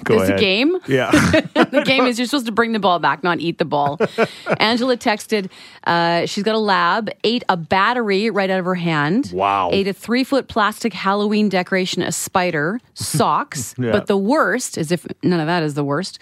Go 0.05 0.15
This 0.19 0.29
ahead. 0.31 0.39
a 0.39 0.41
game? 0.41 0.77
Yeah. 0.89 1.11
the 1.55 1.83
game 1.85 2.05
is 2.07 2.19
you're 2.19 2.27
supposed 2.27 2.47
to 2.47 2.53
bring 2.53 2.73
the 2.73 2.79
ball 2.79 2.99
back, 2.99 3.23
not 3.23 3.41
eat 3.41 3.59
the 3.59 3.65
ball. 3.65 3.99
Angela 4.59 4.97
texted, 4.97 5.51
uh, 5.85 6.27
she's 6.27 6.43
got 6.45 6.55
a 6.55 6.59
lab, 6.59 7.11
ate 7.25 7.45
a 7.49 7.57
battery 7.57 8.31
right 8.31 8.51
out 8.51 8.59
of 8.61 8.65
her 8.65 8.75
hand. 8.75 9.31
Wow. 9.35 9.71
Ate 9.73 9.89
a 9.89 9.93
three 9.93 10.25
foot 10.25 10.49
plastic 10.49 10.93
Halloween 10.93 11.49
decoration, 11.49 12.03
a 12.03 12.13
spider, 12.13 12.81
socks. 12.95 13.75
Yeah. 13.79 13.93
But 13.93 14.07
the 14.07 14.17
worst, 14.17 14.79
as 14.79 14.91
if 14.93 15.07
none 15.23 15.41
of 15.41 15.47
that 15.47 15.63
is 15.63 15.75
the 15.75 15.85
worst, 15.85 16.21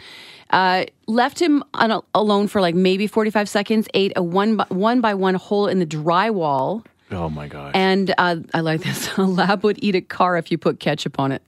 Uh, 0.50 0.84
left 1.06 1.38
him 1.42 1.62
on, 1.74 2.02
alone 2.14 2.48
for 2.48 2.60
like 2.62 2.74
maybe 2.74 3.06
45 3.06 3.48
seconds, 3.48 3.86
ate 3.92 4.12
a 4.16 4.22
one 4.22 4.56
by, 4.56 4.64
one 4.70 5.00
by 5.02 5.12
one 5.14 5.34
hole 5.34 5.66
in 5.68 5.78
the 5.78 5.86
drywall. 5.86 6.84
Oh 7.10 7.28
my 7.30 7.48
gosh. 7.48 7.72
And 7.74 8.14
uh, 8.18 8.36
I 8.54 8.60
like 8.60 8.80
this. 8.82 9.10
A 9.18 9.22
lab 9.24 9.62
would 9.64 9.78
eat 9.82 9.94
a 9.94 10.00
car 10.00 10.36
if 10.38 10.50
you 10.50 10.56
put 10.58 10.80
ketchup 10.80 11.18
on 11.20 11.32
it. 11.32 11.42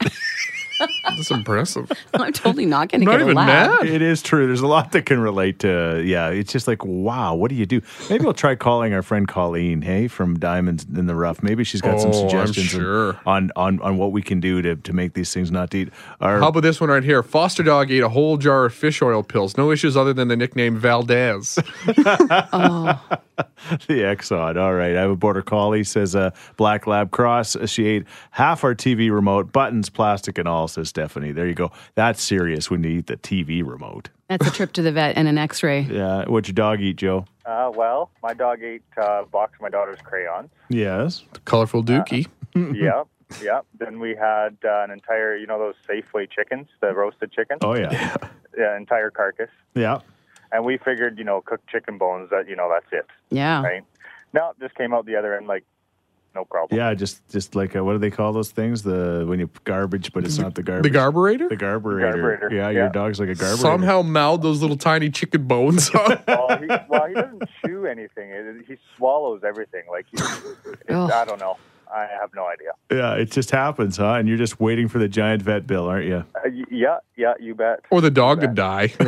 That's 1.04 1.30
impressive. 1.30 1.90
I'm 2.14 2.32
totally 2.32 2.66
not 2.66 2.88
going 2.90 3.00
to 3.00 3.04
Not 3.06 3.12
get 3.12 3.20
a 3.20 3.24
even 3.24 3.34
lab. 3.36 3.70
mad. 3.80 3.86
It 3.88 4.02
is 4.02 4.22
true. 4.22 4.46
There's 4.46 4.60
a 4.60 4.66
lot 4.66 4.92
that 4.92 5.06
can 5.06 5.20
relate 5.20 5.58
to. 5.60 6.02
Yeah, 6.04 6.28
it's 6.30 6.52
just 6.52 6.66
like, 6.68 6.84
wow, 6.84 7.34
what 7.34 7.48
do 7.50 7.54
you 7.54 7.66
do? 7.66 7.80
Maybe 8.08 8.24
we'll 8.24 8.32
try 8.34 8.54
calling 8.54 8.94
our 8.94 9.02
friend 9.02 9.26
Colleen, 9.28 9.82
hey, 9.82 10.08
from 10.08 10.38
Diamonds 10.38 10.86
in 10.96 11.06
the 11.06 11.14
Rough. 11.14 11.42
Maybe 11.42 11.64
she's 11.64 11.80
got 11.80 12.00
some 12.00 12.10
Oh, 12.10 12.22
I'm 12.22 12.28
suggestions 12.30 12.74
on- 12.74 12.80
sure. 12.80 13.20
on, 13.26 13.50
on 13.56 13.80
on 13.80 13.98
what 13.98 14.12
we 14.12 14.22
can 14.22 14.40
do 14.40 14.62
to, 14.62 14.76
to 14.76 14.92
make 14.92 15.14
these 15.14 15.32
things 15.32 15.50
not 15.50 15.74
eat. 15.74 15.90
Our, 16.20 16.38
How 16.40 16.48
about 16.48 16.62
this 16.62 16.80
one 16.80 16.90
right 16.90 17.04
here? 17.04 17.22
Foster 17.22 17.62
dog 17.62 17.90
ate 17.90 18.02
a 18.02 18.08
whole 18.08 18.36
jar 18.36 18.64
of 18.66 18.74
fish 18.74 19.00
oil 19.02 19.22
pills. 19.22 19.56
No 19.56 19.70
issues 19.70 19.96
other 19.96 20.12
than 20.12 20.28
the 20.28 20.36
nickname 20.36 20.76
Valdez. 20.76 21.58
Oh. 22.52 23.00
the 23.86 24.00
Exxon. 24.02 24.56
All 24.60 24.74
right. 24.74 24.94
I 24.96 25.00
have 25.00 25.10
a 25.10 25.16
border 25.16 25.42
collie, 25.42 25.84
says 25.84 26.14
a 26.14 26.32
black 26.56 26.86
lab 26.86 27.10
cross. 27.10 27.56
She 27.66 27.86
ate 27.86 28.04
half 28.32 28.64
our 28.64 28.74
TV 28.74 29.10
remote, 29.10 29.52
buttons, 29.52 29.88
plastic, 29.88 30.36
and 30.38 30.46
all, 30.48 30.68
says 30.70 30.88
Stephanie. 30.88 31.32
There 31.32 31.46
you 31.46 31.54
go. 31.54 31.70
That's 31.94 32.22
serious 32.22 32.70
when 32.70 32.82
you 32.84 32.90
eat 32.98 33.06
the 33.06 33.16
TV 33.16 33.66
remote. 33.66 34.08
That's 34.28 34.46
a 34.46 34.50
trip 34.50 34.72
to 34.74 34.82
the 34.82 34.92
vet 34.92 35.16
and 35.16 35.26
an 35.28 35.38
x 35.38 35.62
ray. 35.62 35.80
Yeah. 35.90 36.24
What'd 36.26 36.48
your 36.48 36.54
dog 36.54 36.80
eat, 36.80 36.96
Joe? 36.96 37.26
Uh, 37.44 37.70
well, 37.74 38.10
my 38.22 38.32
dog 38.32 38.62
ate 38.62 38.82
uh, 38.96 39.22
a 39.22 39.26
box 39.26 39.54
of 39.56 39.60
my 39.62 39.68
daughter's 39.68 39.98
crayons. 40.02 40.50
Yes. 40.68 41.24
Colorful 41.44 41.82
dookie. 41.82 42.26
yep, 42.54 43.06
yep. 43.42 43.66
Then 43.78 43.98
we 43.98 44.10
had 44.14 44.56
uh, 44.64 44.82
an 44.84 44.90
entire, 44.92 45.36
you 45.36 45.46
know, 45.46 45.58
those 45.58 45.74
Safeway 45.88 46.30
chickens, 46.30 46.68
the 46.80 46.94
roasted 46.94 47.32
chicken, 47.32 47.58
Oh, 47.62 47.74
yeah. 47.74 48.16
yeah, 48.58 48.76
entire 48.76 49.10
carcass. 49.10 49.50
Yeah. 49.74 49.98
And 50.52 50.64
we 50.64 50.78
figured, 50.78 51.18
you 51.18 51.24
know, 51.24 51.40
cooked 51.40 51.68
chicken 51.68 51.98
bones. 51.98 52.30
That 52.30 52.48
you 52.48 52.56
know, 52.56 52.68
that's 52.72 52.92
it, 52.92 53.06
Yeah. 53.30 53.62
right? 53.62 53.84
No, 54.32 54.52
just 54.60 54.74
came 54.76 54.92
out 54.94 55.06
the 55.06 55.16
other 55.16 55.36
end 55.36 55.46
like 55.48 55.64
no 56.34 56.44
problem. 56.44 56.78
Yeah, 56.78 56.94
just 56.94 57.26
just 57.28 57.54
like 57.54 57.74
uh 57.76 57.84
what 57.84 57.92
do 57.92 57.98
they 57.98 58.10
call 58.10 58.32
those 58.32 58.50
things? 58.50 58.82
The 58.82 59.24
when 59.26 59.38
you 59.40 59.50
garbage, 59.64 60.12
but 60.12 60.24
it's 60.24 60.38
not 60.38 60.54
the 60.54 60.62
garbage. 60.62 60.84
The 60.84 60.90
garbage. 60.98 61.40
garburator? 61.40 61.48
The 61.48 61.56
garburator. 61.56 62.14
Garburator, 62.14 62.52
Yeah, 62.52 62.70
your 62.70 62.88
dog's 62.88 63.18
like 63.20 63.28
a 63.28 63.34
garburator. 63.34 63.56
Somehow 63.58 64.02
mowed 64.02 64.42
those 64.42 64.60
little 64.62 64.76
tiny 64.76 65.10
chicken 65.10 65.44
bones 65.46 65.90
off. 65.94 66.22
well, 66.28 66.58
he, 66.58 66.66
well, 66.88 67.06
he 67.08 67.14
doesn't 67.14 67.42
chew 67.64 67.86
anything. 67.86 68.30
It, 68.30 68.64
he 68.66 68.76
swallows 68.96 69.42
everything. 69.44 69.82
Like 69.90 70.06
he, 70.10 70.16
it's, 70.18 71.12
I 71.12 71.24
don't 71.24 71.40
know. 71.40 71.56
I 71.92 72.06
have 72.20 72.30
no 72.36 72.46
idea. 72.46 72.70
Yeah, 72.88 73.14
it 73.20 73.32
just 73.32 73.50
happens, 73.50 73.96
huh? 73.96 74.12
And 74.14 74.28
you're 74.28 74.38
just 74.38 74.60
waiting 74.60 74.86
for 74.86 75.00
the 75.00 75.08
giant 75.08 75.42
vet 75.42 75.66
bill, 75.66 75.88
aren't 75.88 76.06
you? 76.06 76.24
Uh, 76.36 76.40
y- 76.44 76.62
yeah, 76.70 76.98
yeah, 77.16 77.32
you 77.40 77.56
bet. 77.56 77.80
or 77.90 78.00
the 78.00 78.12
dog 78.12 78.40
could 78.40 78.54
die. 78.54 78.86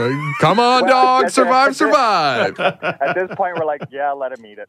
Come 0.41 0.59
on, 0.59 0.83
Well, 0.83 0.87
dog. 0.91 1.21
that's- 1.21 1.35
Survive, 1.35 1.77
survive. 1.77 2.59
At 2.83 3.15
this 3.15 3.31
point, 3.37 3.57
we're 3.57 3.67
like, 3.67 3.83
yeah, 3.93 4.11
let 4.11 4.37
him 4.37 4.45
eat 4.45 4.59
it. 4.59 4.69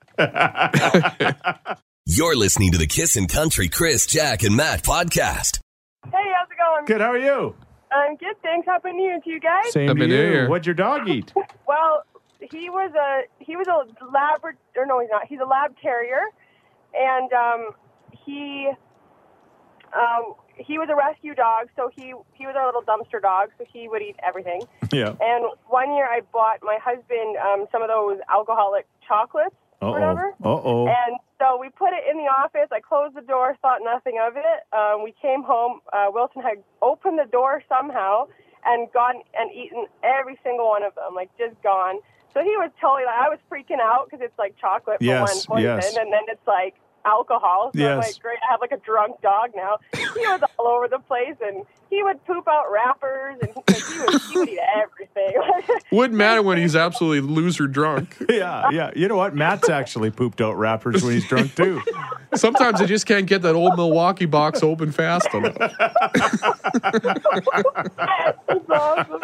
You're 2.05 2.35
listening 2.35 2.73
to 2.73 2.77
the 2.77 2.85
Kissin' 2.87 3.27
Country 3.27 3.69
Chris, 3.69 4.05
Jack, 4.05 4.43
and 4.43 4.55
Matt 4.57 4.83
podcast. 4.83 5.59
Hey, 6.05 6.11
how's 6.11 6.49
it 6.51 6.57
going? 6.57 6.85
Good. 6.85 6.99
How 6.99 7.11
are 7.11 7.17
you? 7.17 7.55
I'm 7.93 8.17
good. 8.17 8.35
Thanks. 8.41 8.67
Happy 8.67 8.91
New 8.91 9.03
Year 9.05 9.19
to 9.23 9.29
you 9.29 9.39
guys. 9.39 9.71
Same 9.71 9.87
Happy 9.87 10.01
to 10.01 10.07
New 10.07 10.15
you. 10.15 10.21
Year. 10.21 10.49
What'd 10.49 10.65
your 10.65 10.75
dog 10.75 11.07
eat? 11.07 11.31
Well, 11.65 12.03
he 12.39 12.69
was 12.69 12.91
a 12.93 13.21
he 13.43 13.55
was 13.55 13.65
a 13.67 14.05
lab 14.05 14.43
or 14.43 14.85
no, 14.85 14.99
he's 14.99 15.09
not. 15.09 15.25
He's 15.27 15.39
a 15.39 15.45
lab 15.45 15.75
terrier, 15.81 16.19
and 16.93 17.31
um, 17.33 17.69
he 18.25 18.69
um, 19.95 20.35
he 20.57 20.77
was 20.77 20.89
a 20.91 20.95
rescue 20.95 21.33
dog. 21.33 21.69
So 21.77 21.89
he 21.95 22.13
he 22.33 22.45
was 22.45 22.55
our 22.57 22.65
little 22.65 22.83
dumpster 22.83 23.19
dog. 23.21 23.49
So 23.57 23.65
he 23.71 23.87
would 23.87 24.01
eat 24.03 24.17
everything. 24.21 24.61
yeah. 24.91 25.15
And 25.21 25.45
one 25.67 25.95
year, 25.95 26.05
I 26.05 26.19
bought 26.33 26.59
my 26.61 26.77
husband 26.83 27.37
um, 27.37 27.65
some 27.71 27.81
of 27.81 27.87
those 27.87 28.19
alcoholic 28.29 28.85
chocolates. 29.07 29.55
Uh 29.83 29.87
or 29.87 29.91
whatever. 29.91 30.31
oh. 30.43 30.55
Uh 30.57 30.61
oh. 30.63 30.87
And 30.87 31.17
so 31.39 31.57
we 31.59 31.69
put 31.69 31.91
it 31.93 32.03
in 32.09 32.17
the 32.17 32.29
office. 32.31 32.69
I 32.71 32.79
closed 32.79 33.15
the 33.15 33.21
door, 33.21 33.57
thought 33.61 33.79
nothing 33.83 34.17
of 34.21 34.33
it. 34.37 34.59
Um, 34.75 35.03
we 35.03 35.13
came 35.21 35.43
home. 35.43 35.81
Uh, 35.91 36.07
Wilson 36.09 36.41
had 36.41 36.63
opened 36.81 37.19
the 37.19 37.29
door 37.29 37.61
somehow 37.67 38.27
and 38.65 38.87
gone 38.93 39.15
and 39.37 39.51
eaten 39.51 39.87
every 40.03 40.39
single 40.43 40.67
one 40.69 40.83
of 40.83 40.95
them, 40.95 41.13
like 41.15 41.29
just 41.37 41.61
gone. 41.61 41.99
So 42.33 42.41
he 42.41 42.55
was 42.57 42.71
totally 42.81 43.03
like, 43.05 43.19
I 43.19 43.29
was 43.29 43.39
freaking 43.51 43.79
out 43.81 44.07
because 44.09 44.23
it's 44.23 44.37
like 44.39 44.55
chocolate 44.57 44.97
for 44.99 45.03
Yes, 45.05 45.21
one 45.47 45.57
poison, 45.59 45.77
yes. 45.77 45.95
and 45.97 46.11
then 46.11 46.23
it's 46.29 46.47
like 46.47 46.73
alcohol. 47.05 47.71
So 47.75 47.79
I'm 47.83 47.99
Yes. 47.99 48.07
like, 48.07 48.19
great, 48.23 48.39
I 48.47 48.51
have 48.51 48.61
like 48.61 48.71
a 48.71 48.77
drunk 48.77 49.21
dog 49.21 49.51
now. 49.55 49.77
He 49.91 50.25
was 50.31 50.41
all 50.57 50.67
over 50.67 50.87
the 50.87 50.99
place, 50.99 51.35
and 51.45 51.65
he 51.89 52.01
would 52.01 52.23
poop 52.25 52.47
out 52.47 52.71
wrappers, 52.71 53.35
and 53.41 53.51
he, 53.53 53.61
would, 53.67 53.83
he 53.83 53.99
would 53.99 54.02
eat 54.02 54.02
everything. 54.02 54.02
Wouldn't 55.93 56.17
matter 56.17 56.41
when 56.41 56.57
he's 56.57 56.75
absolutely 56.75 57.21
loser 57.21 57.67
drunk. 57.67 58.17
Yeah, 58.29 58.69
yeah. 58.71 58.89
You 58.95 59.07
know 59.07 59.15
what? 59.15 59.35
Matt's 59.35 59.69
actually 59.69 60.09
pooped 60.09 60.41
out 60.41 60.57
rappers 60.57 61.03
when 61.03 61.13
he's 61.13 61.27
drunk 61.27 61.53
too. 61.55 61.81
Sometimes 62.33 62.81
I 62.81 62.85
just 62.87 63.05
can't 63.05 63.27
get 63.27 63.43
that 63.43 63.53
old 63.53 63.75
Milwaukee 63.77 64.25
box 64.25 64.63
open 64.63 64.91
fast 64.91 65.31
enough. 65.33 65.55
It's 68.49 68.69
awesome. 68.69 69.21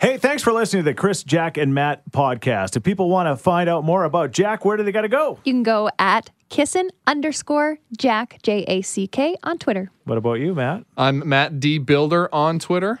Hey, 0.00 0.18
thanks 0.18 0.42
for 0.42 0.52
listening 0.52 0.82
to 0.82 0.90
the 0.90 0.94
Chris, 0.94 1.22
Jack, 1.22 1.56
and 1.56 1.72
Matt 1.74 2.02
podcast. 2.10 2.76
If 2.76 2.82
people 2.82 3.08
want 3.08 3.28
to 3.28 3.36
find 3.40 3.68
out 3.68 3.84
more 3.84 4.02
about 4.04 4.32
Jack, 4.32 4.64
where 4.64 4.76
do 4.76 4.82
they 4.82 4.92
got 4.92 5.02
to 5.02 5.08
go? 5.08 5.38
You 5.44 5.52
can 5.52 5.62
go 5.62 5.90
at 5.98 6.30
kissin 6.48 6.90
underscore 7.06 7.78
Jack, 7.96 8.38
J 8.42 8.64
A 8.66 8.82
C 8.82 9.06
K, 9.06 9.36
on 9.44 9.58
Twitter. 9.58 9.90
What 10.04 10.18
about 10.18 10.34
you, 10.34 10.54
Matt? 10.54 10.84
I'm 10.96 11.26
Matt 11.28 11.60
D. 11.60 11.78
Builder 11.78 12.34
on 12.34 12.58
Twitter. 12.58 13.00